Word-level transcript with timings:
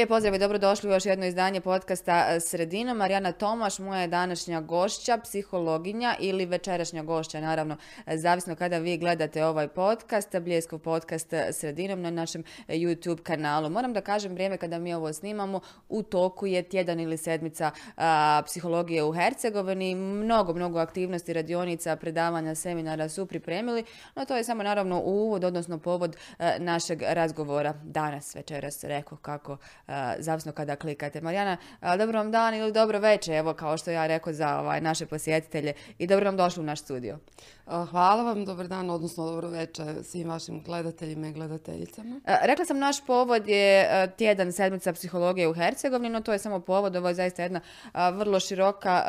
Lijep 0.00 0.08
pozdrav 0.08 0.34
i 0.34 0.38
dobrodošli 0.38 0.90
u 0.90 0.92
još 0.92 1.06
jedno 1.06 1.26
izdanje 1.26 1.60
podcasta 1.60 2.26
e, 2.28 2.40
Sredinom. 2.40 2.96
Marijana 2.96 3.32
Tomaš, 3.32 3.78
moja 3.78 4.00
je 4.00 4.08
današnja 4.08 4.60
gošća, 4.60 5.18
psihologinja 5.18 6.14
ili 6.18 6.46
večerašnja 6.46 7.02
gošća, 7.02 7.40
naravno, 7.40 7.76
e, 8.06 8.18
zavisno 8.18 8.56
kada 8.56 8.78
vi 8.78 8.98
gledate 8.98 9.44
ovaj 9.44 9.68
podcast, 9.68 10.38
Bljeskom 10.40 10.80
podcast 10.80 11.32
e, 11.32 11.52
Sredinom 11.52 12.02
na 12.02 12.10
našem 12.10 12.44
YouTube 12.68 13.22
kanalu. 13.22 13.70
Moram 13.70 13.92
da 13.92 14.00
kažem, 14.00 14.32
vrijeme 14.32 14.56
kada 14.56 14.78
mi 14.78 14.94
ovo 14.94 15.12
snimamo, 15.12 15.60
u 15.88 16.02
toku 16.02 16.46
je 16.46 16.62
tjedan 16.62 17.00
ili 17.00 17.16
sedmica 17.16 17.70
psihologije 18.46 19.04
u 19.04 19.12
Hercegovini. 19.12 19.94
Mnogo, 19.94 20.54
mnogo 20.54 20.78
aktivnosti, 20.78 21.32
radionica, 21.32 21.96
predavanja, 21.96 22.54
seminara 22.54 23.08
su 23.08 23.26
pripremili, 23.26 23.84
no 24.16 24.24
to 24.24 24.36
je 24.36 24.44
samo 24.44 24.62
naravno 24.62 25.00
uvod, 25.00 25.44
odnosno 25.44 25.78
povod 25.78 26.16
našeg 26.58 27.02
razgovora 27.02 27.74
danas, 27.84 28.34
večeras, 28.34 28.84
rekao 28.84 29.18
kako 29.18 29.56
zavisno 30.18 30.52
kada 30.52 30.76
klikate. 30.76 31.20
Marijana, 31.20 31.56
dobro 31.98 32.18
vam 32.18 32.30
dan 32.30 32.54
ili 32.54 32.72
dobro 32.72 32.98
večer, 32.98 33.34
evo 33.34 33.54
kao 33.54 33.76
što 33.76 33.90
ja 33.90 34.06
rekao 34.06 34.32
za 34.32 34.60
ovaj, 34.60 34.80
naše 34.80 35.06
posjetitelje 35.06 35.72
i 35.98 36.06
dobro 36.06 36.26
vam 36.26 36.36
došli 36.36 36.60
u 36.60 36.66
naš 36.66 36.80
studio. 36.80 37.18
Hvala 37.70 38.22
vam, 38.22 38.44
dobar 38.44 38.68
dan, 38.68 38.90
odnosno 38.90 39.26
dobro 39.26 39.48
večer 39.48 39.86
svim 40.04 40.28
vašim 40.28 40.62
gledateljima 40.62 41.28
i 41.28 41.32
gledateljicama. 41.32 42.20
Rekla 42.42 42.64
sam, 42.64 42.78
naš 42.78 43.06
povod 43.06 43.48
je 43.48 43.88
tjedan 44.16 44.52
sedmica 44.52 44.92
psihologije 44.92 45.48
u 45.48 45.54
Hercegovini, 45.54 46.08
no 46.08 46.20
to 46.20 46.32
je 46.32 46.38
samo 46.38 46.60
povod, 46.60 46.96
ovo 46.96 47.08
je 47.08 47.14
zaista 47.14 47.42
jedna 47.42 47.60
vrlo 47.94 48.40
široka 48.40 49.04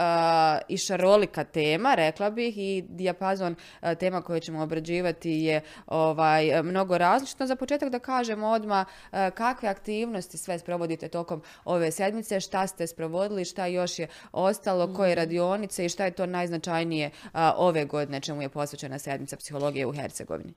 i 0.67 0.77
šarolika 0.77 1.43
tema, 1.43 1.95
rekla 1.95 2.29
bih, 2.29 2.57
i 2.57 2.83
dijapazon 2.89 3.55
tema 3.99 4.21
koje 4.21 4.39
ćemo 4.39 4.63
obrađivati 4.63 5.31
je 5.31 5.61
ovaj, 5.87 6.63
mnogo 6.63 6.97
različito. 6.97 7.47
Za 7.47 7.55
početak 7.55 7.89
da 7.89 7.99
kažemo 7.99 8.47
odmah 8.47 8.87
kakve 9.33 9.69
aktivnosti 9.69 10.37
sve 10.37 10.59
sprovodite 10.59 11.07
tokom 11.07 11.41
ove 11.65 11.91
sedmice, 11.91 12.39
šta 12.39 12.67
ste 12.67 12.87
sprovodili, 12.87 13.45
šta 13.45 13.65
još 13.65 13.99
je 13.99 14.07
ostalo, 14.31 14.93
koje 14.93 15.11
mhm. 15.11 15.19
radionice 15.19 15.85
i 15.85 15.89
šta 15.89 16.05
je 16.05 16.11
to 16.11 16.25
najznačajnije 16.25 17.11
ove 17.57 17.85
godine 17.85 18.19
čemu 18.19 18.41
je 18.41 18.50
posvećena 18.51 18.99
sedmica 18.99 19.37
psihologije 19.37 19.85
u 19.85 19.93
Hercegovini? 19.93 20.53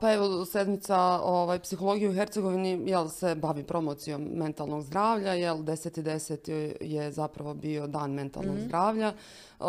pa 0.00 0.12
evo, 0.12 0.44
sedmica 0.44 0.98
ovaj, 1.22 1.58
psihologije 1.58 2.10
u 2.10 2.14
Hercegovini 2.14 2.82
jel, 2.90 3.08
se 3.08 3.34
bavi 3.34 3.64
promocijom 3.64 4.22
mentalnog 4.22 4.82
zdravlja, 4.82 5.32
jel 5.32 5.56
10.10. 5.56 6.76
je 6.80 7.12
zapravo 7.12 7.54
bio 7.54 7.86
dan 7.86 8.10
mentalnog 8.10 8.56
mm 8.56 8.64
zdravlja, 8.66 9.12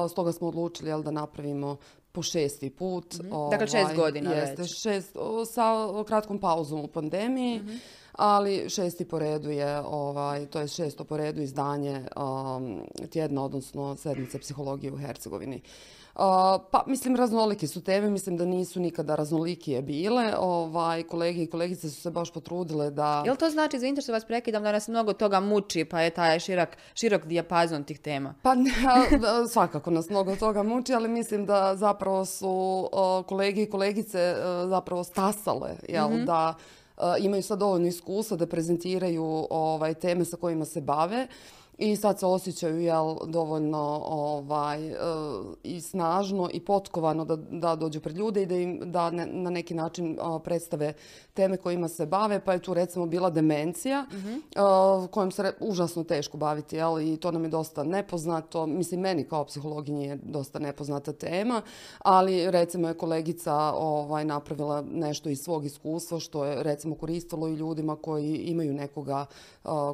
stoga 0.09 0.31
smo 0.31 0.47
odlučili 0.47 0.89
jel, 0.89 1.03
da 1.03 1.11
napravimo 1.11 1.77
po 2.11 2.21
šesti 2.23 2.69
put. 2.69 3.13
mm 3.13 3.49
dakle 3.51 3.67
šest 3.67 3.83
ovaj, 3.83 3.95
godina 3.95 4.31
jeste, 4.31 4.61
već. 4.61 4.81
Šest, 4.81 5.15
sa 5.51 5.73
kratkom 6.07 6.39
pauzom 6.39 6.79
u 6.79 6.87
pandemiji. 6.87 7.59
mm 7.59 7.79
ali 8.19 8.69
šesti 8.69 9.05
po 9.05 9.19
redu 9.19 9.49
je, 9.49 9.79
ovaj, 9.79 10.45
to 10.45 10.59
je 10.59 10.67
šesto 10.67 11.03
po 11.03 11.17
redu 11.17 11.41
izdanje 11.41 12.05
um, 12.15 12.81
tjedna, 13.09 13.43
odnosno 13.43 13.95
sedmice 13.95 14.39
psihologije 14.39 14.93
u 14.93 14.97
Hercegovini. 14.97 15.61
Pa, 16.71 16.83
mislim, 16.87 17.15
raznolike 17.15 17.67
su 17.67 17.81
teme, 17.81 18.09
mislim 18.09 18.37
da 18.37 18.45
nisu 18.45 18.79
nikada 18.79 19.15
raznolikije 19.15 19.81
bile. 19.81 20.33
Ovaj, 20.39 21.03
kolege 21.03 21.43
i 21.43 21.47
kolegice 21.47 21.89
su 21.89 22.01
se 22.01 22.11
baš 22.11 22.33
potrudile 22.33 22.91
da... 22.91 23.23
Jel 23.25 23.35
to 23.35 23.49
znači, 23.49 23.79
za 23.79 24.01
što 24.01 24.11
vas 24.11 24.25
prekidam, 24.25 24.63
da 24.63 24.71
nas 24.71 24.87
mnogo 24.87 25.13
toga 25.13 25.39
muči, 25.39 25.85
pa 25.85 26.01
je 26.01 26.09
taj 26.09 26.39
širok, 26.39 26.69
širok 26.93 27.25
dijapazon 27.25 27.83
tih 27.83 27.99
tema? 27.99 28.33
Pa, 28.41 28.55
svakako 29.53 29.91
nas 29.91 30.09
mnogo 30.09 30.35
toga 30.35 30.63
muči, 30.63 30.93
ali 30.93 31.09
mislim 31.09 31.45
da 31.45 31.75
zapravo 31.75 32.25
su 32.25 32.89
kolege 33.27 33.63
i 33.63 33.69
kolegice 33.69 34.35
uh, 34.37 34.69
zapravo 34.69 35.03
stasale, 35.03 35.69
jel, 35.87 36.09
mm 36.09 36.25
da 36.25 36.53
imaju 37.19 37.43
sad 37.43 37.59
dovoljno 37.59 37.87
iskustva 37.87 38.37
da 38.37 38.47
prezentiraju 38.47 39.47
ovaj, 39.49 39.93
teme 39.93 40.25
sa 40.25 40.37
kojima 40.37 40.65
se 40.65 40.81
bave 40.81 41.27
i 41.79 41.95
sad 41.95 42.19
se 42.19 42.25
osjećaju 42.25 42.81
jel, 42.81 43.15
dovoljno 43.25 44.01
ovaj, 44.05 44.87
e, 44.87 44.95
i 45.63 45.81
snažno 45.81 46.49
i 46.53 46.59
potkovano 46.59 47.25
da, 47.25 47.35
da 47.35 47.75
dođu 47.75 47.99
pred 47.99 48.17
ljude 48.17 48.41
i 48.41 48.45
da 48.45 48.55
im 48.55 48.91
da 48.91 49.11
na 49.11 49.49
neki 49.49 49.73
način 49.73 50.17
predstave 50.43 50.93
teme 51.33 51.57
kojima 51.57 51.87
se 51.87 52.05
bave, 52.05 52.39
pa 52.39 52.53
je 52.53 52.59
tu 52.59 52.73
recimo 52.73 53.05
bila 53.05 53.29
demencija 53.29 54.05
uh 54.11 55.09
kojom 55.11 55.31
se 55.31 55.53
užasno 55.59 56.03
teško 56.03 56.37
baviti 56.37 56.75
jel, 56.75 57.01
i 57.01 57.17
to 57.17 57.31
nam 57.31 57.43
je 57.43 57.49
dosta 57.49 57.83
nepoznato. 57.83 58.65
Mislim, 58.65 58.99
meni 58.99 59.23
kao 59.23 59.45
psihologinji 59.45 60.05
je 60.05 60.19
dosta 60.23 60.59
nepoznata 60.59 61.13
tema, 61.13 61.61
ali 61.99 62.51
recimo 62.51 62.87
je 62.87 62.93
kolegica 62.93 63.55
ovaj, 63.75 64.25
napravila 64.25 64.83
nešto 64.91 65.29
iz 65.29 65.39
svog 65.41 65.65
iskustva 65.65 66.19
što 66.19 66.45
je 66.45 66.63
recimo 66.63 66.95
koristilo 66.95 67.47
i 67.47 67.55
ljudima 67.55 67.95
koji 67.95 68.35
imaju 68.35 68.73
nekoga 68.73 69.25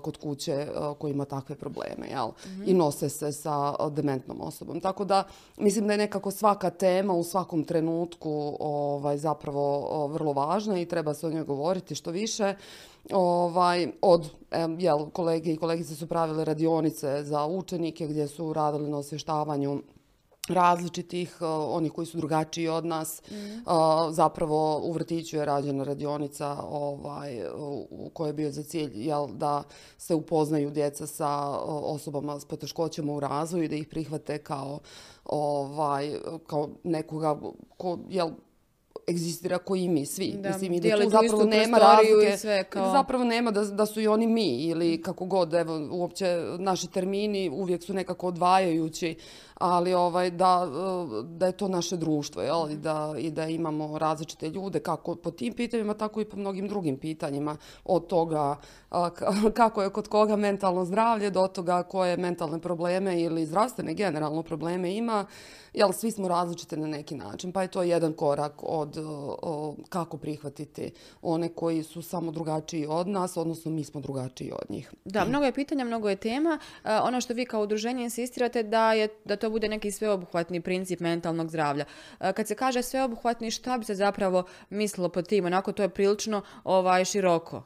kod 0.02 0.18
kuće 0.18 0.68
koji 1.00 1.12
ima 1.12 1.26
takve 1.26 1.56
probleme 1.56 1.75
jel? 2.10 2.30
i 2.66 2.74
nose 2.74 3.10
se 3.10 3.32
sa 3.32 3.90
dementnom 3.90 4.42
osobom. 4.42 4.80
Tako 4.82 5.06
da 5.06 5.24
mislim 5.58 5.88
da 5.88 5.94
je 5.94 5.98
nekako 5.98 6.32
svaka 6.32 6.70
tema 6.70 7.14
u 7.14 7.24
svakom 7.24 7.64
trenutku 7.64 8.58
ovaj, 8.60 9.18
zapravo 9.18 10.08
vrlo 10.08 10.34
važna 10.34 10.80
i 10.80 10.86
treba 10.86 11.14
se 11.14 11.28
o 11.28 11.32
njoj 11.32 11.44
govoriti 11.44 11.96
što 11.96 12.12
više. 12.12 12.56
Ovaj, 13.12 13.88
od 14.02 14.30
jel, 14.78 15.10
kolege 15.10 15.54
i 15.54 15.58
kolegice 15.58 15.96
su 15.96 16.08
pravile 16.08 16.46
radionice 16.46 17.24
za 17.24 17.46
učenike 17.46 18.08
gdje 18.08 18.28
su 18.28 18.54
radili 18.54 18.90
na 18.90 18.98
osvještavanju 18.98 19.82
različitih, 20.48 21.38
uh, 21.42 21.48
onih 21.50 21.92
koji 21.92 22.06
su 22.06 22.18
drugačiji 22.18 22.68
od 22.68 22.86
nas. 22.86 23.22
Mm. 23.32 23.36
zapravo 24.12 24.80
u 24.84 24.92
vrtiću 24.92 25.38
je 25.38 25.46
rađena 25.46 25.84
radionica 25.84 26.58
ovaj, 26.70 27.42
u 27.90 28.10
kojoj 28.14 28.30
je 28.30 28.34
bio 28.34 28.52
za 28.52 28.64
cilj 28.64 29.08
jel, 29.08 29.28
da 29.28 29.64
se 29.98 30.16
upoznaju 30.16 30.72
djeca 30.72 31.08
sa 31.08 31.60
osobama 31.68 32.40
s 32.40 32.46
poteškoćama 32.46 33.14
u 33.14 33.20
razvoju 33.20 33.64
i 33.64 33.68
da 33.68 33.76
ih 33.76 33.88
prihvate 33.88 34.38
kao, 34.38 34.80
ovaj, 35.26 36.16
kao 36.48 36.70
nekoga 36.84 37.40
ko, 37.78 38.00
jel, 38.10 38.30
egzistira 39.10 39.58
koji 39.58 39.84
i 39.84 39.90
mi 39.90 40.06
svi. 40.06 40.34
Da, 40.40 40.50
Mislim, 40.50 40.74
i 40.74 40.80
da 40.80 40.98
tu 40.98 41.10
zapravo 41.10 41.44
nema 41.44 41.78
razlike. 41.78 42.38
Sve 42.38 42.64
kao... 42.64 42.92
Zapravo 42.92 43.24
nema 43.24 43.52
da, 43.52 43.64
da 43.64 43.86
su 43.86 44.02
i 44.02 44.08
oni 44.08 44.28
mi 44.28 44.64
ili 44.64 45.02
kako 45.02 45.26
god, 45.26 45.54
evo, 45.54 45.88
uopće 45.92 46.44
naši 46.60 46.88
termini 46.88 47.50
uvijek 47.50 47.84
su 47.84 47.94
nekako 47.94 48.28
odvajajući 48.28 49.16
ali 49.56 49.94
ovaj, 49.94 50.32
da, 50.32 50.68
da 51.24 51.46
je 51.46 51.52
to 51.52 51.68
naše 51.68 51.98
društvo 51.98 52.42
jel? 52.42 52.72
I, 52.72 52.76
da, 52.78 53.16
i 53.18 53.32
da 53.32 53.48
imamo 53.48 53.98
različite 53.98 54.50
ljude 54.50 54.80
kako 54.80 55.16
po 55.16 55.32
tim 55.32 55.54
pitanjima, 55.54 55.94
tako 55.94 56.22
i 56.22 56.26
po 56.26 56.38
mnogim 56.38 56.68
drugim 56.68 56.98
pitanjima. 56.98 57.58
Od 57.86 58.08
toga 58.08 58.58
kako 59.54 59.82
je 59.82 59.90
kod 59.90 60.08
koga 60.08 60.36
mentalno 60.36 60.86
zdravlje 60.86 61.30
do 61.30 61.48
toga 61.48 61.84
koje 61.84 62.18
mentalne 62.18 62.60
probleme 62.60 63.22
ili 63.22 63.46
zdravstvene 63.46 63.94
generalno 63.94 64.44
probleme 64.44 64.96
ima. 64.96 65.26
Jel, 65.74 65.92
svi 65.92 66.12
smo 66.12 66.28
različiti 66.28 66.78
na 66.78 66.88
neki 66.88 67.16
način, 67.16 67.52
pa 67.52 67.62
je 67.62 67.68
to 67.68 67.84
jedan 67.84 68.14
korak 68.14 68.54
od 68.58 68.98
kako 69.90 70.18
prihvatiti 70.18 70.92
one 71.22 71.50
koji 71.50 71.84
su 71.84 72.02
samo 72.02 72.32
drugačiji 72.32 72.86
od 72.90 73.08
nas, 73.08 73.38
odnosno 73.38 73.72
mi 73.72 73.84
smo 73.84 74.02
drugačiji 74.02 74.52
od 74.52 74.70
njih. 74.70 74.94
Da, 75.06 75.26
mnogo 75.26 75.46
je 75.46 75.52
pitanja, 75.52 75.86
mnogo 75.86 76.10
je 76.10 76.16
tema. 76.16 76.60
ono 76.84 77.22
što 77.22 77.34
vi 77.34 77.46
kao 77.46 77.64
udruženje 77.64 78.04
insistirate 78.04 78.64
da 78.64 78.94
je 78.94 79.08
da 79.26 79.36
to 79.36 79.45
to 79.46 79.50
bude 79.50 79.70
neki 79.70 79.92
sveobuhvatni 79.92 80.62
princip 80.62 81.00
mentalnog 81.00 81.50
zdravlja. 81.50 81.86
E, 82.20 82.34
kad 82.34 82.48
se 82.48 82.56
kaže 82.56 82.82
sveobuhvatni, 82.82 83.52
šta 83.52 83.78
bi 83.78 83.86
se 83.86 83.96
zapravo 83.96 84.44
mislilo 84.70 85.10
pod 85.10 85.28
tim? 85.28 85.46
Onako 85.46 85.72
to 85.72 85.84
je 85.84 85.90
prilično 85.90 86.42
ovaj, 86.64 87.06
široko. 87.06 87.64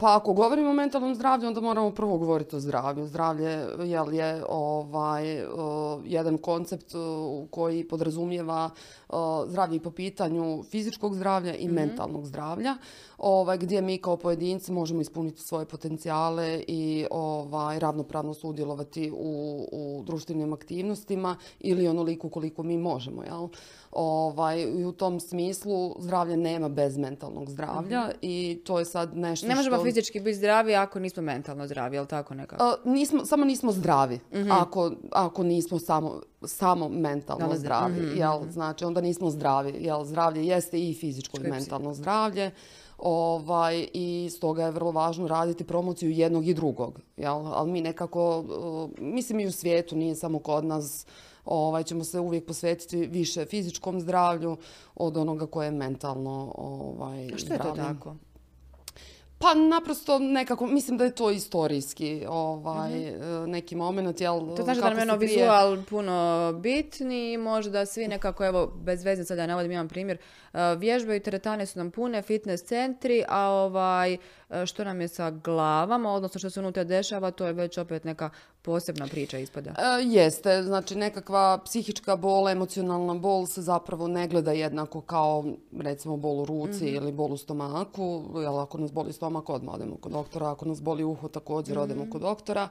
Pa 0.00 0.16
ako 0.16 0.32
govorimo 0.32 0.70
o 0.70 0.72
mentalnom 0.72 1.14
zdravlju, 1.14 1.48
onda 1.48 1.60
moramo 1.60 1.90
prvo 1.90 2.18
govoriti 2.18 2.56
o 2.56 2.60
zdravlju. 2.60 3.06
Zdravlje 3.06 3.66
jel, 3.84 4.14
je 4.14 4.44
ovaj, 4.48 5.44
jedan 6.04 6.38
koncept 6.38 6.92
koji 7.50 7.88
podrazumijeva 7.88 8.70
zdravlje 9.46 9.76
i 9.76 9.80
po 9.80 9.90
pitanju 9.90 10.62
fizičkog 10.62 11.14
zdravlja 11.14 11.54
i 11.54 11.66
mhm. 11.66 11.74
mentalnog 11.74 12.26
zdravlja, 12.26 12.76
ovaj, 13.18 13.58
gdje 13.58 13.82
mi 13.82 13.98
kao 13.98 14.16
pojedinci 14.16 14.72
možemo 14.72 15.00
ispuniti 15.00 15.42
svoje 15.42 15.66
potencijale 15.66 16.64
i 16.68 17.06
ovaj, 17.10 17.78
ravnopravno 17.78 18.34
sudjelovati 18.34 19.10
u, 19.10 19.68
u 19.72 20.02
društvenim 20.06 20.52
aktivnostima 20.52 21.36
ili 21.60 21.88
onoliko 21.88 22.28
koliko 22.28 22.62
mi 22.62 22.78
možemo. 22.78 23.22
Jel? 23.22 23.48
Ovaj, 23.94 24.62
I 24.62 24.84
u 24.84 24.92
tom 24.92 25.20
smislu 25.20 25.96
zdravlje 25.98 26.36
nema 26.36 26.68
bez 26.68 26.96
mentalnog 26.96 27.50
zdravlja 27.50 28.00
mhm. 28.00 28.10
i 28.22 28.60
to 28.64 28.78
je 28.78 28.84
sad 28.84 29.16
nešto 29.16 29.46
Ne 29.46 29.54
možemo 29.54 29.84
fizički 29.84 30.20
biti 30.20 30.36
zdravi 30.36 30.74
ako 30.74 30.98
nismo 30.98 31.22
mentalno 31.22 31.66
zdravi, 31.66 31.96
jel 31.96 32.06
tako 32.06 32.34
nekako? 32.34 32.76
nismo, 32.84 33.24
samo 33.24 33.44
nismo 33.44 33.72
zdravi 33.72 34.20
mhm. 34.34 34.50
ako, 34.50 34.92
ako 35.12 35.42
nismo 35.42 35.78
samo, 35.78 36.20
samo 36.42 36.88
mentalno 36.88 37.56
zdravi. 37.56 38.00
Mhm, 38.00 38.18
jel? 38.18 38.50
Znači 38.50 38.84
onda 38.84 39.00
nismo 39.00 39.30
zdravi. 39.30 39.74
Jel? 39.80 40.04
Zdravlje 40.04 40.46
jeste 40.46 40.88
i 40.88 40.94
fizičko 40.94 41.36
i 41.40 41.50
mentalno 41.50 41.94
zdravlje. 41.94 42.50
Ovaj, 42.98 43.88
I 43.92 44.30
stoga 44.32 44.64
je 44.64 44.70
vrlo 44.70 44.90
važno 44.90 45.28
raditi 45.28 45.64
promociju 45.64 46.10
jednog 46.10 46.46
i 46.46 46.54
drugog. 46.54 47.00
Jel? 47.16 47.46
Ali 47.46 47.70
mi 47.70 47.80
nekako, 47.80 48.44
mislim 48.98 49.40
i 49.40 49.46
u 49.46 49.52
svijetu, 49.52 49.96
nije 49.96 50.14
samo 50.14 50.38
kod 50.38 50.64
nas, 50.64 51.06
ovaj, 51.44 51.82
ćemo 51.82 52.04
se 52.04 52.20
uvijek 52.20 52.46
posvetiti 52.46 53.06
više 53.06 53.44
fizičkom 53.44 54.00
zdravlju 54.00 54.56
od 54.94 55.16
onoga 55.16 55.46
koje 55.46 55.66
je 55.66 55.70
mentalno 55.70 56.54
ovaj, 56.56 57.26
A 57.34 57.38
što 57.38 57.52
je 57.52 57.58
to 57.58 57.72
tako? 57.76 58.16
Pa 59.38 59.54
naprosto 59.54 60.18
nekako, 60.18 60.66
mislim 60.66 60.98
da 60.98 61.04
je 61.04 61.14
to 61.14 61.30
istorijski 61.30 62.24
ovaj, 62.28 63.08
e, 63.08 63.16
neki 63.46 63.76
moment, 63.76 64.20
jel? 64.20 64.40
To 64.56 64.62
znači 64.62 64.80
da 64.80 64.88
nam 64.88 64.98
je 64.98 65.04
se 65.04 65.10
ono 65.10 65.18
prije- 65.18 65.36
vizual 65.36 65.78
puno 65.90 66.52
bitni 66.52 67.32
i 67.32 67.36
možda 67.38 67.86
svi 67.86 68.08
nekako, 68.08 68.44
evo, 68.44 68.72
bez 68.76 69.04
veze 69.04 69.24
sad 69.24 69.38
ja 69.38 69.46
navodim, 69.46 69.72
imam 69.72 69.88
primjer, 69.88 70.18
e, 70.52 70.58
vježbaju, 70.76 71.20
teretane 71.20 71.66
su 71.66 71.78
nam 71.78 71.90
pune, 71.90 72.22
fitness 72.22 72.64
centri, 72.64 73.24
a 73.28 73.48
ovaj, 73.48 74.16
što 74.66 74.84
nam 74.84 75.00
je 75.00 75.08
sa 75.08 75.30
glavama, 75.30 76.12
odnosno 76.12 76.38
što 76.38 76.50
se 76.50 76.60
unutra 76.60 76.84
dešava, 76.84 77.30
to 77.30 77.46
je 77.46 77.52
već 77.52 77.78
opet 77.78 78.04
neka 78.04 78.30
posebna 78.62 79.06
priča 79.06 79.38
ispada. 79.38 79.70
E, 79.70 80.02
jeste, 80.04 80.62
znači 80.62 80.94
nekakva 80.94 81.58
psihička 81.64 82.16
bol, 82.16 82.48
emocionalna 82.48 83.14
bol 83.14 83.46
se 83.46 83.62
zapravo 83.62 84.08
ne 84.08 84.28
gleda 84.28 84.52
jednako 84.52 85.00
kao 85.00 85.44
recimo 85.80 86.16
bol 86.16 86.40
u 86.40 86.44
ruci 86.44 86.86
ili 86.86 87.12
bol 87.12 87.32
u 87.32 87.36
stomaku, 87.36 88.24
jel 88.42 88.58
ako 88.58 88.78
nas 88.78 88.92
boli 88.92 89.12
stomak 89.12 89.50
odmah 89.50 89.74
odemo 89.74 89.96
kod 89.96 90.12
doktora, 90.12 90.50
ako 90.50 90.64
nas 90.64 90.82
boli 90.82 91.04
uho 91.04 91.28
također 91.28 91.78
odemo 91.78 92.06
kod 92.10 92.20
doktora, 92.20 92.68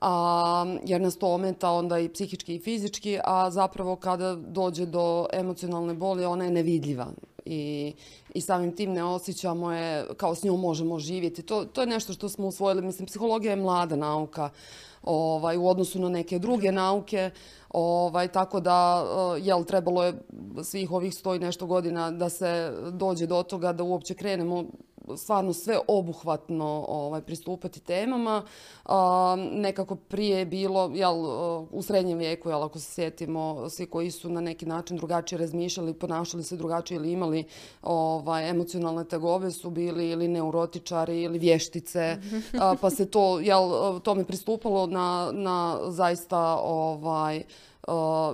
a, 0.00 0.76
jer 0.84 1.00
nas 1.00 1.16
to 1.16 1.34
ometa 1.34 1.70
onda 1.70 1.98
i 1.98 2.08
psihički 2.08 2.54
i 2.54 2.60
fizički, 2.60 3.18
a 3.24 3.50
zapravo 3.50 3.96
kada 3.96 4.34
dođe 4.34 4.86
do 4.86 5.26
emocionalne 5.32 5.94
boli 5.94 6.24
ona 6.24 6.44
je 6.44 6.50
nevidljiva 6.50 7.06
i, 7.48 7.92
i 8.34 8.40
samim 8.40 8.76
tim 8.76 8.92
ne 8.92 9.04
osjećamo 9.04 9.72
je 9.72 10.06
kao 10.16 10.34
s 10.34 10.42
njom 10.42 10.60
možemo 10.60 10.98
živjeti. 10.98 11.42
To, 11.42 11.64
to 11.64 11.80
je 11.80 11.86
nešto 11.86 12.12
što 12.12 12.28
smo 12.28 12.46
usvojili, 12.46 12.82
mislim 12.82 13.06
psihologija 13.06 13.50
je 13.50 13.56
mlada 13.56 13.96
nauka, 13.96 14.50
ovaj, 15.08 15.56
u 15.56 15.68
odnosu 15.68 15.98
na 15.98 16.08
neke 16.08 16.38
druge 16.38 16.72
nauke, 16.72 17.30
ovaj, 17.70 18.28
tako 18.28 18.60
da, 18.60 19.04
eh, 19.36 19.40
jel, 19.42 19.64
trebalo 19.64 20.04
je 20.04 20.14
svih 20.62 20.92
ovih 20.92 21.14
sto 21.14 21.34
i 21.34 21.38
nešto 21.38 21.66
godina 21.66 22.10
da 22.10 22.28
se 22.28 22.72
dođe 22.92 23.26
do 23.26 23.42
toga 23.42 23.72
da 23.72 23.84
uopće 23.84 24.14
krenemo 24.14 24.64
stvarno 25.16 25.52
sve 25.52 25.78
obuhvatno 25.88 26.84
ovaj, 26.88 27.20
pristupati 27.20 27.80
temama. 27.80 28.42
A, 28.84 29.36
nekako 29.52 29.96
prije 29.96 30.38
je 30.38 30.46
bilo, 30.46 30.90
jel, 30.94 31.14
u 31.70 31.82
srednjem 31.82 32.18
vijeku, 32.18 32.48
jel, 32.48 32.62
ako 32.62 32.78
se 32.78 32.92
sjetimo, 32.92 33.70
svi 33.70 33.86
koji 33.86 34.10
su 34.10 34.28
na 34.28 34.40
neki 34.40 34.66
način 34.66 34.96
drugačije 34.96 35.38
razmišljali, 35.38 35.94
ponašali 35.94 36.42
se 36.42 36.56
drugačije 36.56 36.96
ili 36.96 37.12
imali 37.12 37.44
ovaj, 37.82 38.50
emocionalne 38.50 39.04
tegobe 39.04 39.50
su 39.50 39.70
bili 39.70 40.10
ili 40.10 40.28
neurotičari 40.28 41.22
ili 41.22 41.38
vještice, 41.38 42.16
a, 42.60 42.74
pa 42.80 42.90
se 42.90 43.06
to, 43.06 43.40
jel, 43.40 44.00
tome 44.00 44.24
pristupalo 44.24 44.86
na, 44.86 44.97
na 45.32 45.78
zaista 45.88 46.56
ovaj, 46.62 47.42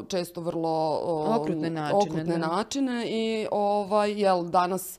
često 0.09 0.41
vrlo 0.41 1.01
Okrutne 1.41 1.71
načine, 1.71 1.99
okrutne 1.99 2.39
načine 2.39 3.07
i 3.07 3.47
ovaj, 3.51 4.21
jel, 4.21 4.45
danas 4.45 4.99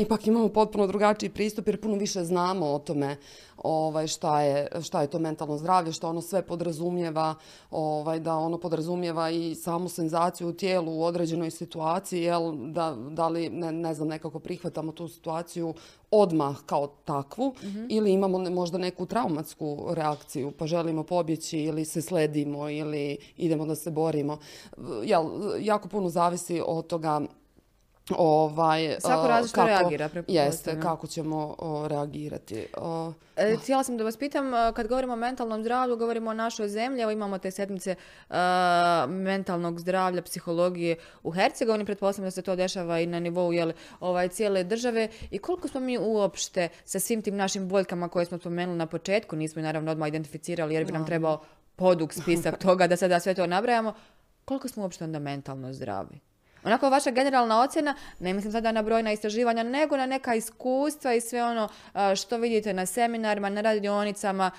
ipak 0.00 0.26
imamo 0.26 0.48
potpuno 0.48 0.86
drugačiji 0.86 1.30
pristup 1.30 1.66
jer 1.66 1.80
puno 1.80 1.96
više 1.96 2.24
znamo 2.24 2.66
o 2.66 2.78
tome 2.78 3.16
ovaj, 3.62 4.06
šta, 4.06 4.42
je, 4.42 4.68
šta 4.82 5.02
je 5.02 5.06
to 5.06 5.18
mentalno 5.18 5.58
zdravlje, 5.58 5.92
što 5.92 6.08
ono 6.08 6.20
sve 6.20 6.42
podrazumijeva, 6.42 7.34
ovaj, 7.70 8.20
da 8.20 8.36
ono 8.36 8.58
podrazumijeva 8.58 9.30
i 9.30 9.54
samu 9.54 9.88
senzaciju 9.88 10.48
u 10.48 10.52
tijelu 10.52 10.92
u 10.92 11.04
određenoj 11.04 11.50
situaciji, 11.50 12.22
jel, 12.22 12.52
da, 12.72 12.96
da 13.10 13.28
li, 13.28 13.48
ne, 13.48 13.72
ne 13.72 13.94
znam, 13.94 14.08
nekako 14.08 14.38
prihvatamo 14.38 14.92
tu 14.92 15.08
situaciju 15.08 15.74
odmah 16.10 16.56
kao 16.66 16.86
takvu 16.86 17.54
ili 17.88 18.12
imamo 18.12 18.38
možda 18.38 18.78
neku 18.78 19.06
traumatsku 19.06 19.86
reakciju 19.90 20.50
pa 20.50 20.66
želimo 20.66 21.02
pobjeći 21.02 21.58
ili 21.58 21.84
se 21.84 22.02
sledimo 22.02 22.68
ili 22.68 23.16
idemo 23.36 23.66
da 23.66 23.74
se 23.74 23.90
borimo. 23.90 24.38
Jel, 25.04 25.24
jako 25.60 25.88
puno 25.88 26.08
zavisi 26.08 26.62
od 26.66 26.86
toga 26.86 27.20
ovaj 28.18 28.96
Svako 29.00 29.28
različito 29.28 29.66
reagira, 29.66 30.08
pretpostavljam. 30.08 30.46
Jeste, 30.46 30.80
kako 30.80 31.06
ćemo 31.06 31.54
o, 31.58 31.88
reagirati. 31.88 32.66
O, 32.76 33.12
E, 33.38 33.56
htjela 33.56 33.84
sam 33.84 33.96
da 33.96 34.04
vas 34.04 34.16
pitam, 34.16 34.54
e, 34.54 34.72
kad 34.76 34.88
govorimo 34.88 35.12
o 35.12 35.16
mentalnom 35.16 35.62
zdravlju, 35.62 35.96
govorimo 35.96 36.30
o 36.30 36.34
našoj 36.34 36.68
zemlji, 36.68 37.02
evo 37.02 37.10
imamo 37.10 37.38
te 37.38 37.50
sedmice 37.50 37.90
e, 37.90 38.34
mentalnog 39.06 39.80
zdravlja, 39.80 40.22
psihologije 40.22 40.96
u 41.22 41.30
Hercegovini, 41.30 41.84
pretpostavljam 41.84 42.26
da 42.26 42.30
se 42.30 42.42
to 42.42 42.56
dešava 42.56 43.00
i 43.00 43.06
na 43.06 43.20
nivou 43.20 43.52
jel, 43.52 43.72
ovaj, 44.00 44.28
cijele 44.28 44.64
države 44.64 45.08
i 45.30 45.38
koliko 45.38 45.68
smo 45.68 45.80
mi 45.80 45.98
uopšte 45.98 46.68
sa 46.84 47.00
svim 47.00 47.22
tim 47.22 47.36
našim 47.36 47.68
boljkama 47.68 48.08
koje 48.08 48.24
smo 48.24 48.38
spomenuli 48.38 48.78
na 48.78 48.86
početku, 48.86 49.36
nismo 49.36 49.62
naravno 49.62 49.92
odmah 49.92 50.08
identificirali 50.08 50.74
jer 50.74 50.84
bi 50.84 50.92
nam 50.92 51.06
trebao 51.06 51.40
podug 51.76 52.14
spisak 52.14 52.58
toga 52.58 52.86
da 52.86 52.96
sada 52.96 53.20
sve 53.20 53.34
to 53.34 53.46
nabrajamo, 53.46 53.94
koliko 54.44 54.68
smo 54.68 54.82
uopšte 54.82 55.04
onda 55.04 55.18
mentalno 55.18 55.72
zdravi? 55.72 56.20
Onako 56.64 56.90
vaša 56.90 57.10
generalna 57.10 57.60
ocjena, 57.60 57.94
ne 58.18 58.34
mislim 58.34 58.52
sada 58.52 58.72
na 58.72 58.82
brojna 58.82 59.12
istraživanja, 59.12 59.62
nego 59.62 59.96
na 59.96 60.06
neka 60.06 60.34
iskustva 60.34 61.14
i 61.14 61.20
sve 61.20 61.44
ono 61.44 61.68
što 62.16 62.36
vidite 62.36 62.72
na 62.72 62.86
seminarima, 62.86 63.48
na 63.48 63.60
radionicama, 63.60 64.50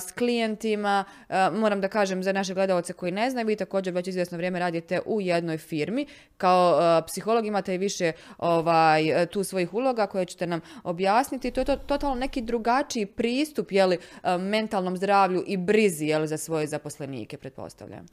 s 0.00 0.12
klijentima. 0.12 1.04
Moram 1.52 1.80
da 1.80 1.88
kažem 1.88 2.22
za 2.22 2.32
naše 2.32 2.54
gledalce 2.54 2.92
koji 2.92 3.12
ne 3.12 3.30
znaju, 3.30 3.46
vi 3.46 3.56
također 3.56 3.94
već 3.94 4.06
izvjesno 4.06 4.36
vrijeme 4.36 4.58
radite 4.58 5.00
u 5.06 5.20
jednoj 5.20 5.58
firmi. 5.58 6.06
Kao 6.36 7.02
psiholog 7.06 7.46
imate 7.46 7.74
i 7.74 7.78
više 7.78 8.12
ovaj, 8.38 9.26
tu 9.26 9.44
svojih 9.44 9.74
uloga 9.74 10.06
koje 10.06 10.24
ćete 10.24 10.46
nam 10.46 10.60
objasniti. 10.84 11.50
To 11.50 11.60
je 11.60 11.64
to, 11.64 11.76
totalno 11.76 12.14
neki 12.14 12.40
drugačiji 12.40 13.06
pristup 13.06 13.72
jeli, 13.72 13.98
mentalnom 14.38 14.96
zdravlju 14.96 15.44
i 15.46 15.56
brizi 15.56 16.06
jeli, 16.06 16.28
za 16.28 16.36
svoje 16.36 16.66
zaposlenike, 16.66 17.36
pretpostavljam. 17.36 18.06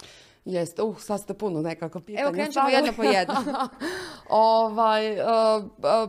Jeste, 0.45 0.81
uh, 0.81 0.99
sad 0.99 1.21
ste 1.21 1.33
puno 1.33 1.61
nekako 1.61 1.99
pitanja. 1.99 2.21
Evo 2.23 2.31
krenut 2.31 2.53
ćemo 2.53 2.69
jedno 2.69 2.93
po 2.95 3.03
jedno. 3.03 3.35
ovaj, 4.29 5.11
uh, 5.11 5.27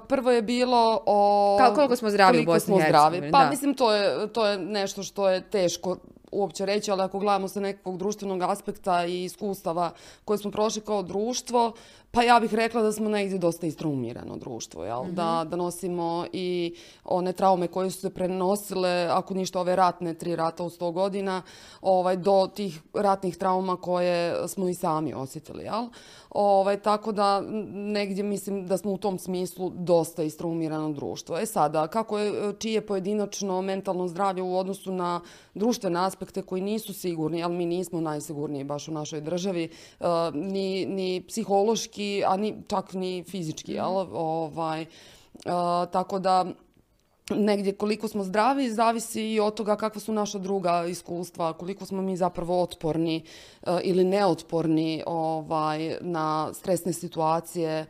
prvo 0.08 0.31
je 0.31 0.43
bilo 0.43 1.02
o... 1.06 1.56
Kao 1.61 1.75
koliko 1.75 1.96
smo 1.96 2.11
zdravi 2.11 2.38
u 2.38 2.44
koliko 2.44 2.52
Bosni 2.52 2.75
i 2.75 2.79
smo 2.79 2.88
zdravi. 2.88 3.31
Pa 3.31 3.44
da. 3.44 3.50
mislim, 3.50 3.75
to 3.75 3.93
je, 3.93 4.32
to 4.32 4.46
je 4.46 4.58
nešto 4.58 5.02
što 5.02 5.29
je 5.29 5.50
teško 5.50 5.96
uopće 6.32 6.67
reći, 6.67 6.90
ali 6.90 7.02
ako 7.02 7.19
gledamo 7.19 7.49
sa 7.49 7.61
nekakvog 7.61 7.99
društvenog 7.99 8.43
aspekta 8.43 9.06
i 9.06 9.25
iskustava 9.25 9.90
koje 10.25 10.38
smo 10.38 10.50
prošli 10.50 10.82
kao 10.82 11.02
društvo, 11.02 11.73
pa 12.12 12.22
ja 12.22 12.40
bih 12.40 12.54
rekla 12.54 12.82
da 12.82 12.92
smo 12.92 13.08
negdje 13.08 13.38
dosta 13.38 13.66
istraumirano 13.66 14.36
društvo, 14.36 14.84
jel? 14.84 15.02
Mhm. 15.04 15.14
Da, 15.14 15.46
da 15.50 15.56
nosimo 15.56 16.26
i 16.32 16.74
one 17.04 17.32
traume 17.32 17.68
koje 17.68 17.90
su 17.90 18.00
se 18.00 18.10
prenosile, 18.10 19.08
ako 19.10 19.34
ništa 19.34 19.60
ove 19.60 19.76
ratne, 19.76 20.14
tri 20.14 20.36
rata 20.36 20.64
u 20.64 20.70
sto 20.70 20.90
godina, 20.90 21.42
ovaj, 21.80 22.16
do 22.16 22.48
tih 22.54 22.82
ratnih 22.94 23.36
trauma 23.36 23.76
koje 23.76 24.48
smo 24.48 24.68
i 24.68 24.74
sami 24.74 25.14
osjetili, 25.14 25.64
jel? 25.64 25.88
Ovaj, 26.30 26.80
tako 26.80 27.12
da 27.12 27.40
negdje 27.72 28.24
mislim 28.24 28.66
da 28.66 28.76
smo 28.76 28.92
u 28.92 28.98
tom 28.98 29.18
smislu 29.18 29.70
dosta 29.70 30.22
istraumirano 30.22 30.92
društvo. 30.92 31.38
E 31.38 31.46
sada, 31.46 31.86
kako 31.86 32.19
je, 32.19 32.54
čije 32.58 32.86
pojedinačno 32.86 33.62
mentalno 33.62 34.08
zdravlje 34.08 34.42
u 34.42 34.56
odnosu 34.56 34.92
na 34.92 35.20
društvene 35.54 36.00
aspekte 36.00 36.42
koji 36.42 36.62
nisu 36.62 36.94
sigurni, 36.94 37.42
ali 37.42 37.54
mi 37.54 37.66
nismo 37.66 38.00
najsigurniji 38.00 38.64
baš 38.64 38.88
u 38.88 38.92
našoj 38.92 39.20
državi, 39.20 39.64
eh, 40.00 40.04
ni, 40.34 40.86
ni 40.86 41.24
psihološki, 41.28 42.01
a 42.26 42.36
ni, 42.36 42.54
čak 42.68 42.92
ni 42.92 43.24
fizički, 43.28 43.72
jel? 43.72 43.96
Ovaj, 44.12 44.86
tako 45.92 46.18
da 46.18 46.44
negdje 47.30 47.72
koliko 47.72 48.08
smo 48.08 48.24
zdravi 48.24 48.70
zavisi 48.70 49.22
i 49.22 49.40
od 49.40 49.54
toga 49.54 49.76
kakva 49.76 50.00
su 50.00 50.12
naša 50.12 50.38
druga 50.38 50.84
iskustva, 50.86 51.52
koliko 51.52 51.86
smo 51.86 52.02
mi 52.02 52.16
zapravo 52.16 52.62
otporni 52.62 53.24
e, 53.62 53.80
ili 53.82 54.04
neotporni 54.04 55.02
ovaj, 55.06 55.96
na 56.00 56.54
stresne 56.54 56.92
situacije, 56.92 57.70
e, 57.80 57.86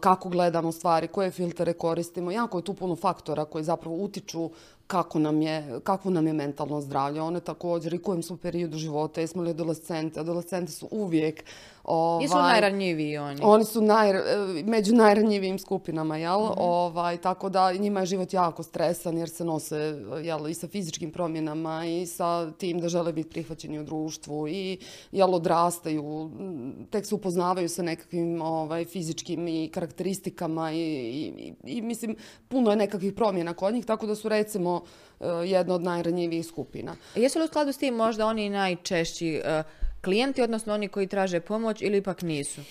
kako 0.00 0.28
gledamo 0.28 0.72
stvari, 0.72 1.08
koje 1.08 1.30
filtere 1.30 1.72
koristimo. 1.72 2.30
Jako 2.30 2.58
je 2.58 2.64
tu 2.64 2.74
puno 2.74 2.96
faktora 2.96 3.44
koji 3.44 3.64
zapravo 3.64 3.96
utiču 3.96 4.50
kako 4.86 5.18
nam 5.18 5.42
je, 5.42 5.80
kakvo 5.84 6.10
nam 6.10 6.26
je 6.26 6.32
mentalno 6.32 6.80
zdravlje. 6.80 7.22
One 7.22 7.40
također 7.40 7.94
i 7.94 7.98
kojem 7.98 8.22
smo 8.22 8.36
periodu 8.36 8.78
života, 8.78 9.20
jesmo 9.20 9.42
li 9.42 9.50
adolescenti. 9.50 10.20
Adolescenti 10.20 10.72
su 10.72 10.88
uvijek 10.90 11.44
ovaj, 11.84 12.24
Jesu 12.24 12.36
najranjiviji 12.36 13.18
oni. 13.18 13.40
oni 13.44 13.64
su 13.64 13.80
naj, 13.82 14.10
e, 14.10 14.22
među 14.64 14.94
najranjivijim 14.94 15.58
skupinama, 15.58 16.16
jel? 16.16 16.40
Ovaj, 16.56 17.16
tako 17.16 17.48
da 17.48 17.72
njima 17.72 18.00
je 18.00 18.06
život 18.06 18.32
jako 18.32 18.62
stresan 18.62 19.18
jer 19.18 19.28
se 19.28 19.44
nose 19.44 19.76
jel, 20.22 20.48
i 20.48 20.54
sa 20.54 20.68
fizičkim 20.68 21.12
promjenama 21.12 21.84
i 21.86 22.06
sa 22.06 22.50
tim 22.50 22.80
da 22.80 22.88
žele 22.88 23.12
biti 23.12 23.30
prihvaćeni 23.30 23.78
u 23.78 23.84
društvu 23.84 24.48
i 24.48 24.78
jel, 25.12 25.34
odrastaju, 25.34 26.30
m, 26.38 26.86
tek 26.90 27.06
se 27.06 27.14
upoznavaju 27.14 27.68
sa 27.68 27.82
nekakvim 27.82 28.42
ovaj, 28.42 28.84
fizičkim 28.84 29.48
i 29.48 29.70
karakteristikama 29.74 30.72
i, 30.72 30.78
i, 30.78 31.52
i 31.64 31.82
mislim 31.82 32.16
puno 32.48 32.70
je 32.70 32.76
nekakvih 32.76 33.12
promjena 33.12 33.54
kod 33.54 33.74
njih, 33.74 33.86
tako 33.86 34.06
da 34.06 34.14
su 34.14 34.28
recimo 34.28 34.75
e, 35.20 35.26
jedna 35.26 35.74
od 35.74 35.82
najranjivijih 35.82 36.46
skupina. 36.46 36.96
Jesu 37.14 37.38
li 37.38 37.44
u 37.44 37.48
skladu 37.48 37.72
s 37.72 37.78
tim 37.78 37.94
možda 37.94 38.26
oni 38.26 38.50
najčešći 38.50 39.42
e, 39.44 39.62
klijenti, 40.04 40.42
odnosno 40.42 40.74
oni 40.74 40.88
koji 40.88 41.06
traže 41.06 41.40
pomoć 41.40 41.82
ili 41.82 41.98
ipak 41.98 42.22
nisu? 42.22 42.60
E, 42.60 42.64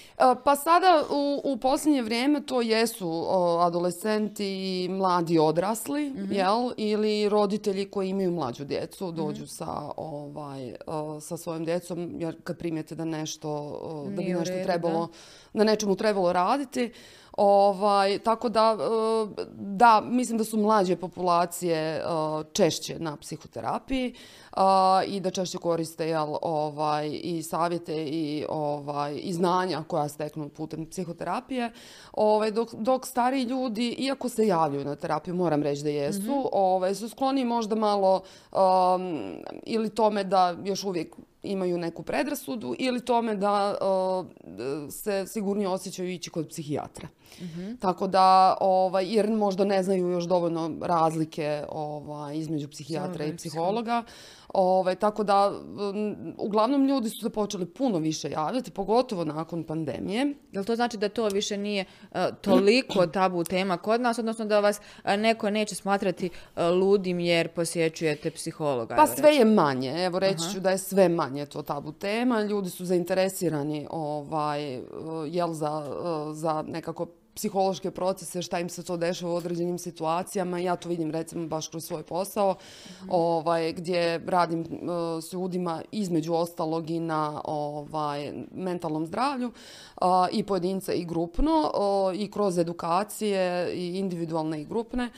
Pa 0.44 0.56
sada 0.56 1.04
u, 1.10 1.42
u 1.44 1.58
posljednje 1.58 2.02
vrijeme 2.02 2.42
to 2.46 2.62
jesu 2.62 3.26
adolescenti 3.60 4.46
i 4.46 4.90
mladi 4.90 5.40
odrasli, 5.40 6.10
Mhm. 6.10 6.34
jel? 6.34 6.72
Ili 6.78 7.30
roditelji 7.30 7.86
koji 7.90 8.10
imaju 8.10 8.32
mlađu 8.32 8.66
djecu, 8.66 9.12
dođu 9.12 9.48
sa, 9.48 9.68
ovaj, 9.98 10.76
sa 11.22 11.38
svojom 11.38 11.66
djecom, 11.66 12.16
jer 12.20 12.36
kad 12.44 12.58
primijete 12.58 12.96
da 12.96 13.06
nešto, 13.06 13.80
da 14.16 14.22
bi 14.22 14.34
nešto 14.34 14.64
trebalo, 14.64 15.00
da. 15.54 15.60
na 15.60 15.64
nečemu 15.64 15.96
trebalo 15.96 16.34
raditi, 16.34 16.92
Ovaj, 17.38 18.20
tako 18.20 18.50
da, 18.50 18.78
e, 18.80 19.44
da, 19.56 20.02
mislim 20.06 20.38
da 20.38 20.44
su 20.44 20.58
mlađe 20.58 20.96
populacije 20.96 21.78
e, 21.78 22.02
češće 22.54 23.00
na 23.00 23.18
psihoterapiji 23.18 24.14
e, 24.58 24.60
i 25.08 25.20
da 25.20 25.32
češće 25.32 25.58
koriste 25.58 26.08
jel, 26.08 26.36
ovaj, 26.42 27.20
i 27.24 27.44
savjete 27.44 28.06
i, 28.06 28.46
ovaj, 28.50 29.20
i 29.24 29.34
znanja 29.34 29.84
koja 29.88 30.10
steknu 30.10 30.50
putem 30.50 30.90
psihoterapije. 30.90 31.72
Ovaj, 32.14 32.52
dok, 32.52 32.74
dok 32.74 33.08
stariji 33.08 33.44
ljudi, 33.44 33.90
iako 33.90 34.30
se 34.30 34.48
javljaju 34.48 34.86
na 34.86 34.96
terapiju, 34.96 35.36
moram 35.36 35.64
reći 35.64 35.84
da 35.84 35.90
jesu, 35.90 36.50
ovaj, 36.52 36.96
su 36.96 37.10
skloni 37.10 37.46
možda 37.46 37.76
malo 37.76 38.22
ili 39.64 39.90
tome 39.90 40.24
da 40.24 40.56
još 40.64 40.84
uvijek 40.84 41.16
imaju 41.46 41.78
neku 41.78 42.04
predrasudu 42.04 42.76
ili 42.80 43.02
tome 43.02 43.36
da 43.36 43.76
se 44.92 45.26
sigurnije 45.28 45.68
osjećaju 45.68 46.10
ići 46.10 46.30
kod 46.30 46.48
psihijatra. 46.50 47.08
Tako 47.80 48.08
da, 48.08 48.58
ovaj, 48.62 49.16
jer 49.16 49.30
možda 49.30 49.66
ne 49.66 49.84
znaju 49.84 50.10
još 50.10 50.24
dovoljno 50.24 50.72
razlike 50.82 51.64
ovaj, 51.70 52.38
između 52.38 52.70
psihijatra 52.70 53.26
i 53.26 53.38
psihologa. 53.38 54.04
Ovaj, 54.54 54.96
tako 54.96 55.24
da, 55.24 55.52
uglavnom 56.38 56.86
ljudi 56.86 57.10
su 57.10 57.20
se 57.20 57.30
počeli 57.30 57.66
puno 57.66 58.00
više 58.00 58.32
javljati, 58.32 58.72
pogotovo 58.72 59.26
nakon 59.26 59.64
pandemije. 59.64 60.34
Jel 60.52 60.64
to 60.64 60.76
znači 60.76 60.98
da 60.98 61.10
to 61.10 61.28
više 61.28 61.58
nije 61.58 61.86
e, 62.12 62.30
toliko 62.42 63.08
tabu 63.08 63.44
tema 63.44 63.78
kod 63.78 64.02
nas, 64.02 64.20
odnosno 64.20 64.46
da 64.46 64.60
vas 64.60 64.82
e, 65.04 65.18
neko 65.18 65.50
neće 65.50 65.76
smatrati 65.76 66.30
uh, 66.30 66.62
ludim 66.64 67.20
jer 67.20 67.48
posjećujete 67.48 68.32
psihologa? 68.32 68.96
Pa 68.96 69.08
sve 69.08 69.36
je 69.36 69.46
manje, 69.46 70.06
evo 70.06 70.20
reći 70.20 70.44
ću 70.54 70.60
da 70.60 70.70
je 70.70 70.78
sve 70.78 71.10
manje 71.10 71.35
to 71.46 71.62
tabu 71.62 71.92
tema. 71.92 72.42
Ljudi 72.42 72.70
su 72.70 72.86
zainteresirani 72.86 73.88
ovaj, 73.92 74.82
jel 75.28 75.54
za, 75.54 75.86
za 76.34 76.64
nekako 76.68 77.08
psihološke 77.36 77.92
procese, 77.92 78.42
šta 78.42 78.60
im 78.60 78.70
se 78.70 78.84
to 78.84 78.98
dešava 78.98 79.34
u 79.34 79.36
određenim 79.36 79.78
situacijama. 79.78 80.60
Ja 80.60 80.76
to 80.76 80.90
vidim 80.90 81.12
recimo 81.12 81.48
baš 81.48 81.68
kroz 81.68 81.86
svoj 81.86 82.04
posao 82.04 82.56
ovaj, 83.10 83.74
gdje 83.74 84.18
radim 84.18 84.60
uh, 84.60 84.68
s 85.24 85.34
ljudima 85.34 85.82
između 85.92 86.34
ostalog 86.34 86.90
i 86.90 87.00
na 87.00 87.42
ovaj, 87.46 88.34
mentalnom 88.52 89.06
zdravlju 89.06 89.52
i 90.32 90.44
pojedince 90.44 90.94
i 90.94 91.06
grupno 91.06 91.72
i 92.16 92.32
kroz 92.32 92.58
edukacije 92.58 93.74
i 93.76 94.00
individualne 94.00 94.62
i 94.62 94.66
grupne. 94.66 95.10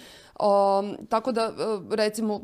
tako 1.09 1.31
da 1.31 1.51
recimo 1.89 2.41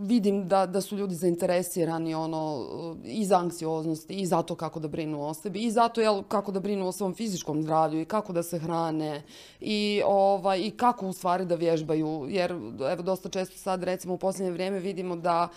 vidim 0.00 0.48
da, 0.48 0.66
da 0.66 0.80
su 0.80 0.96
ljudi 0.96 1.14
zainteresirani 1.14 2.14
ono, 2.14 2.66
i 3.04 3.24
za 3.24 3.38
anksioznost 3.38 4.10
i 4.10 4.26
za 4.26 4.42
to 4.42 4.54
kako 4.54 4.80
da 4.80 4.88
brinu 4.88 5.22
o 5.22 5.34
sebi 5.34 5.62
i 5.62 5.70
zato 5.70 6.00
jel, 6.00 6.22
kako 6.22 6.52
da 6.52 6.60
brinu 6.60 6.86
o 6.86 6.92
svom 6.92 7.14
fizičkom 7.14 7.62
zdravlju 7.62 8.00
i 8.00 8.04
kako 8.04 8.32
da 8.32 8.42
se 8.42 8.58
hrane 8.58 9.22
i, 9.60 10.02
ovaj, 10.06 10.60
i 10.60 10.70
kako 10.70 11.06
u 11.06 11.12
stvari 11.12 11.44
da 11.44 11.54
vježbaju. 11.54 12.26
Jer 12.28 12.50
evo, 12.90 13.02
dosta 13.02 13.28
često 13.28 13.58
sad 13.58 13.82
recimo 13.82 14.14
u 14.14 14.18
posljednje 14.18 14.52
vrijeme 14.52 14.78
vidimo 14.78 15.16
da 15.16 15.48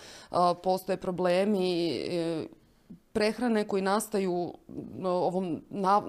postoje 0.62 0.96
problemi 0.96 1.90
e, 1.90 2.46
prehrane 3.18 3.64
koji 3.64 3.82
nastaju 3.82 4.54
ovom 5.04 5.62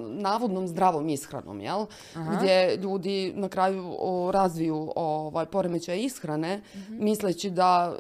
navodnom 0.10 0.68
zdravom 0.68 1.10
ishranom, 1.10 1.62
jel? 1.62 1.86
Gdje 2.16 2.78
ljudi 2.78 3.34
na 3.36 3.50
kraju 3.50 3.96
razviju 4.32 4.92
ovaj, 4.96 5.46
poremećaj 5.46 6.00
ishrane, 6.00 6.62
mhm. 6.76 7.04
misleći 7.04 7.50
da 7.50 7.96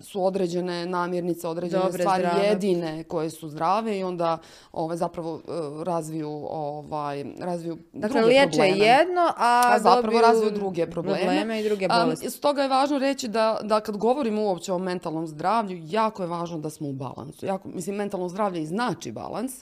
su 0.00 0.24
određene 0.24 0.86
namirnice, 0.86 1.48
određene 1.48 1.92
stvari 1.92 2.28
jedine 2.44 3.04
koje 3.04 3.30
su 3.30 3.48
zdrave 3.48 3.98
i 3.98 4.04
onda 4.04 4.38
ovaj, 4.72 4.96
zapravo 4.96 5.36
e, 5.36 5.84
razviju, 5.84 6.46
ovaj, 6.50 7.24
razviju 7.38 7.78
dakle, 7.92 8.20
druge 8.20 8.26
liječe 8.26 8.62
jedno, 8.62 9.22
a, 9.36 9.62
a 9.74 9.78
zapravo 9.78 10.20
razviju 10.20 10.50
druge 10.50 10.90
probleme. 10.90 11.18
probleme 11.18 11.60
i 11.60 11.64
druge 11.64 11.88
bolesti. 11.88 12.30
stoga 12.30 12.62
je 12.62 12.68
važno 12.68 12.98
reći 12.98 13.28
da, 13.28 13.58
da 13.62 13.80
kad 13.80 13.96
govorimo 13.96 14.42
uopće 14.42 14.72
o 14.72 14.78
mentalnom 14.78 15.26
zdravlju, 15.26 15.80
jako 15.84 16.22
je 16.22 16.28
važno 16.28 16.58
da 16.58 16.70
smo 16.70 16.88
u 16.88 16.92
balansu. 16.92 17.46
Jako, 17.46 17.68
mislim, 17.68 17.96
mentalno 17.96 18.28
zdravlje 18.28 18.39
zdravlje 18.40 18.62
i 18.62 18.66
znači 18.66 19.12
balans. 19.12 19.52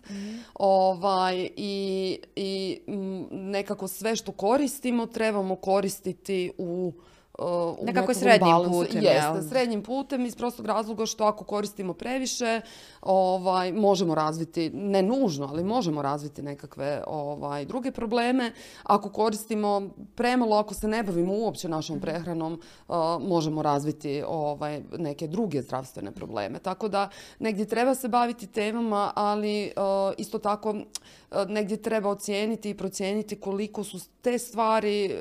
Ovaj, 0.55 1.49
i, 1.57 2.19
I 2.37 2.79
nekako 3.31 3.89
sve 3.89 4.17
što 4.17 4.33
koristimo 4.33 5.07
trebamo 5.07 5.57
koristiti 5.57 6.53
u 6.59 6.93
u 7.39 7.85
Nekako 7.85 8.15
srednjim 8.15 8.57
putem. 8.71 9.03
Jeste, 9.03 9.49
srednjim 9.49 9.83
putem 9.83 10.27
iz 10.27 10.37
prostog 10.37 10.67
razloga 10.67 11.07
što 11.07 11.25
ako 11.25 11.45
koristimo 11.45 11.95
previše, 11.95 12.61
ovaj, 13.03 13.73
možemo 13.73 14.15
razviti, 14.15 14.71
ne 14.71 15.03
nužno, 15.03 15.47
ali 15.51 15.65
možemo 15.65 16.03
razviti 16.03 16.43
nekakve 16.43 17.03
ovaj, 17.07 17.65
druge 17.65 17.91
probleme. 17.91 18.53
Ako 18.83 19.11
koristimo 19.11 19.91
premalo, 20.15 20.57
ako 20.57 20.75
se 20.75 20.89
ne 20.89 21.03
bavimo 21.03 21.33
uopće 21.35 21.69
našom 21.69 21.97
mhm. 21.97 22.03
prehranom, 22.03 22.61
možemo 23.21 23.63
razviti 23.63 24.23
ovaj, 24.27 24.83
neke 24.99 25.27
druge 25.27 25.63
zdravstvene 25.63 26.13
probleme. 26.13 26.59
Tako 26.59 26.89
da 26.89 27.09
negdje 27.39 27.65
treba 27.65 27.95
se 27.95 28.09
baviti 28.09 28.47
temama, 28.47 29.13
ali 29.15 29.73
isto 30.17 30.39
tako 30.39 30.75
negdje 31.49 31.77
treba 31.77 32.11
ocijeniti 32.11 32.71
i 32.71 32.77
procijeniti 32.77 33.41
koliko 33.41 33.85
su 33.85 33.99
te 34.23 34.39
stvari 34.39 35.21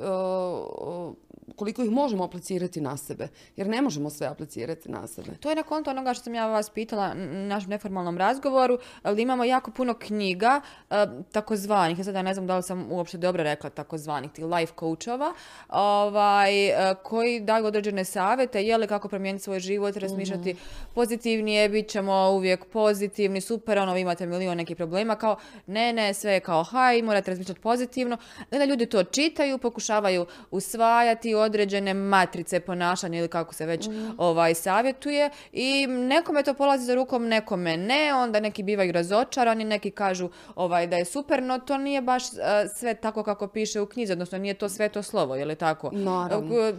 koliko 1.55 1.83
ih 1.83 1.91
možemo 1.91 2.23
aplicirati 2.23 2.81
na 2.81 2.97
sebe. 2.97 3.27
Jer 3.55 3.67
ne 3.67 3.81
možemo 3.81 4.09
sve 4.09 4.27
aplicirati 4.27 4.91
na 4.91 5.07
sebe. 5.07 5.31
To 5.39 5.49
je 5.49 5.55
na 5.55 5.63
konto 5.63 5.91
onoga 5.91 6.13
što 6.13 6.23
sam 6.23 6.35
ja 6.35 6.47
vas 6.47 6.69
pitala 6.69 7.13
na 7.13 7.45
našem 7.47 7.69
neformalnom 7.69 8.17
razgovoru, 8.17 8.77
ali 9.03 9.21
imamo 9.21 9.43
jako 9.43 9.71
puno 9.71 9.93
knjiga, 9.93 10.61
e, 10.89 11.05
takozvanih, 11.31 11.97
ja 11.97 12.03
sada 12.03 12.21
ne 12.21 12.33
znam 12.33 12.47
da 12.47 12.57
li 12.57 12.63
sam 12.63 12.91
uopće 12.91 13.17
dobro 13.17 13.43
rekla 13.43 13.69
takozvanih, 13.69 14.31
tih 14.31 14.45
life 14.45 14.73
coachova, 14.79 15.33
ovaj, 15.69 16.67
e, 16.67 16.95
koji 17.03 17.39
daju 17.39 17.65
određene 17.65 18.05
savjete, 18.05 18.63
je 18.63 18.77
li 18.77 18.87
kako 18.87 19.07
promijeniti 19.07 19.43
svoj 19.43 19.59
život, 19.59 19.97
razmišljati 19.97 20.53
mm 20.53 20.57
pozitivnije, 20.97 21.69
bit 21.69 21.87
ćemo 21.87 22.31
uvijek 22.31 22.65
pozitivni, 22.65 23.41
super, 23.41 23.77
ono, 23.77 23.93
vi 23.93 24.01
imate 24.01 24.25
milion 24.25 24.57
nekih 24.57 24.77
problema, 24.77 25.15
kao 25.15 25.37
ne, 25.67 25.93
ne, 25.93 26.13
sve 26.13 26.33
je 26.33 26.39
kao 26.39 26.63
haj, 26.63 27.01
morate 27.01 27.31
razmišljati 27.31 27.61
pozitivno. 27.61 28.17
Onda 28.51 28.65
ljudi 28.65 28.85
to 28.85 29.03
čitaju, 29.03 29.57
pokušavaju 29.57 30.25
usvajati, 30.51 31.35
određene 31.39 31.93
matrice 31.93 32.59
ponašanja 32.59 33.19
ili 33.19 33.27
kako 33.27 33.53
se 33.53 33.65
već 33.65 33.87
mhm. 33.87 34.09
ovaj 34.17 34.53
savjetuje 34.53 35.29
i 35.51 35.87
nekome 35.87 36.43
to 36.43 36.53
polazi 36.53 36.85
za 36.85 36.95
rukom, 36.95 37.27
nekome 37.27 37.77
ne, 37.77 38.13
onda 38.13 38.39
neki 38.39 38.63
bivaju 38.63 38.91
razočarani, 38.91 39.63
neki 39.63 39.91
kažu 39.91 40.29
ovaj 40.55 40.87
da 40.87 40.95
je 40.95 41.05
super, 41.05 41.43
no 41.43 41.59
to 41.59 41.77
nije 41.77 42.01
baš 42.01 42.23
eh, 42.23 42.67
sve 42.75 42.93
tako 42.93 43.23
kako 43.23 43.47
piše 43.47 43.81
u 43.81 43.85
knjizi, 43.85 44.11
odnosno 44.11 44.37
nije 44.37 44.53
to 44.53 44.69
sve 44.69 44.89
to 44.89 45.03
slovo, 45.03 45.35
je 45.35 45.45
li 45.45 45.55
tako? 45.55 45.89
Naravno 45.91 46.73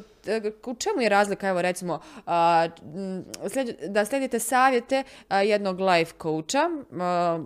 u 0.66 0.74
čemu 0.74 1.00
je 1.00 1.08
razlika, 1.08 1.48
evo 1.48 1.62
recimo, 1.62 2.00
da 3.88 4.04
slijedite 4.04 4.38
savjete 4.38 5.02
jednog 5.30 5.80
life 5.80 6.12
coacha, 6.22 6.70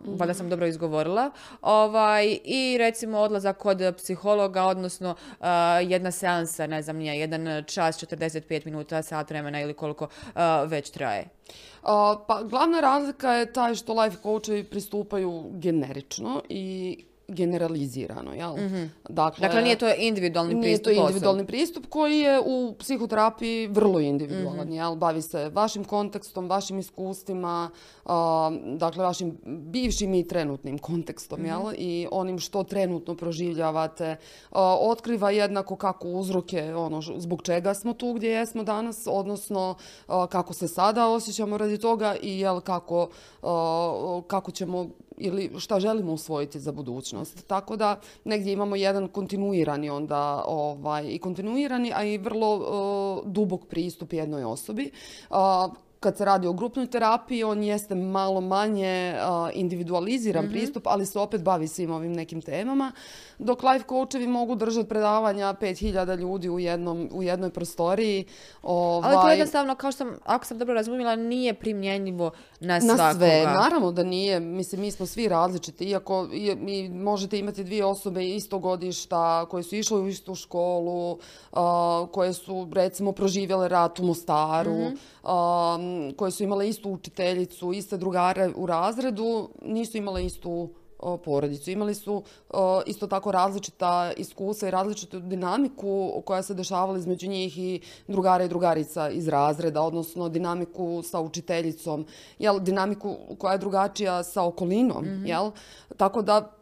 valjda 0.07 0.35
sam 0.35 0.49
dobro 0.51 0.67
izgovorila, 0.67 1.31
ovaj, 1.63 2.39
i 2.45 2.77
recimo 2.79 3.19
odlazak 3.19 3.57
kod 3.57 3.95
psihologa, 3.97 4.63
odnosno 4.63 5.15
jedna 5.83 6.11
seansa, 6.11 6.67
ne 6.67 6.83
znam 6.83 6.97
nije, 6.97 7.21
jedan 7.21 7.65
čas, 7.67 8.03
45 8.03 8.67
minuta, 8.67 9.03
sat 9.03 9.31
vremena 9.31 9.61
ili 9.61 9.75
koliko 9.75 10.09
već 10.67 10.91
traje. 10.91 11.29
pa 12.27 12.43
glavna 12.45 12.81
razlika 12.81 13.33
je 13.33 13.53
taj 13.53 13.75
što 13.75 14.03
life 14.03 14.17
coachevi 14.23 14.65
pristupaju 14.65 15.51
generično 15.53 16.43
i 16.49 17.05
generalizirano. 17.29 18.35
Jel? 18.35 18.57
Mhm. 18.57 18.85
Dakle, 19.09 19.49
dakle, 19.49 19.63
nije 19.63 19.79
to 19.79 19.95
individualni 19.99 20.55
nije 20.55 20.63
pristup. 20.63 20.87
Nije 20.87 20.97
to 20.97 21.03
individualni 21.03 21.47
pristup 21.47 21.87
koji 21.89 22.19
je 22.19 22.41
u 22.47 22.75
psihoterapiji 22.79 23.67
vrlo 23.67 24.01
individualan. 24.01 24.69
mm 24.69 24.73
Jel? 24.73 24.95
Bavi 24.95 25.23
se 25.23 25.49
vašim 25.49 25.85
kontekstom, 25.85 26.49
vašim 26.49 26.79
iskustvima, 26.79 27.71
dakle 28.77 29.05
vašim 29.05 29.39
bivšim 29.47 30.15
i 30.15 30.29
trenutnim 30.29 30.79
kontekstom 30.79 31.45
jel? 31.47 31.61
Mhm. 31.61 31.75
i 31.79 32.07
onim 32.11 32.39
što 32.39 32.63
trenutno 32.63 33.15
proživljavate. 33.15 34.17
otkriva 34.81 35.31
jednako 35.31 35.77
kako 35.77 36.09
uzroke 36.09 36.75
ono 36.75 37.03
zbog 37.03 37.43
čega 37.43 37.75
smo 37.75 37.93
tu 37.93 38.13
gdje 38.13 38.29
jesmo 38.31 38.63
danas, 38.63 39.07
odnosno 39.07 39.75
kako 40.07 40.53
se 40.53 40.69
sada 40.69 41.09
osjećamo 41.09 41.59
radi 41.59 41.79
toga 41.79 42.17
i 42.23 42.41
jel 42.41 42.61
kako, 42.61 43.09
kako 44.27 44.51
ćemo 44.51 44.89
ili 45.17 45.51
šta 45.59 45.81
želimo 45.81 46.13
usvojiti 46.13 46.61
za 46.61 46.73
budućnost. 46.73 47.47
Tako 47.47 47.77
da 47.77 48.01
negdje 48.25 48.53
imamo 48.53 48.77
jedan 48.77 49.09
kontinuirani 49.09 49.91
onda 49.91 50.45
ovaj, 50.47 51.07
i 51.09 51.19
kontinuirani, 51.19 51.93
a 51.95 52.05
i 52.05 52.19
vrlo 52.19 52.57
uh, 52.57 53.33
dubok 53.33 53.67
pristup 53.67 54.13
jednoj 54.13 54.45
osobi. 54.45 54.91
kad 56.01 56.17
se 56.17 56.25
radi 56.25 56.47
o 56.47 56.53
grupnoj 56.53 56.87
terapiji, 56.87 57.45
on 57.45 57.63
jeste 57.63 57.95
malo 57.95 58.41
manje 58.41 59.15
individualiziran 59.55 60.45
mhm. 60.45 60.53
pristup, 60.53 60.87
ali 60.87 61.07
se 61.07 61.19
opet 61.19 61.43
bavi 61.43 61.69
svim 61.69 61.91
ovim 61.91 62.13
nekim 62.13 62.43
temama. 62.43 62.93
Dok 63.45 63.63
life 63.63 63.85
coachevi 63.89 64.27
mogu 64.27 64.55
držati 64.55 64.89
predavanja 64.89 65.55
5000 65.61 66.19
ljudi 66.19 66.49
u, 66.49 66.59
jednom, 66.59 67.09
u 67.13 67.23
jednoj 67.23 67.51
prostoriji. 67.51 68.25
Ovaj... 68.63 69.15
Ali 69.15 69.23
to 69.23 69.29
jednostavno, 69.29 69.75
kao 69.75 69.93
što 69.93 69.99
sam, 69.99 70.17
ako 70.25 70.45
sam 70.45 70.59
dobro 70.59 70.75
razumjela, 70.75 71.17
nije 71.17 71.55
primjenjivo 71.55 72.31
na 72.61 72.81
svakoga. 72.81 73.03
Na 73.03 73.15
sve, 73.15 73.45
naravno 73.45 73.93
da 73.93 74.05
nije. 74.05 74.41
Mislim, 74.41 74.81
mi 74.81 74.91
smo 74.91 75.07
svi 75.07 75.29
različiti. 75.29 75.85
Iako 75.85 76.29
i, 76.33 76.89
možete 76.89 77.39
imati 77.39 77.65
dvije 77.65 77.85
osobe 77.85 78.29
istog 78.29 78.63
godišta 78.63 79.47
koje 79.47 79.63
su 79.63 79.77
išle 79.77 80.01
u 80.01 80.09
istu 80.09 80.35
školu, 80.35 81.19
koje 82.11 82.33
su 82.33 82.69
recimo 82.73 83.13
proživjele 83.13 83.69
rat 83.69 83.99
u 83.99 84.05
Mostaru, 84.05 84.79
mhm. 84.79 86.11
koje 86.17 86.31
su 86.31 86.43
imale 86.43 86.69
istu 86.69 86.91
učiteljicu, 86.91 87.73
iste 87.73 87.97
drugare 87.97 88.51
u 88.57 88.67
razredu, 88.67 89.49
nisu 89.63 89.97
imale 89.97 90.25
istu 90.25 90.69
porodicu. 91.25 91.71
Imali 91.71 91.95
su 91.95 92.23
isto 92.87 93.07
tako 93.07 93.33
različita 93.33 94.13
iskustva 94.17 94.69
i 94.69 94.71
različitu 94.71 95.21
dinamiku 95.21 96.23
koja 96.25 96.43
se 96.43 96.55
dešavala 96.55 96.99
između 96.99 97.29
njih 97.29 97.59
i 97.59 97.81
drugara 98.09 98.45
i 98.45 98.49
drugarica 98.49 99.11
iz 99.11 99.29
razreda, 99.29 99.83
odnosno 99.83 100.29
dinamiku 100.29 101.03
sa 101.03 101.21
učiteljicom, 101.21 102.07
jel, 102.39 102.61
dinamiku 102.61 103.17
koja 103.39 103.53
je 103.53 103.59
drugačija 103.59 104.23
sa 104.23 104.45
okolinom, 104.45 105.05
mhm. 105.05 105.27
jel? 105.27 105.51
Tako 105.97 106.23
da 106.23 106.62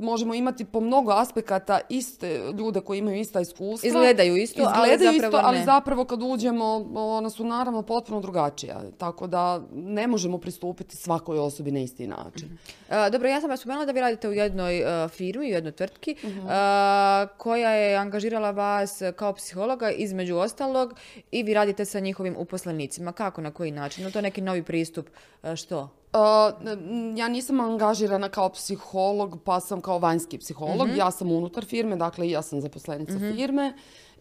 možemo 0.00 0.34
imati 0.34 0.64
po 0.64 0.80
mnogo 0.80 1.12
aspekata 1.12 1.80
iste 1.88 2.40
ljude 2.58 2.80
koji 2.80 2.98
imaju 2.98 3.20
ista 3.20 3.40
iskustva. 3.40 3.88
Izgledaju 3.88 4.36
isto, 4.36 4.62
ali 4.74 4.90
zapravo 4.90 5.16
isto, 5.16 5.40
ali 5.42 5.64
zapravo 5.64 6.04
kad 6.04 6.22
uđemo, 6.22 6.90
ona 6.94 7.30
su 7.30 7.44
naravno 7.44 7.82
potpuno 7.82 8.20
drugačija. 8.20 8.82
Tako 8.98 9.26
da 9.26 9.62
ne 9.72 10.06
možemo 10.06 10.38
pristupiti 10.38 10.96
svakoj 10.96 11.38
osobi 11.38 11.70
na 11.70 11.80
isti 11.80 12.06
način. 12.06 12.48
Mhm. 12.48 13.12
dobro, 13.12 13.28
ja 13.28 13.40
sam 13.40 13.50
vas 13.50 13.60
spomenula 13.60 13.86
da 13.86 13.92
vi 13.92 14.00
radite 14.00 14.28
u 14.28 14.32
jednoj 14.32 14.82
firmi, 15.08 15.46
u 15.46 15.48
jednoj 15.48 15.72
tvrtki, 15.72 16.16
mhm. 16.24 16.46
koja 17.36 17.70
je 17.70 17.96
angažirala 17.96 18.50
vas 18.50 19.02
kao 19.16 19.32
psihologa 19.32 19.90
između 19.90 20.36
ostalog 20.36 20.94
i 21.30 21.42
vi 21.42 21.54
radite 21.54 21.84
sa 21.84 22.00
njihovim 22.00 22.34
uposlenicima. 22.38 23.12
Kako, 23.12 23.40
na 23.40 23.50
koji 23.50 23.70
način? 23.70 24.04
No, 24.04 24.10
to 24.10 24.18
je 24.18 24.22
neki 24.22 24.40
novi 24.40 24.62
pristup. 24.62 25.08
Što? 25.54 25.88
ja 27.16 27.28
nisam 27.28 27.60
angažirana 27.60 28.28
kao 28.28 28.48
psiholog, 28.48 29.38
pa 29.44 29.60
sam 29.60 29.80
kao 29.80 29.98
vanjski 29.98 30.38
psiholog. 30.38 30.88
Mhm. 30.88 30.96
Ja 30.96 31.10
sam 31.10 31.32
unutar 31.32 31.64
firme, 31.64 31.96
dakle 31.96 32.30
ja 32.30 32.42
sam 32.42 32.60
zaposlenica 32.60 33.12
mhm. 33.12 33.32
firme 33.32 33.72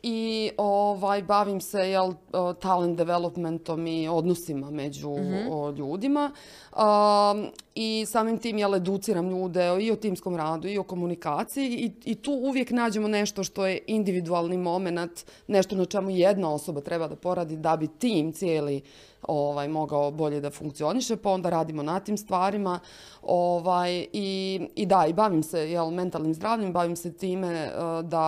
i 0.03 0.51
ovaj, 0.57 1.23
bavim 1.23 1.61
se 1.61 1.79
jel, 1.79 2.13
talent 2.59 2.97
developmentom 2.97 3.87
i 3.87 4.07
odnosima 4.07 4.71
među 4.71 5.09
mhm. 5.09 5.75
ljudima. 5.77 6.31
I 7.75 8.05
samim 8.07 8.37
tim 8.37 8.57
jel, 8.57 8.75
educiram 8.75 9.29
ljude 9.29 9.77
i 9.81 9.91
o 9.91 9.95
timskom 9.95 10.35
radu 10.35 10.67
i 10.67 10.77
o 10.77 10.83
komunikaciji 10.83 11.65
i, 11.65 11.91
i 12.11 12.15
tu 12.15 12.31
uvijek 12.31 12.71
nađemo 12.71 13.07
nešto 13.07 13.43
što 13.43 13.65
je 13.65 13.79
individualni 13.87 14.57
moment, 14.57 15.25
nešto 15.47 15.75
na 15.75 15.85
čemu 15.85 16.09
jedna 16.09 16.53
osoba 16.53 16.81
treba 16.81 17.07
da 17.07 17.15
poradi 17.15 17.57
da 17.57 17.77
bi 17.77 17.87
tim 17.87 18.33
cijeli 18.33 18.81
ovaj, 19.27 19.67
mogao 19.67 20.11
bolje 20.11 20.41
da 20.41 20.49
funkcioniše, 20.49 21.15
pa 21.15 21.29
onda 21.29 21.49
radimo 21.49 21.83
na 21.83 21.99
tim 21.99 22.17
stvarima. 22.17 22.79
Ovaj, 23.21 24.05
i, 24.13 24.61
I 24.75 24.85
da, 24.85 25.05
i 25.09 25.13
bavim 25.13 25.43
se 25.43 25.71
jel, 25.71 25.91
mentalnim 25.91 26.33
zdravljem, 26.33 26.73
bavim 26.73 26.95
se 26.95 27.13
time 27.13 27.47
eh, 27.47 27.71
da 28.03 28.25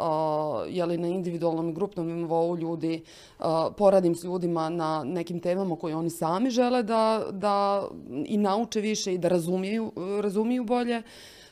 uh, 0.00 0.74
jeli, 0.74 0.98
na 0.98 1.08
individualnom 1.08 1.68
i 1.68 1.72
grupnom 1.72 2.06
nivou 2.06 2.56
ljudi 2.56 3.02
uh, 3.38 3.44
poradim 3.76 4.14
s 4.14 4.24
ljudima 4.24 4.68
na 4.68 5.04
nekim 5.04 5.40
temama 5.40 5.76
koje 5.76 5.96
oni 5.96 6.10
sami 6.10 6.50
žele 6.50 6.82
da, 6.82 7.24
da 7.30 7.88
i 8.24 8.36
nauče 8.36 8.80
više 8.80 9.14
i 9.14 9.18
da 9.18 9.28
razumiju, 9.28 9.92
razumiju 10.22 10.64
bolje. 10.64 11.02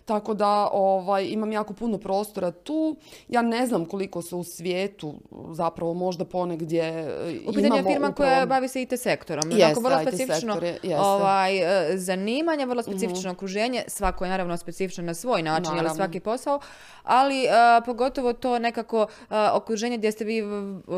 Tako 0.07 0.35
da 0.35 0.69
ovaj, 0.73 1.27
imam 1.29 1.53
jako 1.53 1.75
puno 1.75 1.99
prostora 1.99 2.51
tu. 2.51 2.97
Ja 3.29 3.43
ne 3.43 3.67
znam 3.67 3.85
koliko 3.85 4.23
se 4.23 4.37
u 4.37 4.45
svijetu 4.45 5.15
zapravo 5.51 5.95
možda 5.95 6.25
ponegdje 6.25 6.83
e, 6.83 7.39
U 7.47 7.53
pitanju 7.53 7.77
je 7.77 7.83
firma 7.83 8.13
koja 8.13 8.47
bavi 8.47 8.69
se 8.69 8.83
IT 8.83 8.93
sektorom. 8.97 9.51
Jeste, 9.51 9.81
vrlo 9.81 9.99
specifično 10.03 10.61
ovaj, 10.99 11.59
e, 11.93 11.99
zanimanje, 11.99 12.67
vrlo 12.67 12.83
specifično 12.83 13.31
mhm. 13.31 13.37
okruženje. 13.37 13.85
Svako 13.89 14.25
je 14.25 14.31
naravno 14.31 14.57
specifično 14.57 15.05
na 15.05 15.15
svoj 15.15 15.43
način, 15.43 15.73
ali 15.79 15.91
svaki 15.95 16.21
posao. 16.21 16.61
Ali 17.03 17.45
e, 17.45 17.49
pogotovo 17.87 18.33
to 18.33 18.59
nekako 18.59 19.07
okruženje 19.53 19.99
gdje 19.99 20.13
ste 20.13 20.25
vi 20.25 20.43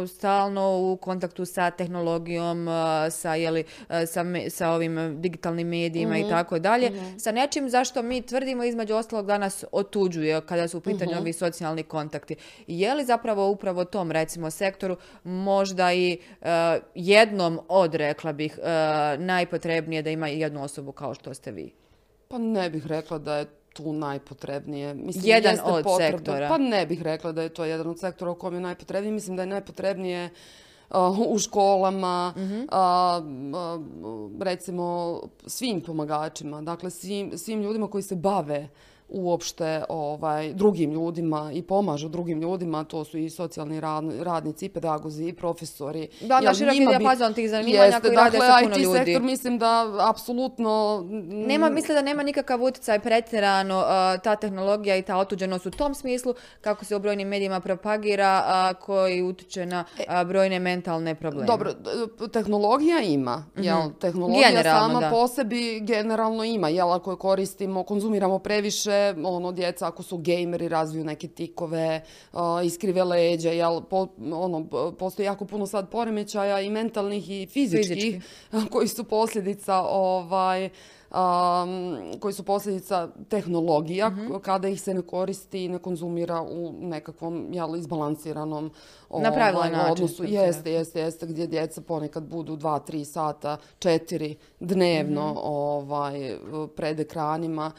stalno 0.09 0.79
u 0.79 0.97
kontaktu 0.97 1.45
sa 1.45 1.71
tehnologijom, 1.71 2.67
sa, 3.11 3.35
jeli, 3.35 3.65
sa, 3.89 4.25
sa 4.51 4.71
ovim 4.71 5.21
digitalnim 5.21 5.69
medijima 5.69 6.19
i 6.19 6.21
mhm. 6.21 6.31
tako 6.31 6.59
dalje. 6.59 6.91
Mhm. 6.91 7.19
Sa 7.19 7.33
nečim 7.33 7.71
zašto 7.71 8.03
mi 8.03 8.23
tvrdimo 8.23 8.65
između 8.65 8.98
ostalog 8.99 9.27
danas 9.27 9.65
otuđuje 9.73 10.41
kada 10.47 10.69
su 10.69 10.79
u 10.79 10.81
pitanju 10.81 11.13
uh 11.13 11.19
ovi 11.19 11.33
socijalni 11.33 11.83
kontakti. 11.83 12.37
Je 12.67 12.95
li 12.95 13.05
zapravo 13.05 13.49
upravo 13.51 13.85
tom 13.85 14.11
recimo 14.11 14.51
sektoru 14.51 14.97
možda 15.25 15.93
i 15.93 16.19
uh, 16.41 16.47
jednom 16.95 17.61
od 17.69 17.95
rekla 17.95 18.33
bih 18.33 18.59
uh, 18.59 18.65
najpotrebnije 19.25 20.03
da 20.03 20.11
ima 20.11 20.29
jednu 20.29 20.63
osobu 20.63 20.93
kao 20.93 21.15
što 21.15 21.35
ste 21.35 21.53
vi? 21.53 21.73
Pa 22.29 22.39
ne 22.39 22.71
bih 22.71 22.87
rekla 22.87 23.19
da 23.19 23.37
je 23.37 23.47
tu 23.73 23.93
najpotrebnije. 23.93 24.95
Mislim, 24.95 25.25
jedan 25.27 25.57
od 25.65 25.85
sektora. 25.99 26.49
Pa 26.49 26.59
ne 26.59 26.87
bih 26.87 27.03
rekla 27.03 27.33
da 27.33 27.43
je 27.43 27.49
to 27.49 27.65
jedan 27.65 27.87
od 27.87 28.01
sektora 28.01 28.31
u 28.31 28.35
kojem 28.35 28.55
je 28.55 28.61
najpotrebnije. 28.61 29.13
Mislim 29.13 29.37
da 29.37 29.43
je 29.43 29.47
najpotrebnije 29.47 30.31
u 31.29 31.39
školama, 31.39 32.35
mhm. 32.37 32.65
recimo 34.41 35.21
svim 35.47 35.81
pomagačima, 35.81 36.63
dakle 36.63 36.91
svim, 36.91 37.39
svim 37.39 37.63
ljudima 37.63 37.89
koji 37.91 38.03
se 38.03 38.17
bave 38.17 38.69
uopšte 39.09 39.83
ovaj, 39.89 40.53
drugim 40.55 40.93
ljudima 40.93 41.51
i 41.55 41.63
pomažu 41.63 42.09
drugim 42.09 42.41
ljudima, 42.41 42.85
to 42.85 43.05
su 43.05 43.19
i 43.19 43.31
socijalni 43.31 43.81
radnici, 44.21 44.67
i 44.67 44.69
pedagozi, 44.69 45.29
i 45.29 45.33
profesori. 45.33 46.09
Da, 46.21 46.41
da, 46.41 46.55
široki 46.55 46.87
dijapazon 46.87 47.35
tih 47.35 47.51
zanimanja 47.51 47.85
jeste, 47.85 48.01
koji 48.01 48.17
dakle, 48.17 48.39
rade 48.39 48.39
sa 48.39 48.59
puno 48.63 48.77
IT 48.77 48.97
sektor 48.97 49.23
mislim 49.23 49.59
da 49.59 49.97
apsolutno... 50.11 51.05
Nema, 51.31 51.71
misle 51.71 51.95
da 51.95 52.03
nema 52.03 52.23
nikakav 52.23 52.63
utjecaj 52.63 53.01
pretjerano 53.01 53.85
ta 54.25 54.37
tehnologija 54.37 54.97
i 54.97 55.03
ta 55.03 55.17
otuđenost 55.17 55.67
u 55.67 55.71
tom 55.71 55.95
smislu, 55.95 56.35
kako 56.61 56.85
se 56.85 56.97
u 56.97 56.99
brojnim 56.99 57.29
medijima 57.29 57.61
propagira, 57.61 58.75
koji 58.81 59.23
utječe 59.23 59.67
na 59.67 59.85
e, 59.99 60.25
brojne 60.25 60.59
mentalne 60.59 61.15
probleme. 61.15 61.47
Dobro, 61.47 61.73
tehnologija 62.33 63.01
ima, 63.01 63.45
mm 63.57 63.63
jel? 63.63 63.91
Tehnologija 64.01 64.63
sama 64.63 65.11
po 65.11 65.29
sebi 65.29 65.81
generalno 65.81 66.45
ima, 66.45 66.69
jel? 66.69 66.93
Ako 66.93 67.11
je 67.11 67.17
koristimo, 67.17 67.83
konzumiramo 67.83 68.39
previše, 68.39 68.98
ono, 69.25 69.53
djeca 69.53 69.87
ako 69.87 70.03
su 70.03 70.19
gejmeri 70.19 70.69
razviju 70.69 71.05
neke 71.05 71.29
tikove, 71.29 72.03
uh, 72.33 72.41
iskrive 72.65 73.05
leđa, 73.05 73.51
jel, 73.51 73.81
ono, 74.33 74.67
postoji 74.99 75.27
jako 75.27 75.45
puno 75.45 75.67
sad 75.67 75.91
poremećaja 75.91 76.61
i 76.61 76.71
mentalnih 76.71 77.31
i 77.31 77.47
fizičkih, 77.47 78.25
koji 78.73 78.89
su 78.89 79.05
posljedica 79.05 79.83
ovaj, 79.83 80.71
koji 82.21 82.35
su 82.35 82.43
posljedica 82.43 83.09
tehnologija 83.29 84.11
mhm. 84.11 84.35
kada 84.43 84.69
ih 84.69 84.83
se 84.83 84.95
ne 84.95 85.03
koristi 85.03 85.65
i 85.65 85.69
ne 85.69 85.79
konzumira 85.79 86.43
u 86.43 86.73
nekakvom 86.81 87.49
jel, 87.53 87.77
izbalansiranom 87.77 88.71
ovaj, 89.09 89.91
odnosu. 89.91 90.25
Jeste, 90.25 90.73
jeste, 90.73 91.01
jeste, 91.01 91.27
gdje 91.27 91.47
djeca 91.47 91.81
ponekad 91.81 92.23
budu 92.23 92.57
dva, 92.57 92.79
tri 92.79 93.05
sata, 93.05 93.57
četiri 93.79 94.37
dnevno 94.61 95.29
mhm. 95.29 95.39
ovaj, 95.43 96.37
pred 96.77 97.01
ekranima. 97.01 97.73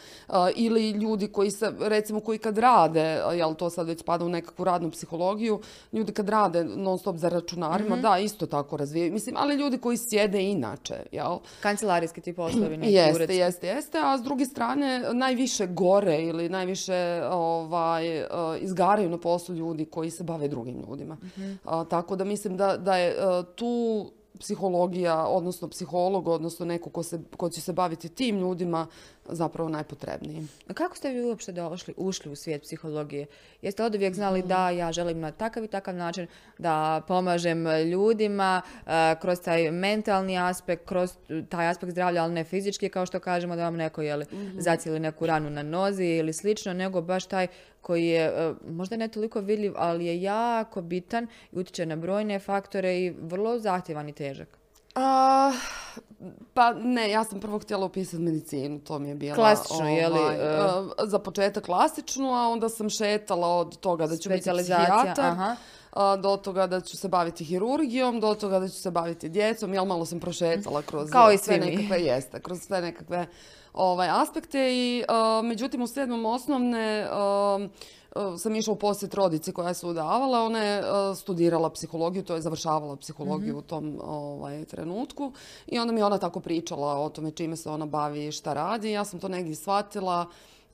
ili 0.56 0.90
ljudi 0.90 1.28
koji 1.28 1.52
se, 1.52 1.72
recimo 1.80 2.20
koji 2.20 2.38
kad 2.38 2.58
rade, 2.58 3.22
jel 3.34 3.56
to 3.56 3.70
sad 3.70 3.88
već 3.88 4.00
spada 4.00 4.26
u 4.26 4.30
nekakvu 4.30 4.64
radnu 4.66 4.92
psihologiju, 4.92 5.62
ljudi 5.94 6.14
kad 6.14 6.30
rade 6.30 6.64
non 6.64 7.00
stop 7.00 7.16
za 7.16 7.30
računarima, 7.30 7.96
mhm. 7.96 8.02
da, 8.02 8.20
isto 8.20 8.46
tako 8.46 8.78
razvijaju. 8.78 9.14
Mislim, 9.14 9.36
ali 9.38 9.56
ljudi 9.56 9.78
koji 9.78 9.98
sjede 9.98 10.44
inače, 10.44 10.96
jel? 11.12 11.38
Kancelarijski 11.62 12.22
ti 12.22 12.34
poslovi, 12.34 12.78
neki 12.78 12.94
Jeste, 13.24 13.36
jeste, 13.36 13.68
jeste, 13.68 13.98
a 14.04 14.18
s 14.18 14.22
druge 14.22 14.46
strane 14.46 15.14
najviše 15.14 15.68
gore 15.68 16.22
ili 16.22 16.50
najviše 16.50 17.22
ovaj, 17.32 18.26
izgaraju 18.60 19.10
na 19.10 19.18
poslu 19.18 19.56
ljudi 19.56 19.86
koji 19.86 20.12
se 20.12 20.24
bave 20.24 20.48
drugim 20.48 20.86
ljudima. 20.90 21.18
Mhm. 21.24 21.54
tako 21.90 22.16
da 22.16 22.24
mislim 22.24 22.58
da, 22.58 22.78
da 22.78 22.98
je 22.98 23.16
tu 23.56 24.06
psihologija, 24.40 25.28
odnosno 25.28 25.68
psiholog, 25.68 26.28
odnosno 26.28 26.66
neko 26.66 26.90
ko, 26.90 27.04
se, 27.04 27.20
ko 27.38 27.50
će 27.50 27.62
se 27.62 27.74
baviti 27.74 28.10
tim 28.10 28.40
ljudima, 28.40 28.88
zapravo 29.32 29.70
najpotrebniji. 29.70 30.48
A 30.68 30.74
kako 30.74 30.96
ste 30.96 31.10
vi 31.10 31.24
uopšte 31.24 31.52
došli, 31.52 31.94
ušli 31.98 32.32
u 32.32 32.36
svijet 32.36 32.62
psihologije? 32.62 33.26
Jeste 33.62 33.84
od 33.84 33.96
uvijek 33.96 34.16
znali 34.16 34.42
da 34.42 34.70
ja 34.70 34.92
želim 34.92 35.20
na 35.20 35.32
takav 35.32 35.64
i 35.64 35.68
takav 35.68 35.96
način 35.96 36.28
da 36.58 37.02
pomažem 37.08 37.68
ljudima 37.68 38.62
kroz 39.22 39.40
taj 39.40 39.72
mentalni 39.72 40.38
aspekt, 40.38 40.88
kroz 40.88 41.12
taj 41.50 41.68
aspekt 41.68 41.92
zdravlja, 41.92 42.24
ali 42.24 42.34
ne 42.34 42.44
fizički, 42.44 42.90
kao 42.90 43.06
što 43.06 43.20
kažemo 43.20 43.56
da 43.56 43.64
vam 43.64 43.76
neko 43.76 44.02
jeli, 44.02 44.26
mm 44.32 44.50
zacijeli 44.60 45.00
neku 45.00 45.26
ranu 45.26 45.50
na 45.50 45.64
nozi 45.64 46.06
ili 46.06 46.34
slično, 46.34 46.74
nego 46.74 47.02
baš 47.02 47.26
taj 47.26 47.48
koji 47.82 48.06
je 48.06 48.26
eh, 48.26 48.54
možda 48.68 48.98
ne 48.98 49.08
toliko 49.08 49.42
vidljiv, 49.42 49.74
ali 49.76 50.06
je 50.06 50.22
jako 50.22 50.82
bitan 50.82 51.28
i 51.52 51.60
utječe 51.60 51.86
na 51.86 51.96
brojne 51.96 52.40
faktore 52.40 53.00
i 53.00 53.10
vrlo 53.10 53.60
zahtjevan 53.60 54.10
i 54.10 54.14
težak. 54.14 54.60
A, 54.96 55.52
pa 56.54 56.74
ne, 56.74 57.10
ja 57.10 57.24
sam 57.24 57.40
prvo 57.40 57.60
htjela 57.60 57.86
upisati 57.86 58.24
medicinu, 58.24 58.80
to 58.80 59.00
mi 59.00 59.10
je 59.10 59.16
bila... 59.16 59.36
Klasično, 59.36 59.90
je 59.90 60.10
li, 60.10 60.20
ovaj, 60.20 60.36
e? 60.36 60.40
a, 60.98 61.06
za 61.06 61.20
početak 61.20 61.66
klasičnu, 61.66 62.34
a 62.34 62.48
onda 62.48 62.70
sam 62.70 62.90
šetala 62.90 63.48
od 63.48 63.78
toga 63.78 64.08
da 64.08 64.18
ću 64.18 64.30
biti 64.30 64.50
psihijatar, 64.58 65.56
do 66.20 66.38
toga 66.38 66.68
da 66.68 66.82
ću 66.82 66.98
se 66.98 67.08
baviti 67.08 67.46
hirurgijom, 67.46 68.20
do 68.20 68.36
toga 68.36 68.60
da 68.60 68.68
ću 68.68 68.82
se 68.82 68.92
baviti 68.92 69.30
djecom, 69.30 69.74
jel 69.74 69.86
malo 69.86 70.06
sam 70.06 70.20
prošetala 70.20 70.82
kroz 70.82 71.10
Kao 71.10 71.32
i 71.32 71.38
sve 71.38 71.58
nekakve 71.58 72.02
jeste, 72.02 72.40
kroz 72.40 72.62
sve 72.62 72.82
nekakve 72.82 73.28
ovaj, 73.74 74.10
aspekte 74.12 74.74
i 74.74 75.04
a, 75.08 75.42
međutim 75.44 75.82
u 75.82 75.88
sedmom 75.88 76.26
osnovne 76.26 77.08
a, 77.12 77.60
a, 78.16 78.38
sam 78.38 78.56
išla 78.56 78.74
u 78.74 78.80
posjet 78.80 79.14
rodici 79.14 79.52
koja 79.52 79.74
se 79.74 79.88
udavala, 79.88 80.44
ona 80.44 80.60
je 80.60 80.84
studirala 81.16 81.70
psihologiju, 81.70 82.24
to 82.24 82.36
je 82.36 82.42
završavala 82.42 82.96
psihologiju 82.96 83.58
u 83.58 83.62
tom 83.62 84.00
ovaj, 84.04 84.66
trenutku. 84.66 85.32
I 85.68 85.80
onda 85.80 85.94
mi 85.94 86.00
je 86.00 86.06
ona 86.06 86.18
tako 86.18 86.40
pričala 86.40 87.00
o 87.00 87.10
tome 87.10 87.32
čime 87.32 87.56
se 87.56 87.70
ona 87.70 87.86
bavi 87.86 88.28
i 88.28 88.32
šta 88.32 88.54
radi. 88.54 88.92
Ja 88.92 89.06
sam 89.06 89.20
to 89.20 89.28
negdje 89.28 89.56
shvatila, 89.56 90.26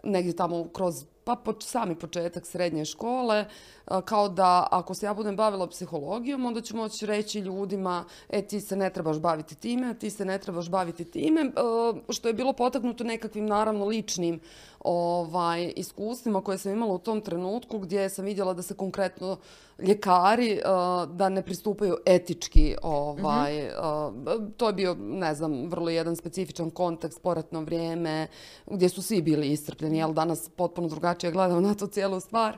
negdje 0.04 0.36
tamo 0.36 0.68
kroz 0.74 1.06
pa 1.26 1.36
po, 1.36 1.54
sami 1.60 1.96
početak 1.96 2.46
srednje 2.46 2.86
škole, 2.86 3.46
a, 3.86 4.02
kao 4.02 4.30
da 4.30 4.68
ako 4.72 4.94
se 4.94 5.06
ja 5.06 5.14
budem 5.14 5.36
bavila 5.36 5.68
psihologijom, 5.68 6.46
onda 6.46 6.62
ću 6.62 6.76
moći 6.78 7.06
reći 7.06 7.40
ljudima, 7.40 8.06
e 8.30 8.42
ti 8.48 8.62
se 8.62 8.76
ne 8.76 8.90
trebaš 8.90 9.20
baviti 9.20 9.56
time, 9.56 9.94
ti 10.00 10.10
se 10.10 10.26
ne 10.26 10.38
trebaš 10.38 10.70
baviti 10.70 11.06
time, 11.06 11.52
a, 11.56 11.94
što 12.10 12.28
je 12.28 12.34
bilo 12.34 12.54
potaknuto 12.54 13.04
nekakvim 13.04 13.46
naravno 13.46 13.86
ličnim 13.86 14.40
ovaj, 14.86 15.74
iskustvima 15.76 16.42
koje 16.42 16.58
sam 16.58 16.72
imala 16.72 16.94
u 16.94 17.00
tom 17.00 17.22
trenutku 17.22 17.80
gdje 17.80 18.10
sam 18.10 18.26
vidjela 18.26 18.54
da 18.54 18.62
se 18.62 18.74
konkretno 18.74 19.38
ljekari 19.80 20.62
a, 20.66 21.06
da 21.14 21.30
ne 21.30 21.42
pristupaju 21.42 21.98
etički 22.06 22.76
ovaj 22.82 23.70
a, 23.70 24.12
to 24.58 24.68
je 24.68 24.74
bio 24.74 24.96
ne 25.00 25.36
znam 25.36 25.70
vrlo 25.70 25.90
jedan 25.90 26.16
specifičan 26.16 26.70
kontekst 26.70 27.22
poratno 27.22 27.62
vrijeme 27.62 28.28
gdje 28.66 28.90
su 28.90 29.02
svi 29.02 29.22
bili 29.22 29.52
iscrpljeni 29.52 29.98
jel 29.98 30.14
danas 30.14 30.50
potpuno 30.50 30.88
drugačije 30.88 31.32
gledam 31.32 31.64
na 31.64 31.74
tu 31.74 31.88
cijelu 31.88 32.20
stvar 32.20 32.58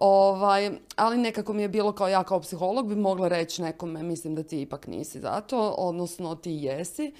Ovaj, 0.00 0.70
ali 0.96 1.18
nekako 1.18 1.52
mi 1.52 1.62
je 1.62 1.68
bilo 1.68 1.92
kao 1.92 2.08
ja 2.08 2.24
kao 2.24 2.40
psiholog 2.40 2.88
bi 2.88 2.96
mogla 2.96 3.28
reći 3.28 3.62
nekome 3.62 4.02
mislim 4.02 4.34
da 4.34 4.42
ti 4.42 4.60
ipak 4.60 4.86
nisi 4.86 5.20
za 5.20 5.40
to, 5.40 5.74
odnosno 5.78 6.34
ti 6.34 6.50
jesi. 6.52 7.12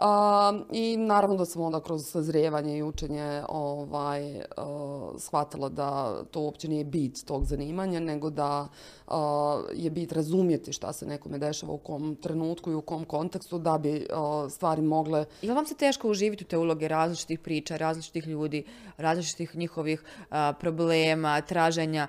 A, 0.00 0.52
I 0.72 0.96
naravno 0.96 1.36
da 1.36 1.44
sam 1.44 1.62
onda 1.62 1.80
kroz 1.80 2.06
sazrijevanje 2.06 2.78
i 2.78 2.82
učenje 2.82 3.42
ovaj, 3.48 4.40
a, 4.56 5.10
shvatila 5.18 5.68
da 5.68 6.22
to 6.30 6.40
uopće 6.40 6.68
nije 6.68 6.84
bit 6.84 7.24
tog 7.26 7.44
zanimanja, 7.44 8.00
nego 8.00 8.30
da 8.30 8.68
je 9.74 9.90
bit 9.90 10.12
razumjeti 10.12 10.72
šta 10.72 10.92
se 10.92 11.06
nekome 11.06 11.38
dešava 11.38 11.72
u 11.72 11.78
kom 11.78 12.16
trenutku 12.16 12.70
i 12.70 12.74
u 12.74 12.80
kom 12.80 13.04
kontekstu 13.04 13.58
da 13.58 13.78
bi 13.78 14.06
stvari 14.50 14.82
mogle 14.82 15.24
Je 15.42 15.54
vam 15.54 15.66
se 15.66 15.74
teško 15.74 16.08
uživiti 16.08 16.44
u 16.44 16.46
te 16.46 16.56
uloge 16.56 16.88
različitih 16.88 17.38
priča, 17.40 17.76
različitih 17.76 18.26
ljudi, 18.26 18.64
različitih 18.96 19.56
njihovih 19.56 20.02
problema, 20.60 21.40
traženja 21.40 22.08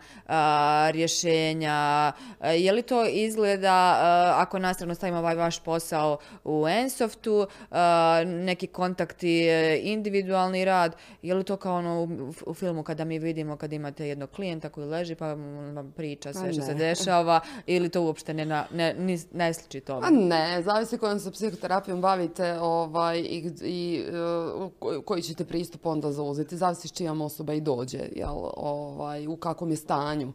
rješenja? 0.92 2.12
Je 2.58 2.72
li 2.72 2.82
to 2.82 3.06
izgleda, 3.06 4.00
ako 4.36 4.60
nastavno 4.60 4.96
stavimo 4.96 5.18
ovaj 5.20 5.36
vaš 5.36 5.60
posao 5.60 6.18
u 6.44 6.68
Ensoftu, 6.68 7.48
neki 8.26 8.68
kontakti, 8.68 9.48
e, 9.48 9.80
individualni 9.84 10.66
rad, 10.66 10.96
je 11.22 11.34
li 11.34 11.44
to 11.44 11.58
kao 11.58 11.76
ono 11.76 12.08
u, 12.46 12.54
filmu 12.54 12.84
kada 12.84 13.06
mi 13.06 13.20
vidimo 13.20 13.58
kad 13.58 13.74
imate 13.74 14.08
jednog 14.08 14.30
klijenta 14.30 14.70
koji 14.70 14.88
leži 14.88 15.16
pa 15.16 15.28
vam 15.28 15.94
priča 15.96 16.34
sve 16.34 16.48
Pa 16.48 16.54
što 16.54 16.62
se. 16.62 16.74
Dešava 16.90 17.40
ili 17.68 17.90
to 17.90 18.02
uopšte 18.02 18.34
ne, 18.34 18.46
na- 18.46 18.66
ne, 18.72 18.94
ni- 18.96 19.28
ne 19.34 19.54
sliči 19.54 19.78
A 19.78 19.82
tome? 19.82 20.12
ne, 20.12 20.62
zavisi 20.64 20.98
kojom 20.98 21.20
se 21.20 21.32
psihoterapijom 21.32 22.02
bavite 22.02 22.60
ovaj, 22.60 23.20
i, 23.20 23.38
i 23.62 24.04
e, 24.08 24.12
koji- 24.80 25.02
koji 25.02 25.22
ćete 25.22 25.46
pristup 25.46 25.86
onda 25.86 26.12
zauzeti. 26.12 26.58
Zavisi 26.58 26.88
s 26.88 26.92
čijom 26.92 27.22
osoba 27.22 27.54
i 27.54 27.62
dođe, 27.62 28.10
jel, 28.16 28.36
ovaj, 28.56 29.28
u 29.28 29.36
kakvom 29.38 29.70
je 29.70 29.78
stanju. 29.78 30.34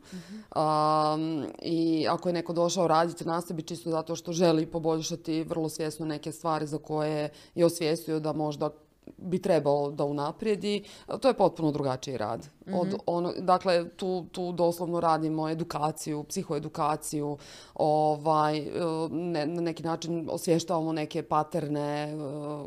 Um, 0.57 1.23
I 1.63 2.07
ako 2.09 2.29
je 2.29 2.33
neko 2.33 2.53
došao 2.53 2.87
raditi 2.87 3.25
na 3.25 3.41
sebi 3.41 3.63
čisto 3.63 3.91
zato 3.91 4.17
što 4.17 4.33
želi 4.33 4.67
poboljšati 4.67 5.43
vrlo 5.43 5.69
svjesno 5.69 6.07
neke 6.07 6.33
stvari 6.33 6.67
za 6.67 6.79
koje 6.79 7.31
je 7.55 7.65
osvijestio 7.65 8.21
da 8.21 8.33
možda 8.33 8.71
bi 9.17 9.43
trebalo 9.43 9.91
da 9.91 10.05
unaprijedi, 10.05 10.85
to 11.21 11.29
je 11.29 11.35
potpuno 11.35 11.73
drugačiji 11.73 12.17
rad. 12.17 12.49
Od 12.73 12.95
ono, 13.07 13.33
dakle, 13.39 13.89
tu, 13.89 14.27
tu 14.33 14.53
doslovno 14.53 15.01
radimo 15.01 15.49
edukaciju, 15.49 16.25
psihoedukaciju, 16.25 17.39
ovaj, 17.75 18.59
e, 18.59 18.71
ne, 19.11 19.47
na 19.47 19.61
neki 19.61 19.83
način 19.83 20.29
osvještavamo 20.31 20.93
neke 20.93 21.23
paterne 21.23 22.05
e, 22.05 22.17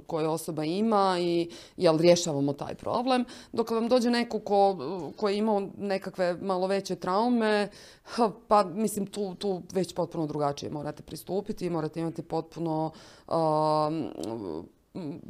koje 0.07 0.27
osoba 0.27 0.63
ima 0.63 1.17
i 1.19 1.49
jel, 1.77 1.97
rješavamo 1.97 2.53
taj 2.53 2.75
problem. 2.75 3.25
Dok 3.53 3.71
vam 3.71 3.87
dođe 3.87 4.09
neko 4.09 4.39
ko, 4.39 4.77
ko 5.17 5.29
je 5.29 5.37
imao 5.37 5.67
nekakve 5.77 6.37
malo 6.41 6.67
veće 6.67 6.95
traume, 6.95 7.69
pa 8.47 8.63
mislim 8.63 9.05
tu, 9.05 9.35
tu 9.35 9.61
već 9.73 9.95
potpuno 9.95 10.27
drugačije 10.27 10.71
morate 10.71 11.03
pristupiti, 11.03 11.69
morate 11.69 11.99
imati 11.99 12.21
potpuno 12.21 12.91
um, 13.27 14.11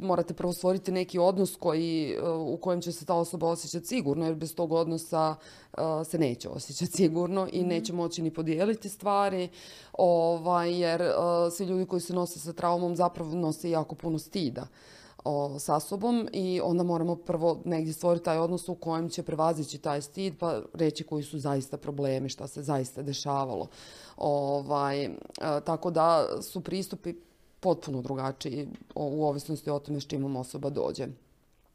morate 0.00 0.34
prvo 0.34 0.52
stvoriti 0.52 0.92
neki 0.92 1.18
odnos 1.18 1.56
koji, 1.56 2.16
uh, 2.18 2.54
u 2.54 2.56
kojem 2.56 2.80
će 2.80 2.92
se 2.92 3.04
ta 3.04 3.14
osoba 3.14 3.48
osjećati 3.48 3.86
sigurno, 3.86 4.26
jer 4.26 4.34
bez 4.34 4.54
tog 4.54 4.72
odnosa 4.72 5.34
uh, 5.72 5.80
se 6.06 6.18
neće 6.18 6.48
osjećati 6.48 6.92
sigurno 6.92 7.48
i 7.52 7.64
neće 7.64 7.92
moći 7.92 8.22
ni 8.22 8.30
podijeliti 8.30 8.88
stvari, 8.88 9.48
ovaj, 9.92 10.80
jer 10.80 11.02
uh, 11.02 11.08
svi 11.52 11.64
ljudi 11.64 11.86
koji 11.86 12.00
se 12.00 12.14
nose 12.14 12.38
sa 12.38 12.52
traumom 12.52 12.96
zapravo 12.96 13.34
nose 13.34 13.70
jako 13.70 13.94
puno 13.94 14.18
stida 14.18 14.66
o, 15.26 15.58
sa 15.58 15.80
sobom 15.80 16.28
i 16.32 16.60
onda 16.64 16.82
moramo 16.82 17.16
prvo 17.16 17.60
negdje 17.64 17.92
stvoriti 17.92 18.24
taj 18.24 18.38
odnos 18.38 18.68
u 18.68 18.74
kojem 18.74 19.08
će 19.08 19.22
prevazići 19.22 19.78
taj 19.78 20.02
stid 20.02 20.38
pa 20.38 20.60
reći 20.74 21.04
koji 21.04 21.22
su 21.22 21.38
zaista 21.38 21.76
problemi, 21.76 22.28
šta 22.28 22.46
se 22.46 22.62
zaista 22.62 23.02
dešavalo. 23.02 23.66
Ovaj, 24.16 25.10
tako 25.64 25.90
da 25.90 26.26
su 26.42 26.60
pristupi 26.60 27.14
potpuno 27.60 28.02
drugačiji 28.02 28.68
u 28.94 29.26
ovisnosti 29.26 29.70
o 29.70 29.78
tome 29.78 30.00
s 30.00 30.06
čimom 30.06 30.36
osoba 30.36 30.70
dođe. 30.70 31.06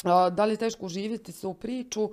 Da 0.03 0.45
li 0.45 0.53
je 0.53 0.57
teško 0.57 0.85
uživjeti 0.85 1.31
se 1.31 1.47
u 1.47 1.53
priču? 1.53 2.09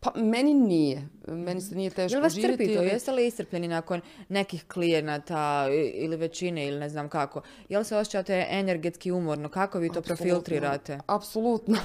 Pa 0.00 0.12
meni 0.16 0.54
nije. 0.54 1.08
Meni 1.26 1.60
se 1.60 1.74
nije 1.74 1.90
teško 1.90 2.14
Jel 2.14 2.22
vas 2.22 2.32
uživjeti. 2.32 2.56
crpi 2.56 2.74
to? 2.74 2.82
jer- 2.82 2.92
Jeste 2.92 3.12
li 3.12 3.26
iscrpljeni 3.26 3.68
nakon 3.68 4.00
nekih 4.28 4.64
klijenata 4.64 5.66
ili 5.94 6.16
većine 6.16 6.66
ili 6.66 6.78
ne 6.78 6.88
znam 6.88 7.08
kako? 7.08 7.40
Jel 7.68 7.84
se 7.84 7.96
osjećate 7.96 8.46
energetski 8.50 9.12
umorno? 9.12 9.48
Kako 9.48 9.78
vi 9.78 9.88
to 9.88 9.98
Apsolutno. 9.98 10.16
profiltrirate? 10.16 10.98
Apsolutno. 11.06 11.78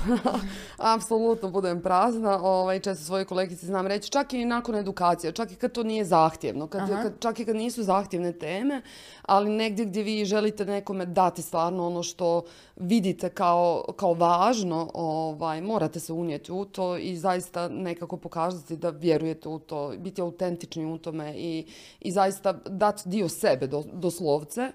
Apsolutno 0.77 1.49
budem 1.49 1.81
prazna. 1.81 2.39
Ovaj, 2.43 2.79
često 2.79 3.05
svoje 3.05 3.25
kolegice 3.25 3.65
znam 3.65 3.87
reći. 3.87 4.11
Čak 4.11 4.33
i 4.33 4.45
nakon 4.45 4.75
edukacije, 4.75 5.31
čak 5.31 5.51
i 5.51 5.55
kad 5.55 5.71
to 5.71 5.83
nije 5.83 6.05
zahtjevno, 6.05 6.67
kad, 6.67 6.89
kad, 6.89 7.19
čak 7.19 7.39
i 7.39 7.45
kad 7.45 7.55
nisu 7.55 7.83
zahtjevne 7.83 8.31
teme, 8.33 8.81
ali 9.21 9.49
negdje 9.49 9.85
gdje 9.85 10.03
vi 10.03 10.25
želite 10.25 10.65
nekome 10.65 11.05
dati 11.05 11.41
stvarno 11.41 11.87
ono 11.87 12.03
što 12.03 12.43
vidite 12.75 13.29
kao, 13.29 13.85
kao 13.95 14.13
važno, 14.13 14.91
ovaj, 14.93 15.61
morate 15.61 15.99
se 15.99 16.13
unijeti 16.13 16.51
u 16.51 16.65
to 16.65 16.97
i 16.97 17.15
zaista 17.17 17.67
nekako 18.01 18.17
pokazati 18.17 18.77
da 18.77 18.89
vjerujete 18.89 19.49
u 19.49 19.59
to, 19.59 19.93
biti 19.97 20.21
autentični 20.21 20.85
u 20.85 20.97
tome 20.97 21.33
i, 21.37 21.65
i 21.99 22.11
zaista 22.11 22.53
dati 22.53 23.09
dio 23.09 23.29
sebe 23.29 23.67
do, 23.67 23.83
doslovce. 23.93 24.71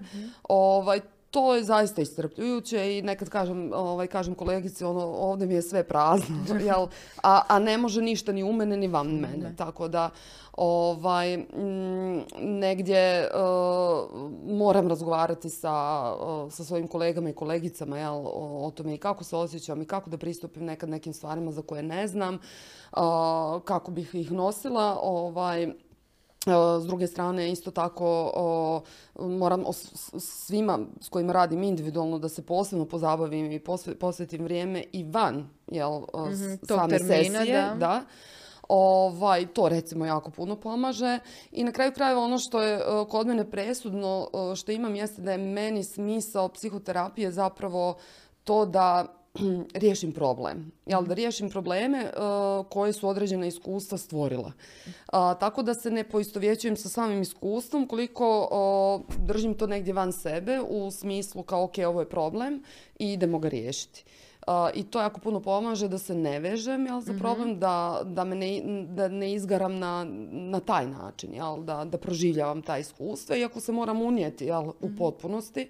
Ovaj, 0.49 1.01
to 1.37 1.55
je 1.55 1.63
zaista 1.63 2.01
iscrpljujuće 2.01 2.97
i 2.97 3.01
nekad 3.01 3.29
kažem, 3.29 3.73
ovaj, 3.73 4.07
kažem 4.07 4.35
kolegici, 4.35 4.83
ono, 4.83 5.05
ovdje 5.05 5.47
mi 5.47 5.53
je 5.53 5.61
sve 5.61 5.83
prazno, 5.83 6.35
jel? 6.67 6.87
A, 7.23 7.41
a 7.47 7.59
ne 7.59 7.77
može 7.77 8.01
ništa 8.01 8.31
ni 8.31 8.43
u 8.43 8.53
mene 8.53 8.77
ni 8.77 8.87
van 8.87 9.07
mene. 9.07 9.53
Tako 9.57 9.87
da 9.87 10.09
ovaj, 10.53 11.37
mm, 11.37 12.21
negdje 12.39 12.97
eh, 12.97 13.29
moram 14.45 14.87
razgovarati 14.87 15.49
sa, 15.49 16.05
eh, 16.21 16.51
sa 16.51 16.63
svojim 16.63 16.87
kolegama 16.87 17.29
i 17.29 17.33
kolegicama 17.33 17.97
jel, 17.97 18.15
o, 18.15 18.67
o 18.67 18.71
tome 18.71 18.95
i 18.95 18.97
kako 18.97 19.23
se 19.23 19.35
osjećam 19.35 19.81
i 19.81 19.85
kako 19.85 20.09
da 20.09 20.17
pristupim 20.17 20.65
nekad 20.65 20.89
nekim 20.89 21.13
stvarima 21.13 21.51
za 21.51 21.61
koje 21.61 21.83
ne 21.83 22.07
znam, 22.07 22.35
eh, 22.35 22.39
kako 23.65 23.91
bih 23.91 24.15
ih 24.15 24.31
nosila. 24.31 24.99
Ovaj, 25.01 25.73
S 26.79 26.85
druge 26.85 27.07
strane, 27.07 27.51
isto 27.51 27.71
tako 27.71 28.31
moram 29.17 29.63
svima 30.19 30.79
s 31.01 31.09
kojima 31.09 31.33
radim 31.33 31.63
individualno 31.63 32.19
da 32.19 32.29
se 32.29 32.41
posebno 32.41 32.85
pozabavim 32.85 33.51
i 33.51 33.59
posve- 33.59 33.95
posvetim 33.95 34.43
vrijeme 34.43 34.83
i 34.91 35.03
van 35.05 35.49
jel, 35.67 35.91
Mhm, 35.91 36.55
tog 36.57 36.77
same 36.79 36.97
termina, 36.97 37.39
sesije. 37.39 37.61
da. 37.61 37.75
da. 37.75 38.01
Ovaj, 38.69 39.47
to 39.47 39.69
recimo 39.69 40.05
jako 40.05 40.31
puno 40.31 40.55
pomaže. 40.55 41.19
I 41.51 41.63
na 41.63 41.71
kraju 41.71 41.91
krajeva 41.91 42.21
ono 42.21 42.37
što 42.39 42.61
je 42.61 42.75
e, 42.75 42.81
kod 43.09 43.27
mene 43.27 43.51
presudno, 43.51 44.27
e, 44.51 44.55
što 44.55 44.71
imam 44.71 44.95
jeste 44.95 45.21
da 45.21 45.31
je 45.31 45.37
meni 45.37 45.83
smisao 45.83 46.49
psihoterapije 46.49 47.31
zapravo 47.31 47.97
to 48.43 48.65
da 48.65 49.05
riješim 49.73 50.11
problem. 50.11 50.71
Jel, 50.85 51.03
da 51.03 51.13
riješim 51.13 51.49
probleme 51.49 51.97
e, 51.97 52.11
koje 52.69 52.93
su 52.93 53.07
određena 53.07 53.45
iskustva 53.45 53.97
stvorila. 53.97 54.51
tako 55.39 55.63
da 55.63 55.73
se 55.73 55.91
ne 55.91 56.03
poistovjećujem 56.03 56.77
sa 56.77 56.89
samim 56.89 57.21
iskustvom 57.21 57.87
koliko 57.87 58.49
držim 59.17 59.53
to 59.53 59.67
negdje 59.67 59.93
van 59.93 60.13
sebe 60.13 60.59
u 60.69 60.91
smislu 60.91 61.43
kao 61.43 61.63
ok, 61.63 61.73
ovo 61.87 61.99
je 61.99 62.09
problem 62.09 62.63
i 62.99 63.13
idemo 63.13 63.39
ga 63.39 63.49
riješiti. 63.49 64.03
I 64.73 64.83
to 64.83 64.99
jako 64.99 65.19
puno 65.19 65.39
pomaže 65.39 65.87
da 65.87 65.97
se 65.97 66.15
ne 66.15 66.39
vežem 66.39 66.85
jel, 66.85 67.01
za 67.01 67.11
mhm. 67.11 67.21
problem, 67.21 67.59
da, 67.59 68.01
da 68.05 68.23
me 68.23 68.35
ne, 68.35 68.61
da 68.89 69.07
ne 69.07 69.33
izgaram 69.33 69.79
na, 69.79 70.05
na 70.31 70.59
taj 70.59 70.87
način, 70.87 71.33
jel, 71.33 71.63
da, 71.63 71.85
da 71.85 71.97
proživljavam 71.97 72.61
ta 72.61 72.77
iskustva, 72.77 73.35
iako 73.35 73.59
se 73.59 73.71
moram 73.71 74.01
unijeti 74.01 74.45
jel, 74.45 74.69
u 74.81 74.87
mhm. 74.87 74.97
potpunosti 74.97 75.69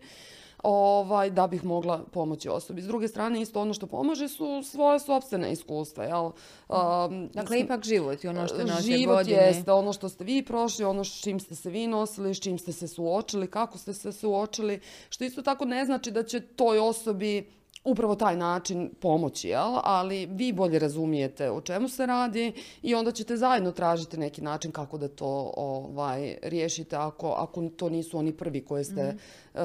ovaj, 0.63 1.29
da 1.29 1.47
bih 1.47 1.65
mogla 1.65 2.03
pomoći 2.11 2.49
osobi. 2.49 2.81
S 2.81 2.87
druge 2.87 3.07
strane, 3.07 3.41
isto 3.41 3.61
ono 3.61 3.73
što 3.73 3.87
pomaže 3.87 4.27
su 4.27 4.63
svoje 4.63 4.99
sobstvene 4.99 5.51
iskustva. 5.51 6.03
Jel? 6.03 6.25
Um, 6.25 7.29
dakle, 7.33 7.59
ipak 7.59 7.83
život 7.83 8.23
i 8.23 8.27
ono 8.27 8.47
što 8.47 8.61
je 8.61 8.67
Život 8.81 9.17
godine. 9.17 9.37
jeste 9.37 9.71
ono 9.71 9.93
što 9.93 10.09
ste 10.09 10.23
vi 10.23 10.45
prošli, 10.45 10.85
ono 10.85 11.03
s 11.03 11.21
čim 11.21 11.39
ste 11.39 11.55
se 11.55 11.69
vi 11.69 11.87
nosili, 11.87 12.35
s 12.35 12.39
čim 12.39 12.59
ste 12.59 12.71
se 12.71 12.87
suočili, 12.87 13.47
kako 13.47 13.77
ste 13.77 13.93
se 13.93 14.11
suočili, 14.11 14.79
što 15.09 15.23
isto 15.23 15.41
tako 15.41 15.65
ne 15.65 15.85
znači 15.85 16.11
da 16.11 16.23
će 16.23 16.39
toj 16.39 16.79
osobi 16.79 17.56
upravo 17.83 18.15
taj 18.15 18.37
način 18.37 18.89
pomoći, 18.99 19.47
jel? 19.49 19.79
ali 19.83 20.25
vi 20.25 20.53
bolje 20.53 20.79
razumijete 20.79 21.51
o 21.51 21.61
čemu 21.61 21.89
se 21.89 22.05
radi 22.05 22.53
i 22.81 22.95
onda 22.95 23.11
ćete 23.11 23.37
zajedno 23.37 23.71
tražiti 23.71 24.17
neki 24.17 24.41
način 24.41 24.71
kako 24.71 24.97
da 24.97 25.07
to 25.07 25.53
ovaj, 25.57 26.37
riješite 26.43 26.95
ako, 26.95 27.29
ako 27.29 27.69
to 27.69 27.89
nisu 27.89 28.17
oni 28.17 28.33
prvi 28.33 28.65
koje 28.65 28.83
ste 28.83 29.03
mm 29.03 29.17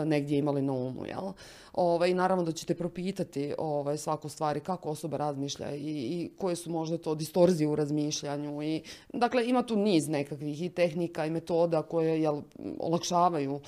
negdje 0.05 0.39
imali 0.39 0.63
na 0.63 0.73
umu. 0.73 1.07
Jel? 1.07 1.33
Ovaj, 1.73 2.15
naravno 2.15 2.45
da 2.45 2.53
ćete 2.53 2.75
propitati 2.75 3.55
ovaj, 3.59 3.99
svaku 3.99 4.29
stvari 4.29 4.61
kako 4.61 4.91
osoba 4.91 5.17
razmišlja 5.17 5.75
i, 5.75 5.91
i 5.91 6.31
koje 6.39 6.57
su 6.57 6.71
možda 6.71 6.99
to 6.99 7.15
distorzije 7.15 7.69
u 7.69 7.77
razmišljanju. 7.77 8.63
I, 8.63 8.83
dakle, 9.13 9.49
ima 9.49 9.63
tu 9.63 9.77
niz 9.77 10.09
nekakvih 10.09 10.63
i 10.63 10.69
tehnika 10.69 11.27
i 11.27 11.31
metoda 11.31 11.83
koje 11.83 12.23
jel, 12.23 12.43
olakšavaju 12.79 13.61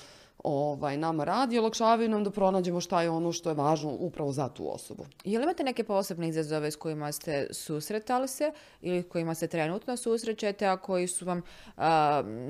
ovaj, 0.45 0.97
nama 0.97 1.23
radi 1.23 1.55
i 1.55 1.59
olakšavaju 1.59 2.09
nam 2.09 2.23
da 2.23 2.31
pronađemo 2.31 2.81
šta 2.81 3.01
je 3.01 3.09
ono 3.09 3.31
što 3.31 3.49
je 3.49 3.55
važno 3.55 3.95
upravo 3.99 4.31
za 4.31 4.49
tu 4.49 4.73
osobu. 4.73 5.05
Je 5.23 5.43
imate 5.43 5.63
neke 5.63 5.83
posebne 5.83 6.29
izazove 6.29 6.71
s 6.71 6.75
kojima 6.75 7.11
ste 7.11 7.47
susretali 7.51 8.27
se 8.27 8.51
ili 8.81 9.03
kojima 9.03 9.35
se 9.35 9.47
trenutno 9.47 9.97
susrećete, 9.97 10.67
a 10.67 10.77
koji 10.77 11.07
su 11.07 11.25
vam, 11.25 11.41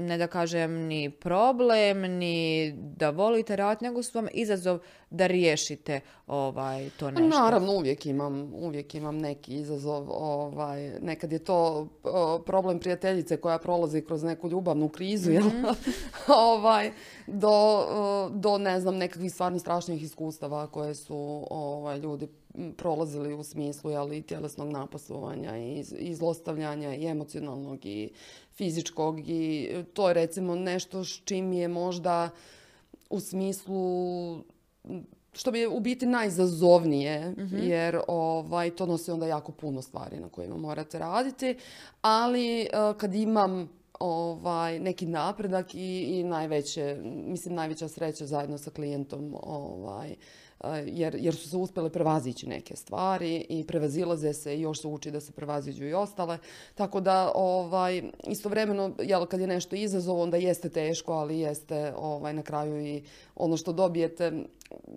ne 0.08 0.18
da 0.18 0.28
kažem, 0.28 0.72
ni 0.72 1.10
problem, 1.10 2.02
ni 2.02 2.72
da 2.78 3.10
volite 3.10 3.56
rad, 3.56 3.82
nego 3.82 4.04
su 4.04 4.18
vam 4.18 4.28
izazov 4.34 4.80
da 5.10 5.28
riješite 5.28 6.00
ovaj, 6.28 6.90
to 7.00 7.12
nešto? 7.12 7.40
Naravno, 7.40 7.72
uvijek 7.72 8.06
imam, 8.06 8.54
uvijek 8.54 8.96
imam 8.96 9.18
neki 9.18 9.56
izazov. 9.56 10.06
Ovaj, 10.10 11.00
nekad 11.00 11.32
je 11.32 11.40
to 11.40 11.88
problem 12.46 12.80
prijateljice 12.80 13.38
koja 13.38 13.58
prolazi 13.58 14.02
kroz 14.02 14.24
neku 14.24 14.50
ljubavnu 14.50 14.90
krizu, 14.90 15.32
mm 15.32 15.66
ovaj, 16.52 16.92
do, 17.28 17.86
do, 18.32 18.58
ne 18.58 18.80
znam, 18.80 18.96
nekakvih 18.98 19.34
stvarno 19.34 19.60
strašnih 19.60 20.04
iskustava 20.04 20.68
koje 20.68 20.96
su 20.96 21.48
ovaj, 21.50 22.00
ljudi 22.00 22.28
prolazili 22.78 23.34
u 23.34 23.44
smislu 23.44 23.92
jeli, 23.92 24.22
tjelesnog 24.22 24.70
napasovanja 24.70 25.58
i, 25.58 25.84
i 25.98 26.16
zlostavljanja 26.16 26.96
i 26.96 27.08
emocionalnog 27.08 27.86
i 27.86 28.10
fizičkog 28.54 29.20
i 29.30 29.70
to 29.94 30.08
je 30.08 30.14
recimo 30.14 30.56
nešto 30.56 31.04
s 31.04 31.22
čim 31.26 31.54
je 31.54 31.68
možda 31.68 32.30
u 33.10 33.20
smislu 33.20 34.38
što 35.34 35.52
bi 35.52 35.60
je 35.60 35.68
u 35.68 35.80
biti 35.80 36.06
najzazovnije, 36.06 37.32
mhm. 37.38 37.58
jer 37.58 38.00
ovaj, 38.08 38.70
to 38.70 38.86
nosi 38.86 39.12
onda 39.12 39.28
jako 39.28 39.52
puno 39.52 39.82
stvari 39.82 40.20
na 40.20 40.30
kojima 40.30 40.58
morate 40.58 41.00
raditi, 41.00 41.58
ali 42.02 42.62
eh, 42.62 42.68
kad 42.98 43.16
imam 43.16 43.70
ovaj, 44.00 44.80
neki 44.80 45.06
napredak 45.06 45.76
i, 45.76 46.02
i 46.02 46.24
najveće, 46.24 47.00
mislim 47.04 47.56
najveća 47.56 47.88
sreća 47.88 48.26
zajedno 48.26 48.58
sa 48.58 48.72
klijentom 48.72 49.36
ovaj, 49.44 50.16
jer, 50.86 51.16
jer 51.20 51.36
su 51.36 51.50
se 51.50 51.58
uspjele 51.58 51.90
prevazići 51.90 52.48
neke 52.50 52.76
stvari 52.76 53.46
i 53.50 53.68
prevazilaze 53.68 54.34
se 54.34 54.58
i 54.58 54.62
još 54.62 54.82
se 54.82 54.88
uči 54.88 55.12
da 55.12 55.22
se 55.22 55.32
prevaziđu 55.32 55.86
i 55.86 55.94
ostale. 55.94 56.38
Tako 56.76 57.00
da 57.00 57.32
ovaj, 57.36 58.04
istovremeno 58.28 58.92
jel, 59.00 59.26
kad 59.26 59.40
je 59.40 59.48
nešto 59.48 59.76
izazov 59.76 60.22
onda 60.22 60.38
jeste 60.38 60.70
teško, 60.70 61.14
ali 61.14 61.40
jeste 61.40 61.94
ovaj, 61.98 62.34
na 62.34 62.44
kraju 62.44 62.86
i 62.86 63.04
ono 63.36 63.58
što 63.58 63.74
dobijete 63.74 64.32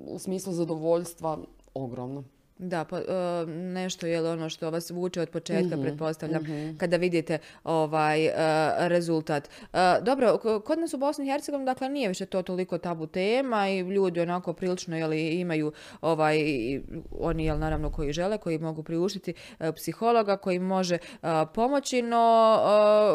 u 0.06 0.18
smislu 0.18 0.52
zadovoljstva 0.52 1.38
ogromno. 1.74 2.24
Da, 2.58 2.84
pa, 2.84 2.98
e, 2.98 3.02
nešto 3.46 4.06
je 4.06 4.30
ono 4.30 4.48
što 4.48 4.70
vas 4.70 4.90
vuče 4.90 5.20
od 5.20 5.30
početka, 5.30 5.76
mm 5.76 5.82
pretpostavljam, 5.82 6.42
mhm. 6.42 6.76
kada 6.76 6.96
vidite 6.96 7.38
ovaj 7.64 8.26
uh, 8.26 8.32
rezultat. 8.78 9.48
Uh, 9.62 9.78
dobro, 10.02 10.38
kod 10.64 10.78
nas 10.78 10.94
u 10.94 10.98
Bosni 10.98 11.26
i 11.26 11.30
Hercegovini, 11.30 11.66
dakle, 11.66 11.88
nije 11.88 12.08
više 12.08 12.26
to 12.26 12.42
toliko 12.42 12.78
tabu 12.78 13.06
tema 13.06 13.68
i 13.68 13.80
ljudi 13.80 14.20
onako 14.20 14.52
prilično 14.52 14.96
jeli, 14.96 15.28
imaju 15.28 15.72
ovaj, 16.00 16.38
oni, 17.20 17.44
jel, 17.44 17.58
naravno, 17.58 17.90
koji 17.90 18.12
žele, 18.12 18.38
koji 18.38 18.58
mogu 18.58 18.82
priuštiti 18.82 19.34
psihologa 19.76 20.36
koji 20.36 20.58
može 20.58 20.98
pomoći, 21.54 22.02
no 22.02 22.58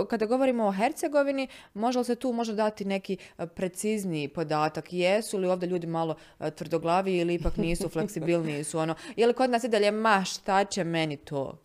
kada 0.09 0.25
govorimo 0.25 0.67
o 0.67 0.71
Hercegovini, 0.71 1.47
može 1.73 1.99
li 1.99 2.05
se 2.05 2.15
tu 2.15 2.33
može 2.33 2.53
dati 2.53 2.85
neki 2.85 3.17
precizniji 3.55 4.27
podatak? 4.27 4.93
Jesu 4.93 5.37
li 5.37 5.47
ovdje 5.47 5.67
ljudi 5.67 5.87
malo 5.87 6.15
tvrdoglavi 6.55 7.17
ili 7.17 7.33
ipak 7.33 7.57
nisu 7.57 7.89
fleksibilniji 7.93 8.63
su 8.63 8.79
ono? 8.79 8.95
Je 9.15 9.32
kod 9.33 9.49
nas 9.49 9.63
i 9.63 9.67
dalje, 9.67 9.91
ma 9.91 10.23
šta 10.25 10.65
će 10.65 10.83
meni 10.83 11.17
to? 11.17 11.57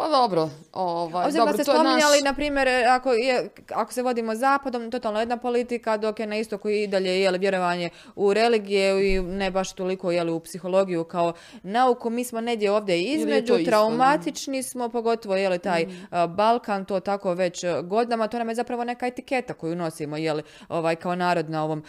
Pa 0.00 0.08
dobro, 0.08 0.50
ovaj, 0.72 1.26
Obzirom 1.26 1.46
dobro, 1.46 1.56
se 1.56 1.64
spominjali, 1.64 2.16
naš... 2.16 2.24
na 2.24 2.34
primjer, 2.34 2.68
ako, 2.88 3.12
je, 3.12 3.48
ako 3.74 3.92
se 3.92 4.02
vodimo 4.02 4.34
zapadom, 4.34 4.90
totalno 4.90 5.20
jedna 5.20 5.36
politika, 5.36 5.96
dok 5.96 6.20
je 6.20 6.26
na 6.26 6.36
istoku 6.36 6.68
i 6.68 6.86
dalje 6.86 7.20
jeli, 7.20 7.38
vjerovanje 7.38 7.90
u 8.16 8.34
religije 8.34 9.14
i 9.14 9.20
ne 9.20 9.50
baš 9.50 9.72
toliko 9.72 10.10
jeli, 10.10 10.32
u 10.32 10.40
psihologiju 10.40 11.04
kao 11.04 11.32
nauku. 11.62 12.10
Mi 12.10 12.24
smo 12.24 12.40
negdje 12.40 12.70
ovdje 12.70 13.02
između, 13.02 13.64
traumatični 13.64 14.62
smo, 14.62 14.88
pogotovo 14.88 15.36
jeli, 15.36 15.58
taj 15.58 15.86
mm. 15.86 16.34
Balkan, 16.36 16.84
to 16.84 17.00
tako 17.00 17.34
već 17.34 17.64
godinama, 17.82 18.28
to 18.28 18.38
nam 18.38 18.48
je 18.48 18.54
zapravo 18.54 18.84
neka 18.84 19.06
etiketa 19.06 19.54
koju 19.54 19.76
nosimo 19.76 20.16
jeli, 20.16 20.42
ovaj, 20.68 20.96
kao 20.96 21.14
narod 21.14 21.50
na 21.50 21.64
ovom 21.64 21.84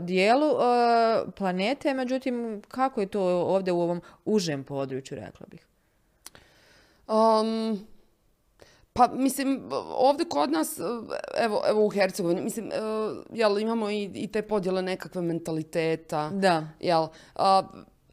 dijelu 0.00 0.50
planete. 1.36 1.94
Međutim, 1.94 2.62
kako 2.68 3.00
je 3.00 3.06
to 3.06 3.22
ovdje 3.40 3.72
u 3.72 3.80
ovom 3.80 4.00
užem 4.24 4.64
području, 4.64 5.18
rekla 5.20 5.46
bih? 5.50 5.71
Um, 7.12 7.86
pa 8.92 9.08
mislim, 9.12 9.70
ovdje 9.96 10.28
kod 10.28 10.50
nas, 10.50 10.78
evo, 11.36 11.62
evo 11.68 11.86
u 11.86 11.88
Hercegovini, 11.88 12.40
mislim, 12.40 12.70
jel, 13.30 13.58
imamo 13.58 13.90
i, 13.90 14.10
i 14.14 14.26
te 14.26 14.42
podjele 14.42 14.82
nekakve 14.82 15.22
mentaliteta. 15.22 16.30
Da. 16.30 16.68
Jel, 16.80 17.06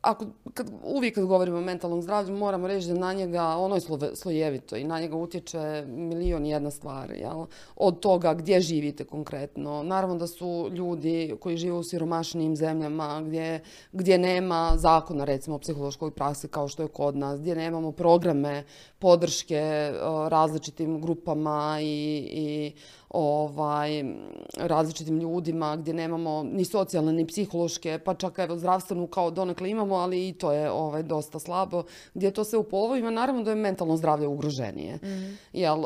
ako, 0.02 0.26
kad, 0.54 0.72
uvijek 0.84 1.16
kad 1.16 1.26
govorimo 1.26 1.58
o 1.58 1.62
mentalnom 1.62 2.02
zdravlju, 2.02 2.38
moramo 2.38 2.68
reći 2.68 2.88
da 2.88 2.94
na 2.94 3.14
njega, 3.14 3.44
ono 3.44 3.76
je 3.76 3.82
slojevito 4.16 4.76
i 4.76 4.84
na 4.84 5.00
njega 5.00 5.16
utječe 5.16 5.84
milion 5.88 6.46
i 6.46 6.50
jedna 6.50 6.72
stvar. 6.72 7.12
Jel? 7.12 7.46
Od 7.76 8.00
toga 8.00 8.34
gdje 8.34 8.62
živite 8.62 9.04
konkretno. 9.04 9.84
Naravno 9.84 10.16
da 10.16 10.28
su 10.28 10.70
ljudi 10.72 11.36
koji 11.40 11.58
žive 11.58 11.76
u 11.76 11.84
siromašnijim 11.84 12.56
zemljama 12.56 13.22
gdje, 13.22 13.64
gdje 13.92 14.18
nema 14.18 14.72
zakona 14.76 15.26
recimo 15.26 15.56
o 15.56 15.60
psihološkoj 15.60 16.12
praksi 16.12 16.48
kao 16.48 16.68
što 16.68 16.84
je 16.84 16.90
kod 16.90 17.16
nas, 17.16 17.40
gdje 17.40 17.56
nemamo 17.56 17.92
programe 17.92 18.64
podrške 19.00 19.92
različitim 20.30 21.02
grupama 21.02 21.78
i, 21.82 22.28
i 22.32 22.74
ovaj, 23.10 24.04
različitim 24.58 25.20
ljudima 25.20 25.76
gdje 25.76 25.94
nemamo 25.94 26.44
ni 26.44 26.66
socijalne 26.66 27.14
ni 27.14 27.28
psihološke, 27.28 28.00
pa 28.06 28.14
čak 28.14 28.40
evo 28.40 28.58
zdravstvenu 28.58 29.08
kao 29.08 29.32
donekle 29.32 29.70
imamo, 29.70 29.96
ali 29.96 30.28
i 30.28 30.34
to 30.34 30.52
je 30.52 30.72
ovaj, 30.72 31.04
dosta 31.04 31.40
slabo, 31.40 31.84
gdje 32.14 32.32
to 32.32 32.44
se 32.44 32.58
u 32.58 32.64
povojima, 32.64 33.10
naravno 33.10 33.44
da 33.44 33.50
je 33.50 33.56
mentalno 33.56 33.98
zdravlje 33.98 34.28
ugroženije. 34.28 34.96
Mm. 34.96 35.38
Jel, 35.54 35.84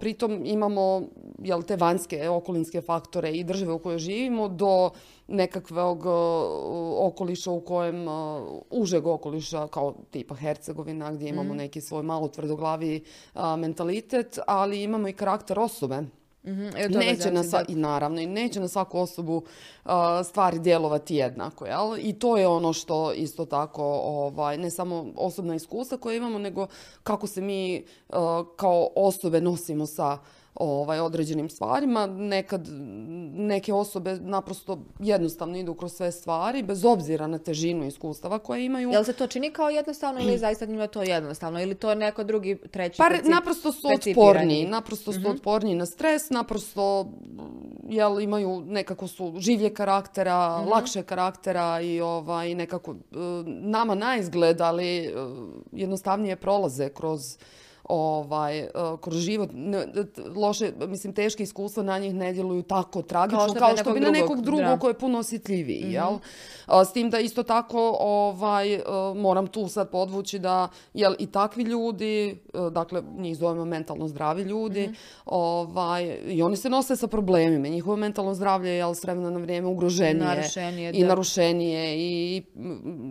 pritom 0.00 0.42
imamo 0.44 1.02
jel, 1.38 1.62
te 1.62 1.76
vanjske 1.76 2.28
okolinske 2.28 2.80
faktore 2.80 3.30
i 3.32 3.44
države 3.44 3.72
u 3.72 3.78
kojoj 3.78 3.98
živimo 3.98 4.48
do 4.48 4.90
nekakvog 5.28 6.06
okoliša 6.98 7.50
u 7.50 7.60
kojem, 7.60 8.06
užeg 8.70 9.06
okoliša 9.06 9.68
kao 9.68 9.94
tipa 10.10 10.34
Hercegovina 10.34 11.12
gdje 11.12 11.28
imamo 11.28 11.54
mm. 11.54 11.56
neki 11.56 11.80
svoj 11.80 12.02
malo 12.02 12.28
tvrdoglavi 12.28 13.04
mentalitet, 13.58 14.38
ali 14.46 14.82
imamo 14.82 15.08
i 15.08 15.12
karakter 15.12 15.58
osobe 15.58 16.02
mm 16.46 16.70
neće 16.90 17.30
na 17.30 17.42
i 17.68 17.74
naravno 17.74 18.20
i 18.20 18.26
neće 18.26 18.60
na 18.60 18.68
svaku 18.68 18.98
osobu 18.98 19.42
stvari 20.24 20.58
djelovati 20.58 21.16
jednako, 21.16 21.66
jel? 21.66 21.98
I 21.98 22.12
to 22.12 22.36
je 22.36 22.48
ono 22.48 22.72
što 22.72 23.12
isto 23.12 23.44
tako 23.44 23.82
ovaj 24.04 24.58
ne 24.58 24.70
samo 24.70 25.06
osobna 25.16 25.54
iskustva 25.54 25.98
koje 25.98 26.16
imamo, 26.16 26.38
nego 26.38 26.66
kako 27.02 27.26
se 27.26 27.40
mi 27.40 27.84
kao 28.56 28.88
osobe 28.94 29.40
nosimo 29.40 29.86
sa 29.86 30.18
ovaj, 30.56 31.00
određenim 31.00 31.50
stvarima. 31.50 32.06
Nekad 32.06 32.68
neke 33.34 33.72
osobe 33.72 34.18
naprosto 34.20 34.78
jednostavno 34.98 35.58
idu 35.58 35.74
kroz 35.74 35.92
sve 35.92 36.12
stvari, 36.12 36.62
bez 36.62 36.84
obzira 36.84 37.26
na 37.26 37.38
težinu 37.38 37.86
iskustava 37.86 38.38
koje 38.38 38.64
imaju. 38.64 38.90
Jel 38.90 39.04
se 39.04 39.12
to 39.12 39.26
čini 39.26 39.50
kao 39.50 39.70
jednostavno 39.70 40.20
ili 40.20 40.38
zaista 40.38 40.66
njima 40.66 40.86
to 40.86 41.02
jednostavno? 41.02 41.62
Ili 41.62 41.74
to 41.74 41.90
je 41.90 41.96
neko 41.96 42.24
drugi, 42.24 42.58
treći 42.70 42.98
Pa 42.98 43.04
percip- 43.04 43.30
naprosto 43.30 43.72
su 43.72 43.88
otporniji, 43.88 44.66
naprosto 44.66 45.12
su 45.12 45.28
otporniji 45.28 45.74
na 45.74 45.86
stres, 45.86 46.30
naprosto 46.30 47.06
jel, 47.88 48.20
imaju 48.20 48.62
nekako 48.66 49.06
su 49.06 49.34
življe 49.38 49.74
karaktera, 49.74 50.56
lakše 50.56 51.02
karaktera 51.02 51.80
i 51.80 52.00
ovaj, 52.00 52.54
nekako 52.54 52.90
e, 52.90 52.96
nama 53.46 53.94
na 53.94 54.16
izgled, 54.16 54.60
ali 54.60 54.98
e, 54.98 55.12
jednostavnije 55.72 56.36
prolaze 56.36 56.88
kroz 56.88 57.36
ovaj, 57.88 58.58
e, 58.58 58.70
kroz 59.00 59.16
život. 59.16 59.50
Loše, 60.36 60.72
mislim, 60.88 61.12
teške 61.12 61.42
iskustva 61.42 61.82
na 61.82 61.98
njih 61.98 62.14
ne 62.14 62.32
djeluju 62.32 62.62
tako 62.62 63.02
tragično 63.02 63.48
što 63.48 63.58
kao 63.58 63.76
što 63.76 63.92
bi 63.92 64.00
na 64.00 64.10
nekog 64.10 64.40
drugog, 64.40 64.80
koji 64.80 64.90
je 64.90 64.98
puno 64.98 65.18
osjetljiviji, 65.18 65.84
jel? 65.92 66.18
A, 66.66 66.84
S 66.84 66.92
tim 66.92 67.10
da 67.10 67.18
isto 67.18 67.42
tako 67.42 67.96
ovaj, 68.00 68.74
e, 68.74 68.80
moram 69.16 69.46
tu 69.46 69.68
sad 69.68 69.90
podvući 69.90 70.38
da 70.38 70.68
jel, 70.94 71.14
i 71.18 71.26
takvi 71.26 71.62
ljudi, 71.62 72.28
e, 72.30 72.36
dakle 72.70 73.02
njih 73.18 73.36
zovemo 73.36 73.64
mentalno 73.64 74.08
zdravi 74.08 74.42
ljudi, 74.42 74.82
Mhm. 74.82 74.94
ovaj, 75.26 76.18
i 76.26 76.42
oni 76.42 76.56
se 76.56 76.70
nose 76.70 76.96
sa 76.96 77.06
problemima. 77.06 77.68
Njihovo 77.68 77.96
mentalno 77.96 78.34
zdravlje 78.34 78.70
je 78.70 78.76
jel, 78.76 78.94
s 78.94 79.04
vremena 79.04 79.30
na 79.30 79.38
vrijeme 79.38 79.68
ugroženije 79.68 80.14
Narušenije, 80.14 80.90
i 80.90 81.02
da. 81.02 81.08
narušenije 81.08 81.96
i 81.98 82.42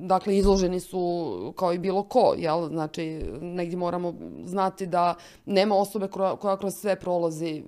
dakle 0.04 0.38
izloženi 0.38 0.80
su 0.80 1.54
kao 1.56 1.74
i 1.74 1.78
bilo 1.80 2.04
ko, 2.04 2.34
jel? 2.38 2.68
Znači 2.68 3.22
negdje 3.42 3.78
moramo 3.78 4.14
znati 4.46 4.64
da 4.86 5.15
nema 5.45 5.75
osobe 5.75 6.08
koja, 6.08 6.58
kroz 6.58 6.75
sve 6.75 6.95
prolazi 6.95 7.63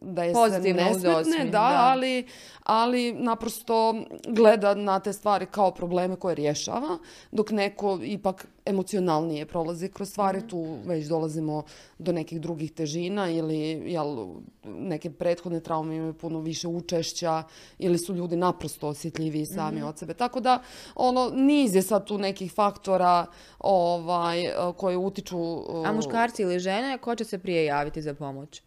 da 0.00 0.24
je 0.24 0.32
Pozitivno 0.32 0.82
sve 0.82 0.90
uz 0.90 1.02
nesmetne, 1.02 1.44
da, 1.44 1.50
da. 1.50 1.90
ali, 1.90 2.26
ali 2.66 3.12
naprosto 3.12 3.94
gleda 4.28 4.74
na 4.74 5.00
te 5.00 5.12
stvari 5.12 5.46
kao 5.46 5.70
probleme 5.70 6.16
koje 6.16 6.34
rješava, 6.34 6.98
dok 7.32 7.50
neko 7.50 7.98
ipak 8.02 8.46
emocionalnije 8.64 9.46
prolazi 9.46 9.88
kroz 9.88 10.08
stvari, 10.10 10.38
Mhm. 10.38 10.48
tu 10.48 10.78
već 10.84 11.06
dolazimo 11.06 11.62
do 11.98 12.12
nekih 12.12 12.40
drugih 12.40 12.72
težina 12.72 13.30
ili 13.30 13.56
jel, 13.92 14.26
neke 14.64 15.10
prethodne 15.10 15.60
traume 15.60 15.96
imaju 15.96 16.14
puno 16.14 16.40
više 16.40 16.68
učešća 16.68 17.42
ili 17.78 17.98
su 17.98 18.14
ljudi 18.14 18.36
naprosto 18.36 18.88
osjetljiviji 18.88 19.46
sami 19.46 19.78
Mhm. 19.78 19.86
od 19.86 19.98
sebe. 19.98 20.14
Tako 20.14 20.40
da 20.40 20.62
ono 20.94 21.30
niz 21.30 21.74
je 21.74 21.82
sad 21.82 22.06
tu 22.06 22.18
nekih 22.18 22.52
faktora 22.52 23.26
ovaj, 23.58 24.42
koji 24.76 24.96
utiču 24.96 25.38
A 25.84 25.90
eh, 25.90 25.92
muškarci 25.92 26.42
ili 26.42 26.58
žene, 26.58 26.98
ko 26.98 27.14
će 27.14 27.24
se 27.24 27.38
prije 27.38 27.64
javiti 27.64 28.02
za 28.02 28.14
pomoć? 28.14 28.62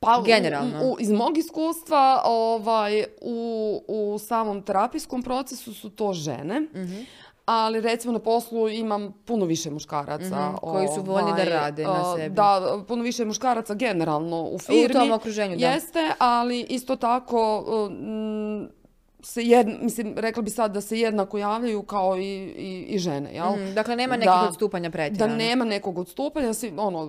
Pa, 0.00 0.18
u- 0.18 0.24
Generalno. 0.24 0.80
U, 0.82 0.96
iz 1.00 1.10
mog 1.10 1.38
iskustva 1.38 2.22
ovaj, 2.24 3.04
u, 3.20 3.82
u 3.88 4.18
samom 4.18 4.62
terapijskom 4.62 5.22
procesu 5.22 5.74
su 5.74 5.90
to 5.90 6.12
žene. 6.12 6.60
Mhm. 6.60 6.96
Ali 7.44 7.80
recimo 7.80 8.12
na 8.12 8.18
poslu 8.18 8.68
imam 8.68 9.12
puno 9.24 9.44
više 9.44 9.70
muškaraca. 9.70 10.24
Mhm, 10.42 10.56
koji 10.56 10.88
su 10.88 11.02
voljni 11.02 11.26
da 11.26 11.32
ovaj, 11.32 11.44
rade 11.44 11.84
na 11.84 12.14
sebi. 12.16 12.34
Da, 12.34 12.60
puno 12.88 13.02
više 13.02 13.24
muškaraca 13.24 13.74
generalno 13.74 14.42
u 14.42 14.58
firmi. 14.58 14.88
tom 14.90 15.12
okruženju, 15.12 15.56
da. 15.56 15.66
Jeste, 15.66 16.10
ali 16.18 16.60
isto 16.60 16.96
tako 16.96 17.64
mm, 17.90 18.85
se 19.20 19.42
jed, 19.42 19.66
mislim, 19.82 20.14
rekla 20.16 20.42
bi 20.42 20.50
sad 20.50 20.72
da 20.72 20.80
se 20.80 20.98
jednako 21.00 21.38
javljaju 21.38 21.82
kao 21.82 22.16
i, 22.16 22.22
i, 22.56 22.86
i 22.88 22.98
žene, 22.98 23.34
jel? 23.34 23.46
Mm, 23.48 23.74
dakle, 23.74 23.96
nema 23.96 24.16
nekih 24.16 24.26
Da- 24.32 24.46
odstupanja 24.48 24.88
Da 24.88 24.92
pretjerano. 24.92 25.36
nema 25.36 25.64
nekog 25.64 25.98
odstupanja, 25.98 26.54
svi, 26.54 26.72
ono, 26.76 27.08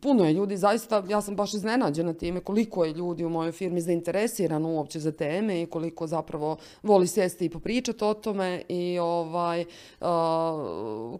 puno 0.00 0.24
je 0.24 0.32
ljudi, 0.32 0.56
zaista, 0.56 1.02
ja 1.08 1.20
sam 1.20 1.36
baš 1.36 1.54
iznenađena 1.54 2.14
time 2.14 2.40
koliko 2.40 2.84
je 2.84 2.92
ljudi 2.92 3.24
u 3.24 3.30
mojoj 3.30 3.52
firmi 3.52 3.80
zainteresirano 3.80 4.68
uopće 4.70 5.00
za 5.00 5.12
teme 5.12 5.62
i 5.62 5.66
koliko 5.66 6.06
zapravo 6.06 6.56
voli 6.82 7.06
sjesti 7.06 7.44
i 7.44 7.50
popričati 7.50 8.04
o 8.04 8.14
tome 8.14 8.62
i 8.68 8.98
ovaj, 8.98 9.60
uh, 9.60 10.06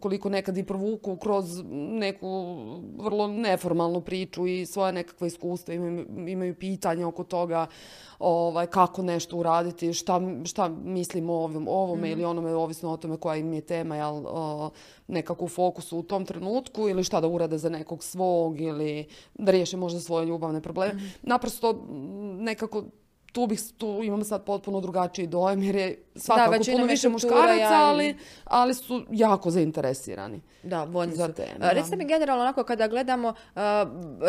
koliko 0.01 0.29
nekad 0.29 0.59
i 0.59 0.65
provuku 0.65 1.17
kroz 1.17 1.63
neku 1.73 2.57
vrlo 2.97 3.27
neformalnu 3.27 4.01
priču 4.01 4.47
i 4.47 4.67
svoja 4.67 4.93
nekakva 4.93 5.27
iskustva, 5.27 5.75
imaju, 5.75 6.07
imaju 6.29 6.55
pitanja 6.55 7.09
oko 7.09 7.25
toga 7.25 7.67
ovaj, 8.19 8.67
kako 8.67 9.03
nešto 9.03 9.37
uraditi, 9.37 9.93
šta, 9.93 10.18
šta 10.45 10.69
mislimo 10.69 11.33
o 11.33 11.45
ovom, 11.45 11.69
ovome 11.69 12.11
ili 12.11 12.25
onome, 12.25 12.55
ovisno 12.55 12.91
o 12.91 12.97
tome 12.97 13.17
koja 13.17 13.37
im 13.37 13.53
je 13.53 13.61
tema, 13.61 13.97
jel, 13.97 14.23
o, 14.27 14.71
nekako 15.07 15.45
u 15.45 15.49
fokusu 15.49 15.99
u 15.99 16.03
tom 16.03 16.25
trenutku 16.25 16.89
ili 16.89 17.05
šta 17.05 17.21
da 17.21 17.29
urade 17.29 17.59
za 17.59 17.69
nekog 17.69 18.05
svog 18.05 18.61
ili 18.61 19.07
da 19.35 19.53
riješe 19.53 19.77
možda 19.77 20.01
svoje 20.01 20.27
ljubavne 20.27 20.61
probleme. 20.61 21.01
Naprosto 21.23 21.71
m, 21.71 22.45
nekako 22.45 22.85
tu 23.33 23.47
bih 23.47 23.61
tu 23.79 24.01
imam 24.03 24.25
sad 24.25 24.45
potpuno 24.45 24.81
drugačiji 24.81 25.27
dojam 25.27 25.63
jer 25.63 25.77
je 25.77 26.03
svakako 26.19 26.51
većina 26.51 26.77
puno 26.77 26.87
više 26.87 27.09
muškaraca, 27.09 27.75
ali, 27.75 28.17
ali 28.45 28.75
su 28.75 29.05
jako 29.11 29.51
zainteresirani. 29.51 30.41
Da, 30.63 30.85
voljni 30.85 31.15
za 31.15 31.29
da. 31.59 31.71
Recite 31.71 31.97
mi 31.97 32.05
generalno 32.07 32.43
onako 32.43 32.65
kada 32.65 32.89
gledamo 32.89 33.35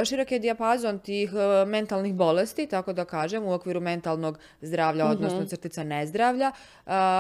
širok 0.06 0.32
je 0.32 0.40
dijapazon 0.40 1.00
tih 1.00 1.32
mentalnih 1.68 2.14
bolesti, 2.14 2.68
tako 2.68 2.94
da 2.94 3.06
kažem, 3.06 3.44
u 3.44 3.54
okviru 3.54 3.82
mentalnog 3.82 4.38
zdravlja, 4.62 5.04
Mhm. 5.04 5.12
odnosno 5.14 5.46
crtica 5.46 5.84
nezdravlja, 5.84 6.52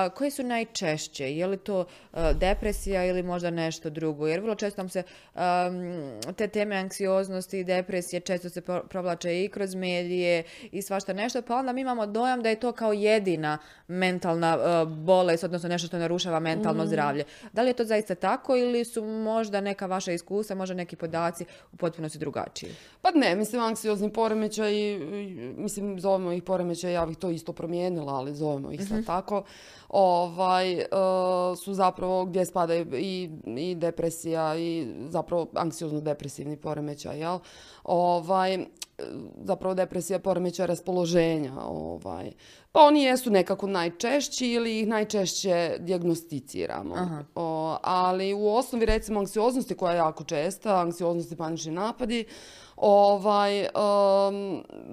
koje 0.09 0.31
su 0.31 0.43
najčešće? 0.43 1.31
Je 1.31 1.47
li 1.47 1.57
to 1.57 1.85
depresija 2.33 3.05
ili 3.05 3.23
možda 3.23 3.49
nešto 3.49 3.89
drugo? 3.89 4.27
Jer 4.27 4.39
vrlo 4.39 4.55
često 4.55 4.81
nam 4.81 4.89
se 4.89 5.03
te 6.33 6.47
teme 6.47 6.75
anksioznosti 6.75 7.59
i 7.59 7.63
depresije 7.63 8.19
često 8.19 8.49
se 8.49 8.61
pro- 8.61 8.83
provlače 8.83 9.43
i 9.43 9.49
kroz 9.49 9.75
medije 9.75 10.43
i 10.63 10.81
svašta 10.81 11.13
nešto, 11.13 11.41
pa 11.41 11.55
onda 11.55 11.73
mi 11.73 11.81
imamo 11.81 12.05
dojam 12.05 12.41
da 12.41 12.49
je 12.49 12.55
to 12.57 12.71
kao 12.71 12.93
jedina 12.93 13.57
mentalna 13.87 14.57
bolest, 14.87 15.43
odnosno 15.43 15.69
nešto 15.69 15.87
što 15.87 15.97
narušava 15.97 16.39
mentalno 16.39 16.85
zdravlje. 16.85 17.23
Da 17.53 17.61
li 17.61 17.69
je 17.69 17.73
to 17.73 17.85
zaista 17.85 18.15
tako 18.15 18.55
ili 18.55 18.85
su 18.85 19.03
možda 19.03 19.61
neka 19.61 19.85
vaša 19.85 20.11
iskustva, 20.11 20.55
možda 20.55 20.75
neki 20.75 20.95
podaci 20.95 21.45
u 21.71 21.75
potpunosti 21.77 22.17
drugačiji? 22.17 22.69
Pa 23.01 23.11
ne, 23.11 23.35
mislim, 23.35 23.61
anksiozni 23.61 24.13
poremećaj, 24.13 24.73
mislim, 25.57 25.99
zovemo 25.99 26.31
ih 26.31 26.43
poremećaj, 26.43 26.93
ja 26.93 27.05
bih 27.05 27.17
to 27.17 27.29
isto 27.29 27.53
promijenila, 27.53 28.13
ali 28.13 28.35
zovemo 28.35 28.71
ih 28.71 28.87
sad 28.87 29.05
tako, 29.05 29.43
ovaj, 29.89 30.73
e, 30.73 30.87
su 31.63 31.73
zapravo 31.73 32.25
gdje 32.25 32.45
spada 32.45 32.75
i, 32.75 33.29
i 33.45 33.75
depresija 33.75 34.55
i 34.57 34.87
zapravo 35.09 35.47
anksiozno-depresivni 35.53 36.55
poremećaj, 36.55 37.19
jel? 37.19 37.39
Ovaj, 37.83 38.65
zapravo 39.43 39.73
depresija 39.73 40.19
poremećaj 40.19 40.67
raspoloženja, 40.67 41.53
ovaj. 41.65 42.31
Pa 42.71 42.79
oni 42.79 43.03
jesu 43.03 43.31
nekako 43.31 43.67
najčešći 43.67 44.47
ili 44.47 44.79
ih 44.79 44.87
najčešće 44.87 45.75
dijagnosticiramo. 45.79 46.95
O, 47.35 47.77
ali 47.83 48.33
u 48.33 48.55
osnovi 48.55 48.85
recimo 48.85 49.19
anksioznosti 49.19 49.75
koja 49.75 49.91
je 49.91 49.97
jako 49.97 50.23
česta, 50.23 50.81
anksioznost 50.81 51.31
i 51.31 51.35
panični 51.35 51.71
napadi, 51.71 52.25
ovaj, 52.75 53.59
em, 53.61 53.69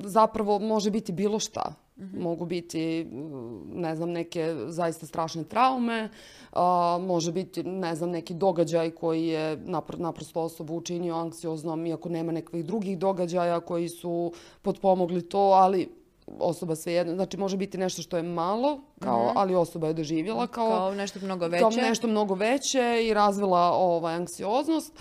zapravo 0.04 0.58
može 0.58 0.90
biti 0.90 1.12
bilo 1.12 1.38
šta. 1.38 1.85
Mogu 1.96 2.44
biti, 2.46 3.04
ne 3.72 3.96
znam, 3.96 4.10
neke 4.10 4.54
zaista 4.68 5.06
strašne 5.06 5.44
traume, 5.44 6.08
a, 6.52 6.98
može 7.00 7.32
biti, 7.32 7.62
ne 7.62 7.94
znam, 7.94 8.10
neki 8.10 8.34
događaj 8.34 8.90
koji 8.90 9.26
je 9.26 9.56
napr- 9.58 9.98
naprosto 9.98 10.40
osobu 10.40 10.76
učinio 10.76 11.14
anksioznom, 11.14 11.86
iako 11.86 12.08
nema 12.08 12.32
nekakvih 12.32 12.64
drugih 12.64 12.98
događaja 12.98 13.60
koji 13.60 13.88
su 13.88 14.32
potpomogli 14.62 15.22
to, 15.22 15.38
ali 15.38 15.88
osoba 16.30 16.76
svejedno, 16.76 17.14
znači 17.14 17.36
može 17.36 17.56
biti 17.56 17.78
nešto 17.78 18.02
što 18.02 18.16
je 18.16 18.22
malo, 18.22 18.80
kao, 19.00 19.32
ali 19.34 19.54
osoba 19.54 19.86
je 19.86 19.94
doživjela 19.94 20.46
kao, 20.46 20.70
Kao 20.70 20.94
nešto 20.94 21.18
mnogo 21.20 21.40
kao 21.50 21.68
veće? 21.68 21.80
nešto 21.80 22.06
mnogo 22.06 22.34
veće 22.34 23.04
i 23.04 23.14
razvila 23.14 23.72
ovaj, 23.72 24.14
anksioznost 24.14 24.92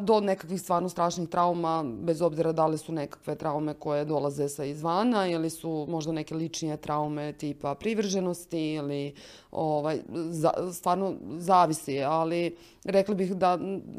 do 0.00 0.20
nekakvih 0.20 0.60
stvarno 0.60 0.88
strašnih 0.88 1.28
trauma, 1.28 1.84
bez 1.94 2.22
obzira 2.22 2.52
da 2.52 2.66
li 2.66 2.78
su 2.78 2.92
nekakve 2.92 3.34
traume 3.34 3.74
koje 3.74 4.04
dolaze 4.04 4.48
sa 4.48 4.64
izvana 4.64 5.28
ili 5.28 5.50
su 5.50 5.86
možda 5.88 6.12
neke 6.12 6.34
ličnije 6.34 6.76
traume 6.76 7.32
tipa 7.32 7.74
privrženosti 7.74 8.60
ili 8.64 9.14
ovaj, 9.50 9.98
za- 10.30 10.72
stvarno 10.72 11.14
zavisi, 11.30 12.02
ali 12.02 12.56
rekli 12.84 13.14
bih 13.14 13.34
da 13.34 13.58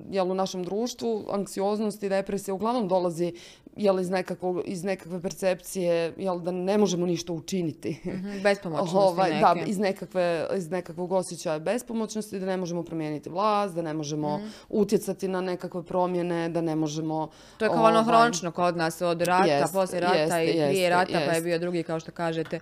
jel, 0.09 0.31
u 0.31 0.35
našem 0.35 0.63
društvu 0.63 1.25
anksioznost 1.31 2.03
i 2.03 2.09
depresija 2.09 2.55
uglavnom 2.55 2.87
dolazi 2.87 3.33
jel, 3.75 3.99
iz, 3.99 4.09
nekakvog, 4.09 4.61
iz 4.65 4.83
nekakve 4.83 5.21
percepcije 5.21 5.81
jel, 6.17 6.39
da 6.39 6.51
ne 6.51 6.77
možemo 6.77 7.05
ništa 7.05 7.33
učiniti. 7.33 7.99
Mhm, 8.05 8.41
Bespomoćnosti 8.43 8.97
Ovaj, 8.97 9.39
da, 9.39 9.53
neke. 9.53 9.69
iz, 9.69 9.79
nekakve, 9.79 10.21
iz 10.55 10.69
nekakvog 10.69 11.11
osjećaja 11.11 11.59
bespomoćnosti, 11.59 12.39
da 12.39 12.45
ne 12.45 12.57
možemo 12.57 12.83
promijeniti 12.83 13.29
vlast, 13.29 13.75
da 13.75 13.81
ne 13.81 13.93
možemo 13.93 14.37
Mhm. 14.37 14.47
utjecati 14.69 15.27
na 15.27 15.41
nekakve 15.41 15.83
promjene, 15.83 16.49
da 16.49 16.61
ne 16.61 16.75
možemo... 16.75 17.29
To 17.57 17.65
je 17.65 17.69
kao 17.69 17.77
ono 17.79 17.99
ovaj, 17.99 18.03
hronično 18.05 18.51
kod 18.51 18.77
nas 18.77 19.01
od 19.01 19.21
rata, 19.21 19.45
Jest, 19.45 19.73
poslije 19.73 20.01
rata 20.01 20.15
jeste, 20.15 20.43
i 20.43 20.49
prije 20.49 20.67
jeste, 20.67 20.89
rata, 20.89 21.27
pa 21.27 21.33
je 21.33 21.41
bio 21.41 21.59
drugi, 21.59 21.83
kao 21.83 21.99
što 21.99 22.11
kažete, 22.11 22.59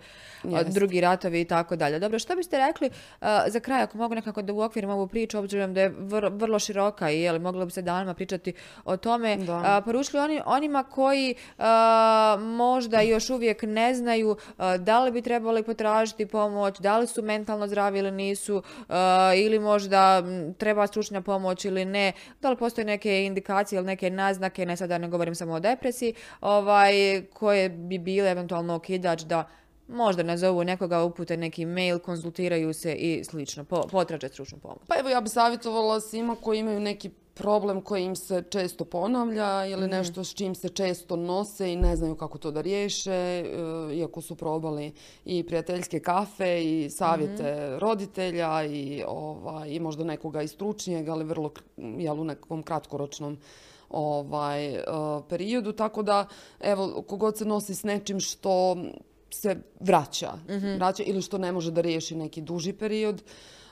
drugi 0.65 1.01
ratovi 1.01 1.41
i 1.41 1.45
tako 1.45 1.75
dalje. 1.75 1.99
Dobro, 1.99 2.19
što 2.19 2.35
biste 2.35 2.57
rekli 2.59 2.87
uh, 2.87 3.27
za 3.47 3.59
kraj, 3.59 3.81
ako 3.81 3.97
mogu 3.97 4.15
nekako 4.15 4.41
da 4.41 4.53
uokvirim 4.53 4.89
ovu 4.89 5.07
priču, 5.07 5.39
obzirom 5.39 5.73
da 5.73 5.81
je 5.81 5.91
vr- 5.91 6.31
vrlo 6.33 6.59
široka 6.59 7.11
i 7.11 7.21
jel, 7.21 7.39
moglo 7.39 7.65
bi 7.65 7.71
se 7.71 7.81
danima 7.81 8.13
pričati 8.13 8.53
o 8.85 8.97
tome, 8.97 9.37
Da. 9.37 9.57
uh, 9.77 9.85
poručili 9.85 10.21
oni, 10.21 10.41
onima 10.45 10.83
koji 10.99 11.35
uh, 11.57 11.63
možda 12.41 13.01
još 13.01 13.29
uvijek 13.29 13.63
ne 13.63 13.93
znaju 13.93 14.29
uh, 14.29 14.75
da 14.79 14.99
li 14.99 15.11
bi 15.11 15.21
trebali 15.21 15.63
potražiti 15.63 16.25
pomoć, 16.25 16.79
da 16.79 16.97
li 16.97 17.07
su 17.07 17.21
mentalno 17.21 17.67
zdravi 17.67 17.99
ili 17.99 18.11
nisu, 18.11 18.57
uh, 18.57 18.95
ili 19.35 19.59
možda 19.59 20.23
treba 20.57 20.87
stručna 20.87 21.21
pomoć 21.21 21.65
ili 21.65 21.85
ne, 21.85 22.11
da 22.41 22.49
li 22.49 22.57
postoje 22.57 22.85
neke 22.85 23.25
indikacije 23.25 23.77
ili 23.77 23.85
neke 23.85 24.09
naznake, 24.09 24.65
ne 24.65 24.77
sada 24.77 24.97
ne 24.97 25.07
govorim 25.07 25.35
samo 25.35 25.53
o 25.53 25.59
depresiji, 25.59 26.13
ovaj, 26.41 27.23
koje 27.33 27.69
bi 27.69 27.97
bile 27.97 28.31
eventualno 28.31 28.75
okidač 28.75 29.21
da 29.21 29.47
možda 29.89 30.23
nazovu 30.23 30.63
nekoga, 30.63 31.03
upute 31.03 31.37
neki 31.37 31.65
mail, 31.65 31.99
konzultiraju 31.99 32.73
se 32.73 32.93
i 32.93 33.23
slično, 33.23 33.63
po, 33.63 33.81
potraže 33.81 34.29
stručnu 34.29 34.57
pomoć. 34.57 34.79
Pa 34.87 34.99
evo 34.99 35.09
ja 35.09 35.21
bi 35.21 35.29
savjetovala 35.29 35.99
svima 35.99 36.35
koji 36.35 36.59
imaju 36.59 36.79
neki 36.79 37.09
problem 37.33 37.81
koji 37.81 38.03
im 38.03 38.15
se 38.15 38.43
često 38.49 38.85
ponavlja 38.85 39.65
ili 39.65 39.81
Mhm. 39.81 39.91
nešto 39.91 40.23
s 40.23 40.33
čim 40.33 40.55
se 40.55 40.69
često 40.69 41.15
nose 41.15 41.73
i 41.73 41.75
ne 41.75 41.95
znaju 41.95 42.15
kako 42.15 42.37
to 42.37 42.51
da 42.51 42.61
riješe, 42.61 43.11
e, 43.11 43.45
iako 43.93 44.21
su 44.21 44.35
probali 44.35 44.91
i 45.25 45.43
prijateljske 45.43 45.99
kafe 45.99 46.63
i 46.63 46.89
savjete 46.89 47.43
Mhm. 47.67 47.77
roditelja 47.77 48.63
i, 48.63 49.03
ovaj, 49.07 49.69
i 49.69 49.79
možda 49.79 50.03
nekoga 50.03 50.41
i 50.41 50.47
stručnijeg, 50.47 51.09
ali 51.09 51.23
vrlo 51.23 51.51
jel, 51.77 52.19
u 52.19 52.23
nekom 52.23 52.63
kratkoročnom 52.63 53.37
ovaj, 53.89 54.75
e, 54.75 54.83
periodu. 55.29 55.71
Tako 55.71 56.03
da, 56.03 56.25
evo, 56.59 57.01
kogod 57.01 57.37
se 57.37 57.45
nosi 57.45 57.75
s 57.75 57.83
nečim 57.83 58.19
što 58.19 58.77
se 59.31 59.55
vraća, 59.79 60.31
Mhm. 60.49 60.67
vraća 60.69 61.03
ili 61.03 61.21
što 61.21 61.37
ne 61.37 61.51
može 61.51 61.71
da 61.71 61.81
riješi 61.81 62.15
neki 62.15 62.41
duži 62.41 62.73
period, 62.73 63.21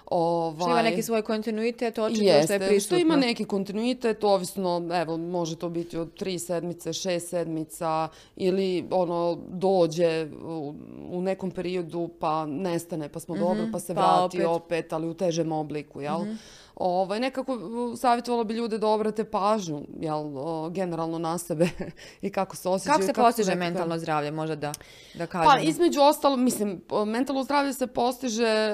Ovaj, 0.08 0.55
Što 0.58 0.70
ima 0.70 0.82
neki 0.82 1.03
svoj 1.03 1.22
kontinuitet, 1.22 1.97
očito 1.97 2.16
što 2.16 2.24
je 2.26 2.30
Jeste, 2.30 2.60
prisutno. 2.60 2.80
što 2.88 2.97
ima 2.97 3.16
neki 3.18 3.45
kontinuitet, 3.45 4.24
ovisno, 4.24 4.89
evo, 4.93 5.18
može 5.18 5.55
to 5.55 5.70
biti 5.70 5.97
od 5.97 6.14
tri 6.14 6.39
sedmice, 6.39 6.93
šest 6.93 7.30
sedmica 7.30 8.08
ili 8.36 8.86
ono 8.91 9.38
dođe 9.49 10.28
u, 10.43 10.74
u 11.10 11.22
nekom 11.22 11.51
periodu 11.51 12.10
pa 12.20 12.45
nestane 12.45 13.10
pa 13.10 13.20
smo 13.20 13.38
dobro 13.38 13.64
pa 13.72 13.80
se 13.80 13.95
pa 13.95 14.01
vrati 14.01 14.38
opet. 14.38 14.47
opet. 14.47 14.93
ali 14.93 15.08
u 15.08 15.14
težem 15.14 15.51
obliku, 15.51 16.01
jel? 16.01 16.20
Ovaj, 16.78 17.19
nekako 17.19 17.57
savjetovala 17.97 18.43
bi 18.43 18.53
ljude 18.53 18.78
da 18.78 18.88
obrate 18.88 19.23
pažnju, 19.23 19.82
jel, 19.99 20.38
o, 20.38 20.69
generalno 20.69 21.19
na 21.19 21.38
sebe 21.38 21.69
i 22.21 22.30
kako 22.30 22.55
se 22.55 22.69
osjećaju. 22.69 22.93
Kako 22.93 23.01
se 23.03 23.07
su 23.07 23.13
postiže 23.15 23.51
nekakve- 23.51 23.65
mentalno 23.65 23.97
zdravlje, 23.97 24.32
možda 24.32 24.55
da, 24.55 24.71
da 25.13 25.25
kažemo? 25.28 25.51
pa 25.51 25.59
između 25.59 26.01
ostalo, 26.01 26.36
mislim, 26.36 26.82
mentalno 27.05 27.43
zdravlje 27.43 27.73
se 27.73 27.88
postiže 27.88 28.69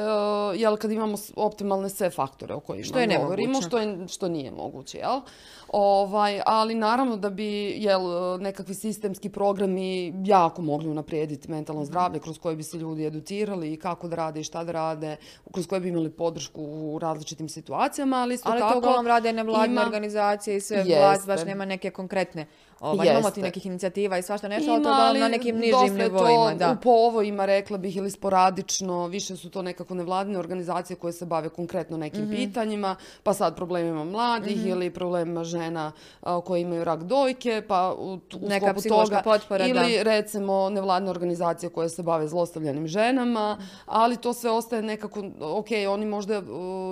uh, 0.50 0.60
jel, 0.60 0.78
kad 0.78 0.92
imamo 0.92 1.16
optimalne 1.36 1.90
sve 1.90 2.10
faktore 2.10 2.54
o 2.54 2.60
kojima 2.60 2.86
Što 2.86 3.00
je 3.00 3.18
govorimo, 3.18 3.62
što, 3.62 3.78
je, 3.78 4.08
što 4.08 4.28
nije 4.28 4.52
moguće, 4.52 4.98
jel? 4.98 5.22
Ovaj, 5.70 6.42
ali 6.46 6.76
naravno 6.76 7.18
da 7.18 7.30
bi 7.30 7.46
jel, 7.78 8.02
nekakvi 8.40 8.74
sistemski 8.74 9.30
programi 9.30 10.14
jako 10.26 10.62
mogli 10.62 10.90
unaprijediti 10.90 11.44
Mhm. 11.44 11.52
mentalno 11.54 11.86
zdravlje 11.86 12.20
kroz 12.20 12.38
koje 12.38 12.56
bi 12.56 12.64
se 12.64 12.78
ljudi 12.78 13.06
educirali 13.06 13.74
i 13.74 13.78
kako 13.78 14.08
da 14.08 14.16
rade 14.16 14.40
i 14.40 14.44
šta 14.44 14.64
da 14.64 14.72
rade, 14.72 15.16
kroz 15.52 15.68
koje 15.68 15.82
bi 15.82 15.90
imali 15.90 16.10
podršku 16.10 16.62
u 16.64 17.00
različitim 17.00 17.50
situacijama, 17.50 17.93
ali 18.02 18.34
isto 18.36 18.50
Ali 18.50 18.60
tako... 18.60 18.72
to 18.72 18.78
uglavnom 18.78 19.08
rade 19.08 19.34
nevladine 19.34 19.74
ima- 19.74 19.82
organizacije 19.86 20.58
i 20.58 20.62
sve 20.62 20.84
vlast 20.84 21.28
baš 21.28 21.44
nema 21.46 21.66
neke 21.66 21.92
konkretne. 21.92 22.48
Ovaj, 22.84 23.08
imamo 23.10 23.32
ti 23.32 23.42
nekih 23.42 23.66
inicijativa 23.66 24.18
i 24.18 24.22
svašta 24.22 24.48
nešto, 24.48 24.72
ali 24.72 24.84
to 24.84 24.90
Ima, 24.90 24.96
uglavnom 24.96 25.22
na 25.22 25.28
nekim 25.28 25.56
nižim 25.58 25.74
je 25.98 26.04
nivoima. 26.04 26.52
To 26.52 26.58
Da. 26.58 26.76
po 26.76 26.90
ovojima, 26.90 27.46
rekla 27.46 27.78
bih, 27.78 27.96
ili 27.96 28.12
sporadično, 28.12 29.08
više 29.08 29.36
su 29.36 29.50
to 29.50 29.62
nekako 29.62 29.94
nevladine 29.94 30.40
organizacije 30.40 30.98
koje 30.98 31.14
se 31.14 31.26
bave 31.26 31.50
konkretno 31.50 31.98
nekim 31.98 32.22
Mhm. 32.24 32.32
pitanjima, 32.32 32.96
pa 33.24 33.34
sad 33.34 33.56
problemima 33.56 34.04
mladih 34.04 34.66
ili 34.66 34.90
problemima 34.90 35.44
žena 35.44 35.92
a, 36.22 36.42
koje 36.42 36.62
imaju 36.62 36.84
rak 36.84 37.04
dojke, 37.04 37.64
pa 37.64 37.94
u, 37.94 38.14
u 38.14 38.20
Neka 38.42 38.74
toga, 38.84 39.22
potpora, 39.24 39.66
ili 39.66 40.04
recimo 40.04 40.70
nevladine 40.70 41.10
organizacije 41.10 41.70
koje 41.70 41.90
se 41.90 42.04
bave 42.04 42.28
zlostavljanim 42.28 42.88
ženama, 42.88 43.58
ali 43.86 44.18
to 44.18 44.34
sve 44.34 44.52
ostaje 44.52 44.82
nekako, 44.82 45.24
ok, 45.42 45.68
oni 45.90 46.06
možda 46.08 46.40
uh, 46.40 46.46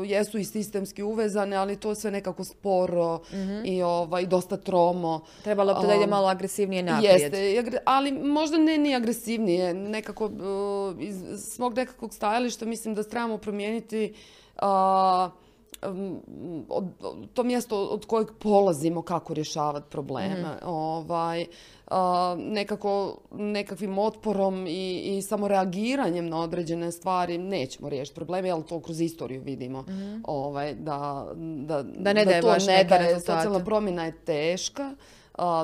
jesu 0.06 0.38
i 0.38 0.44
sistemski 0.46 1.04
uvezane, 1.04 1.56
ali 1.56 1.76
to 1.76 1.96
sve 1.96 2.12
nekako 2.12 2.44
sporo 2.44 3.20
Mhm. 3.34 3.66
i 3.66 3.84
ovaj, 3.84 4.26
dosta 4.26 4.58
tromo. 4.58 5.22
Trebalo 5.44 5.74
bi 5.74 5.81
to 5.82 5.88
da 5.88 5.96
ide 5.96 6.08
malo 6.08 6.28
agresivnije 6.28 6.84
naprijed. 6.84 7.34
Jeste, 7.34 7.82
ali 7.86 8.12
možda 8.12 8.58
ne 8.58 8.78
ni 8.78 8.96
agresivnije. 8.96 9.74
Nekako, 9.74 10.26
uh, 10.26 11.02
iz 11.02 11.16
svog 11.38 11.76
nekakvog 11.76 12.14
stajališta 12.14 12.66
mislim 12.66 12.96
da 12.96 13.04
trebamo 13.04 13.38
promijeniti 13.38 14.14
uh, 14.62 15.32
um, 15.88 16.66
od, 16.70 16.86
to 17.34 17.44
mjesto 17.44 17.86
od 17.86 18.06
kojeg 18.06 18.28
polazimo 18.40 19.02
kako 19.02 19.34
rješavati 19.34 19.90
probleme. 19.90 20.58
Ovaj, 20.66 21.42
uh, 21.42 21.96
nekako, 22.38 23.18
nekakvim 23.32 23.98
otporom 23.98 24.68
i, 24.68 25.18
i 25.18 25.22
samo 25.22 25.48
reagiranjem 25.48 26.30
na 26.30 26.40
određene 26.40 26.92
stvari 26.92 27.38
nećemo 27.38 27.90
riješiti 27.90 28.16
probleme, 28.16 28.50
ali 28.50 28.64
to 28.64 28.80
kroz 28.80 29.02
istoriju 29.02 29.42
vidimo. 29.42 29.86
ovaj, 30.24 30.74
da, 30.74 31.28
da, 31.36 31.84
Da 31.84 32.14
ne 32.14 32.26
daje 32.26 32.42
to 32.42 32.48
baš 32.48 32.68
ne 32.68 32.84
rezultate. 32.84 33.20
Socijalna 33.20 33.66
promjena 33.66 34.06
je 34.06 34.18
teška, 34.26 34.84
a, 34.84 34.96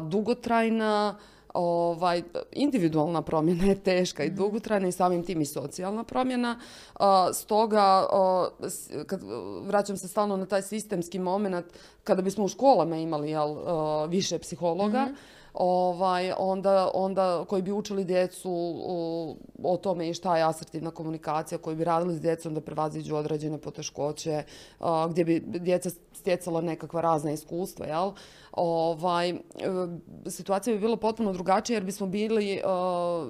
dugotrajna, 0.01 1.17
ovaj, 1.53 2.23
individualna 2.51 3.21
promjena 3.21 3.65
je 3.65 3.75
teška 3.75 4.23
i 4.23 4.29
dugotrajna 4.29 4.87
i 4.87 4.91
samim 4.91 5.23
tim 5.23 5.41
i 5.41 5.45
socijalna 5.45 6.03
promjena. 6.03 6.59
Stoga, 7.33 8.07
kad 9.07 9.21
vraćam 9.63 9.97
se 9.97 10.07
stalno 10.07 10.37
na 10.37 10.45
taj 10.45 10.61
sistemski 10.61 11.19
moment, 11.19 11.65
kada 12.03 12.21
bismo 12.21 12.45
u 12.45 12.47
školama 12.47 12.97
imali 12.97 13.29
jel, 13.29 13.55
više 14.07 14.39
psihologa, 14.39 15.07
ovaj, 15.53 16.33
onda, 16.37 16.91
onda 16.93 17.45
koji 17.47 17.61
bi 17.61 17.71
učili 17.71 18.03
djecu 18.03 18.51
o, 18.85 19.35
o 19.63 19.77
tome 19.77 20.09
i 20.09 20.13
šta 20.13 20.37
je 20.37 20.43
asertivna 20.43 20.91
komunikacija, 20.91 21.57
koji 21.57 21.75
bi 21.75 21.83
radili 21.83 22.15
s 22.15 22.21
djecom 22.21 22.53
da 22.53 22.61
prevaziđu 22.61 23.15
određene 23.15 23.57
poteškoće, 23.57 24.43
a, 24.79 25.07
gdje 25.07 25.25
bi 25.25 25.43
djeca 25.45 25.89
stjecala 26.17 26.61
nekakva 26.61 27.01
razna 27.01 27.31
iskustva, 27.31 27.85
jel? 27.85 28.11
Ovaj, 28.51 29.29
e, 29.29 29.37
situacija 30.29 30.73
bi 30.73 30.79
bila 30.79 30.97
potpuno 30.97 31.33
drugačija 31.33 31.75
jer 31.75 31.83
bismo 31.83 32.07
bili 32.07 32.51
e, 32.53 32.61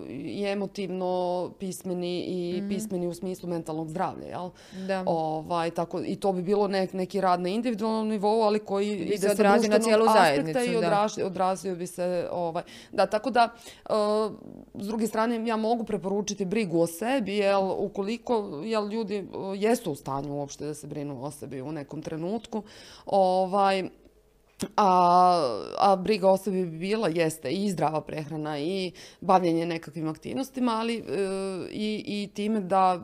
i 0.09 0.45
emotivno 0.45 1.51
pismeni 1.59 2.23
i 2.27 2.63
pismeni 2.69 3.07
u 3.07 3.13
smislu 3.13 3.49
mentalnog 3.49 3.89
zdravlja, 3.89 4.27
jel? 4.27 4.49
Da. 4.87 5.03
Ovaj, 5.05 5.71
tako, 5.71 6.01
I 6.05 6.15
to 6.15 6.33
bi 6.33 6.41
bilo 6.41 6.67
nek, 6.67 6.93
neki 6.93 7.21
rad 7.21 7.41
na 7.41 7.49
individualnom 7.49 8.07
nivou, 8.07 8.41
ali 8.41 8.59
koji 8.59 8.95
Bi 8.95 9.03
ide 9.03 9.29
se 9.29 9.35
sa 9.35 9.43
na 9.43 9.79
cijelu 9.79 10.05
zajednicu, 10.05 10.59
i 10.59 10.75
odraž- 10.75 11.25
odrazio 11.25 11.75
bi 11.75 11.87
se 11.87 12.27
ovaj 12.31 12.63
da 12.91 13.05
tako 13.05 13.29
da 13.29 13.49
e, 13.85 13.89
s 14.75 14.87
druge 14.87 15.07
strane 15.07 15.47
ja 15.47 15.55
mogu 15.55 15.83
preporučiti 15.83 16.45
brigu 16.45 16.81
o 16.81 16.87
sebi 16.87 17.37
jel 17.37 17.71
ukoliko 17.77 18.61
jel 18.63 18.87
ljudi 18.87 19.27
jesu 19.57 19.91
u 19.91 19.95
stanju 19.95 20.35
uopšte 20.35 20.65
da 20.65 20.73
se 20.73 20.87
brinu 20.87 21.23
o 21.23 21.31
sebi 21.31 21.61
u 21.61 21.71
nekom 21.71 22.01
trenutku 22.01 22.63
ovaj 23.05 23.89
a, 24.75 25.69
a 25.77 25.95
briga 25.95 26.27
o 26.27 26.37
sebi 26.37 26.65
bi 26.65 26.77
bila, 26.77 27.07
jeste, 27.07 27.51
i 27.51 27.69
zdrava 27.69 28.01
prehrana 28.01 28.59
i 28.59 28.91
bavljenje 29.21 29.65
nekakvim 29.65 30.07
aktivnostima, 30.07 30.71
ali 30.71 30.97
e, 30.97 31.01
i, 31.71 32.03
i 32.07 32.29
time 32.33 32.59
da 32.59 33.01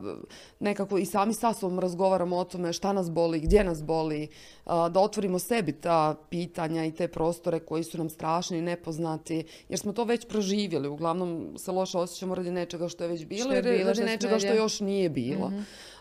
nekako 0.60 0.98
i 0.98 1.06
sami 1.06 1.34
sa 1.34 1.52
sobom 1.52 1.78
razgovaramo 1.78 2.36
o 2.36 2.44
tome 2.44 2.72
šta 2.72 2.92
nas 2.92 3.10
boli, 3.10 3.40
gdje 3.40 3.64
nas 3.64 3.82
boli, 3.82 4.28
a, 4.64 4.88
da 4.88 5.00
otvorimo 5.00 5.38
sebi 5.38 5.72
ta 5.72 6.14
pitanja 6.30 6.84
i 6.84 6.92
te 6.92 7.08
prostore 7.08 7.60
koji 7.60 7.84
su 7.84 7.98
nam 7.98 8.10
strašni 8.10 8.58
i 8.58 8.62
nepoznati, 8.62 9.44
jer 9.68 9.78
smo 9.78 9.92
to 9.92 10.04
već 10.04 10.28
proživjeli. 10.28 10.88
Uglavnom 10.88 11.54
se 11.58 11.72
loše 11.72 11.98
osjećamo 11.98 12.34
radi 12.34 12.50
nečega 12.50 12.88
što 12.88 13.04
je 13.04 13.08
već 13.08 13.24
bilo 13.24 13.44
Što 13.44 13.54
je 13.54 13.62
bilo, 13.62 13.78
radi 13.78 13.94
što 13.94 14.04
nečega 14.04 14.38
što 14.38 14.54
još 14.54 14.80
nije 14.80 15.08
bilo. 15.08 15.52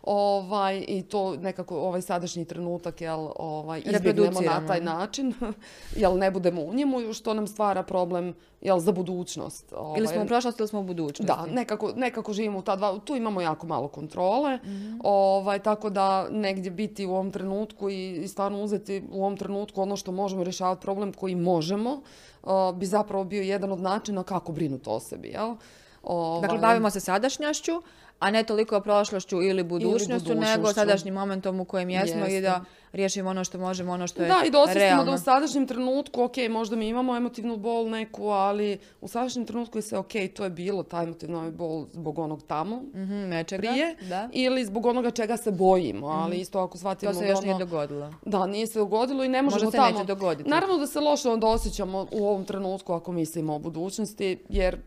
Ovaj, 0.04 0.86
I 0.88 1.02
to 1.02 1.36
nekako 1.36 1.78
ovaj 1.78 2.02
sadašnji 2.02 2.46
trenutak 2.46 3.02
jel, 3.02 3.28
ovaj, 3.36 3.82
izbjegnemo 3.86 4.42
na 4.42 4.68
taj 4.68 4.82
način, 4.82 5.34
jel 5.96 6.18
ne 6.18 6.32
budemo 6.32 6.62
u 6.62 6.74
njemu, 6.74 7.14
što 7.14 7.34
nam 7.34 7.48
stvara 7.48 7.84
problem 7.84 8.34
jel, 8.62 8.80
za 8.80 8.92
budućnost. 8.92 9.74
Ovaj, 9.78 10.00
Ili 10.00 10.08
smo 10.08 10.24
u 10.24 10.28
prošlosti 10.28 10.62
ili 10.62 10.68
smo 10.68 10.80
u 10.80 10.84
budućnosti. 10.84 11.34
da, 11.34 11.54
nekako, 11.54 11.92
nekako 11.96 12.34
živimo 12.34 12.60
u 12.60 12.62
ta 12.62 12.76
dva, 12.76 13.00
tu 13.00 13.16
imamo 13.16 13.42
jako 13.42 13.68
malo 13.68 13.88
kontrole, 13.88 14.58
Mhm. 14.58 15.00
ovaj, 15.04 15.60
tako 15.60 15.90
da 15.90 16.30
negdje 16.30 16.72
biti 16.72 17.06
u 17.06 17.12
ovom 17.12 17.32
trenutku 17.32 17.90
i, 17.90 18.12
i 18.12 18.28
stvarno 18.28 18.62
uzeti 18.64 19.04
u 19.12 19.22
ovom 19.22 19.38
trenutku 19.38 19.82
ono 19.82 19.96
što 19.96 20.12
možemo 20.12 20.44
rješavati 20.44 20.82
problem 20.82 21.14
koji 21.14 21.36
možemo, 21.36 22.02
uh, 22.44 22.50
bi 22.76 22.86
zapravo 22.86 23.24
bio 23.24 23.42
jedan 23.42 23.72
od 23.72 23.80
načina 23.80 24.24
kako 24.24 24.52
brinuti 24.52 24.90
o 24.90 25.00
sebi, 25.00 25.28
jel? 25.28 25.56
Ovaj, 26.04 26.42
Dakle, 26.42 26.58
bavimo 26.60 26.90
se 26.90 27.00
sadašnjošću, 27.00 27.72
a 28.20 28.32
ne 28.32 28.44
toliko 28.44 28.80
prošlošću 28.80 29.42
ili 29.42 29.64
budućnošću, 29.64 30.36
nego 30.36 30.74
sadašnjim 30.74 31.14
momentom 31.14 31.60
u 31.60 31.66
kojem 31.66 31.90
jesmo 31.90 32.20
i 32.20 32.34
Jeste. 32.34 32.42
da 32.42 32.62
riješimo 32.92 33.30
ono 33.30 33.44
što 33.44 33.58
možemo, 33.58 33.92
ono 33.92 34.08
što 34.08 34.22
je 34.22 34.28
Da, 34.28 34.42
i 34.46 34.52
da 34.52 34.60
osvijestimo 34.60 35.04
da 35.04 35.12
u 35.12 35.18
sadašnjem 35.18 35.68
trenutku, 35.68 36.24
ok, 36.24 36.34
možda 36.50 36.76
mi 36.76 36.88
imamo 36.88 37.16
emotivnu 37.16 37.58
bol 37.58 37.90
neku, 37.90 38.24
ali 38.26 38.78
u 39.02 39.08
sadašnjem 39.08 39.46
trenutku 39.46 39.78
je 39.78 39.82
sve 39.82 39.98
ok, 39.98 40.12
to 40.36 40.44
je 40.44 40.50
bilo, 40.50 40.84
ta 40.84 41.04
emotivna 41.04 41.52
bol 41.52 41.86
zbog 41.92 42.20
onog 42.20 42.44
tamo 42.44 42.82
Mhm, 42.94 43.14
nečega, 43.14 43.62
prije, 43.62 43.96
da. 44.02 44.30
ili 44.34 44.66
zbog 44.66 44.86
onoga 44.86 45.12
čega 45.12 45.38
se 45.38 45.52
bojimo, 45.52 46.08
ali 46.08 46.38
isto 46.38 46.60
ako 46.60 46.78
shvatimo 46.78 47.12
To 47.12 47.20
se 47.20 47.26
još 47.26 47.38
ono- 47.38 47.46
nije 47.46 47.58
dogodilo. 47.60 48.14
Da, 48.22 48.48
nije 48.48 48.68
se 48.68 48.80
dogodilo 48.80 49.24
i 49.24 49.30
ne 49.30 49.42
možemo 49.42 49.72
se 49.72 49.78
tamo... 49.78 49.90
neće 49.92 50.04
dogoditi. 50.06 50.50
Naravno 50.50 50.78
da 50.78 50.88
se 50.88 51.00
loše 51.00 51.30
onda 51.30 51.48
osjećamo 51.48 52.08
u 52.12 52.28
ovom 52.28 52.46
trenutku 52.46 52.94
ako 52.94 53.12
mislimo 53.12 53.56
o 53.56 53.60
budućnosti, 53.60 54.38
jer 54.50 54.78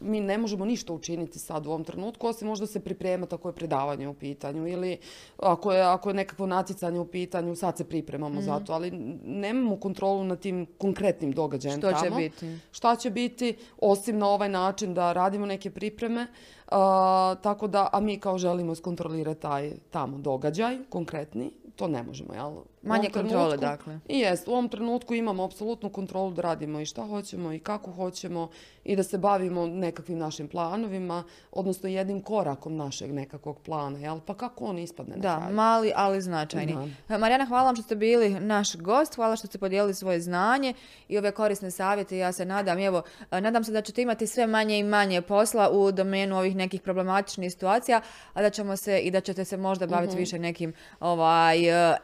mi 0.00 0.20
ne 0.20 0.38
možemo 0.38 0.64
ništa 0.64 0.92
učiniti 0.92 1.38
sad 1.38 1.66
u 1.66 1.70
ovom 1.70 1.84
trenutku, 1.84 2.26
osim 2.26 2.48
možda 2.48 2.66
se 2.66 2.80
pripremati 2.80 3.34
ako 3.34 3.48
je 3.48 3.54
predavanje 3.54 4.08
u 4.08 4.14
pitanju 4.14 4.66
ili 4.68 4.98
ako 5.38 5.72
je, 5.72 5.82
ako 5.82 6.10
je 6.10 6.14
nekakvo 6.14 6.46
natjecanje 6.46 7.00
u 7.00 7.06
pitanju, 7.06 7.56
sad 7.56 7.76
se 7.76 7.84
pripremamo 7.84 8.34
Mhm. 8.34 8.42
za 8.42 8.60
to, 8.60 8.72
ali 8.72 8.90
nemamo 9.24 9.76
kontrolu 9.76 10.24
nad 10.24 10.40
tim 10.40 10.66
konkretnim 10.78 11.32
događajem 11.32 11.78
Što 11.78 11.92
će 11.92 11.98
tamo. 12.00 12.16
biti? 12.16 12.46
Šta 12.70 12.96
će 12.96 13.10
biti, 13.10 13.56
osim 13.78 14.18
na 14.18 14.28
ovaj 14.28 14.48
način 14.48 14.94
da 14.94 15.12
radimo 15.12 15.46
neke 15.46 15.70
pripreme, 15.70 16.26
a, 16.68 17.34
tako 17.36 17.66
da, 17.66 17.88
a 17.92 18.00
mi 18.00 18.18
kao 18.18 18.38
želimo 18.38 18.72
iskontrolirati 18.72 19.40
taj 19.40 19.72
tamo 19.90 20.18
događaj, 20.18 20.78
konkretni, 20.84 21.50
to 21.76 21.88
ne 21.88 22.02
možemo, 22.02 22.34
jel? 22.34 22.52
Manje 22.84 23.10
kontrole, 23.10 23.56
dakle. 23.56 23.98
i 24.08 24.18
jest, 24.18 24.48
u 24.48 24.52
ovom 24.52 24.68
trenutku 24.68 25.14
imamo 25.14 25.44
apsolutnu 25.44 25.90
kontrolu 25.90 26.30
da 26.30 26.42
radimo 26.42 26.80
i 26.80 26.86
šta 26.86 27.06
hoćemo 27.06 27.52
i 27.52 27.58
kako 27.58 27.92
hoćemo 27.92 28.48
i 28.84 28.96
da 28.96 29.02
se 29.02 29.18
bavimo 29.18 29.66
nekakvim 29.66 30.18
našim 30.18 30.48
planovima, 30.48 31.24
odnosno 31.52 31.88
jednim 31.88 32.20
korakom 32.20 32.76
našeg 32.76 33.12
nekakvog 33.12 33.60
plana, 33.60 33.98
jel? 33.98 34.20
Pa 34.26 34.34
kako 34.34 34.64
on 34.64 34.78
ispadne 34.78 35.16
na 35.16 35.22
Da, 35.22 35.36
kraju? 35.38 35.54
mali, 35.54 35.92
ali 35.96 36.20
značajni. 36.20 36.76
Marijana, 37.08 37.44
hvala 37.44 37.64
vam 37.64 37.76
što 37.76 37.82
ste 37.82 37.96
bili 37.96 38.30
naš 38.40 38.76
gost, 38.76 39.14
hvala 39.14 39.36
što 39.36 39.46
ste 39.46 39.58
podijelili 39.58 39.94
svoje 39.94 40.20
znanje 40.20 40.74
i 41.08 41.18
ove 41.18 41.30
korisne 41.30 41.70
savjete. 41.70 42.16
Ja 42.16 42.32
se 42.32 42.44
nadam, 42.44 42.78
evo, 42.78 43.02
nadam 43.30 43.64
se 43.64 43.72
da 43.72 43.82
ćete 43.82 44.02
imati 44.02 44.26
sve 44.26 44.46
manje 44.46 44.78
i 44.78 44.82
manje 44.82 45.22
posla 45.22 45.70
u 45.70 45.92
domenu 45.92 46.36
ovih 46.38 46.56
nekih 46.56 46.80
problematičnih 46.82 47.52
situacija, 47.52 48.00
a 48.34 48.42
da 48.42 48.50
ćemo 48.50 48.76
se 48.76 48.98
i 48.98 49.10
da 49.10 49.20
ćete 49.20 49.44
se 49.44 49.56
možda 49.56 49.86
baviti 49.86 50.16
više 50.16 50.38
nekim 50.38 50.72
ovaj, 51.00 51.90
eh, 51.92 51.96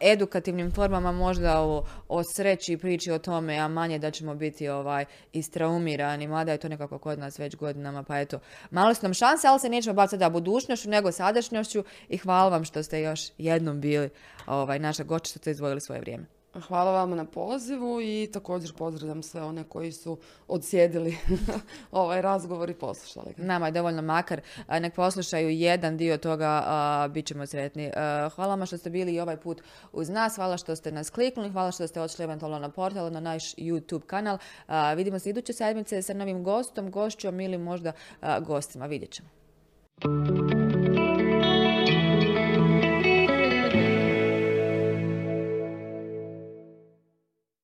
edukativnim 0.70 0.72
formama, 0.72 1.12
možda 1.12 1.60
o, 1.60 1.84
o 2.08 2.22
sreći 2.22 2.72
i 2.72 2.76
priči 2.76 3.10
o 3.10 3.18
tome, 3.18 3.58
a 3.58 3.68
manje 3.68 3.98
da 3.98 4.10
ćemo 4.10 4.34
biti 4.34 4.68
ovaj, 4.68 5.04
istraumirani, 5.32 6.26
mada 6.26 6.52
je 6.52 6.58
to 6.58 6.68
nekako 6.68 6.98
kod 6.98 7.18
nas 7.18 7.38
već 7.38 7.56
godinama, 7.56 8.02
pa 8.02 8.20
eto, 8.20 8.40
malo 8.70 8.94
su 8.94 9.02
nam 9.02 9.14
šanse, 9.14 9.48
ali 9.48 9.60
se 9.60 9.68
nećemo 9.68 9.94
baviti 9.94 10.10
sada 10.10 10.30
budućnošću, 10.30 10.90
nego 10.90 11.12
sadašnjošću 11.12 11.84
i 12.08 12.18
hvala 12.18 12.50
vam 12.50 12.64
što 12.64 12.82
ste 12.82 13.00
još 13.00 13.20
jednom 13.38 13.80
bili 13.80 14.10
ovaj, 14.46 14.78
naša 14.78 15.04
gošća, 15.04 15.30
što 15.30 15.38
ste 15.38 15.50
izdvojili 15.50 15.80
svoje 15.80 16.00
vrijeme. 16.00 16.39
Hvala 16.59 16.92
vama 16.92 17.16
na 17.16 17.24
pozivu 17.24 18.01
i 18.01 18.28
također 18.32 18.72
pozdravljam 18.74 19.22
sve 19.22 19.42
one 19.42 19.64
koji 19.64 19.92
su 19.92 20.18
odsjedili 20.48 21.16
ovaj 21.92 22.22
razgovor 22.22 22.70
i 22.70 22.74
poslušali 22.74 23.34
ga. 23.36 23.42
Nama 23.42 23.66
je 23.66 23.72
dovoljno 23.72 24.03
makar, 24.03 24.40
nek 24.68 24.94
poslušaju 24.94 25.51
jedan 25.51 25.96
dio 25.96 26.16
toga, 26.16 26.62
a, 26.66 27.09
bit 27.11 27.26
ćemo 27.26 27.46
sretni. 27.46 27.90
A, 27.96 28.28
Hvala 28.34 28.55
vam 28.55 28.66
što 28.66 28.78
ste 28.78 28.90
bili 28.90 29.14
i 29.14 29.20
ovaj 29.20 29.36
put 29.36 29.62
uz 29.92 30.09
nas, 30.09 30.36
hvala 30.36 30.57
što 30.57 30.76
ste 30.76 30.92
nas 30.92 31.11
kliknuli, 31.11 31.51
hvala 31.51 31.72
što 31.72 31.86
ste 31.86 32.01
odšli 32.01 32.24
eventualno 32.24 32.59
na 32.59 32.68
portal, 32.68 33.12
na 33.12 33.20
naš 33.20 33.55
YouTube 33.55 34.07
kanal. 34.07 34.38
A, 34.66 34.94
Vidimo 34.94 35.18
se 35.18 35.30
iduće 35.30 35.53
sedmice 35.53 36.03
sa 36.03 36.14
novim 36.14 36.44
gostom, 36.44 36.90
gošćom 36.90 37.40
ili 37.40 37.59
možda 37.59 37.92
gostima, 38.40 38.86
vidjet 38.86 39.11
ćemo. 39.11 39.28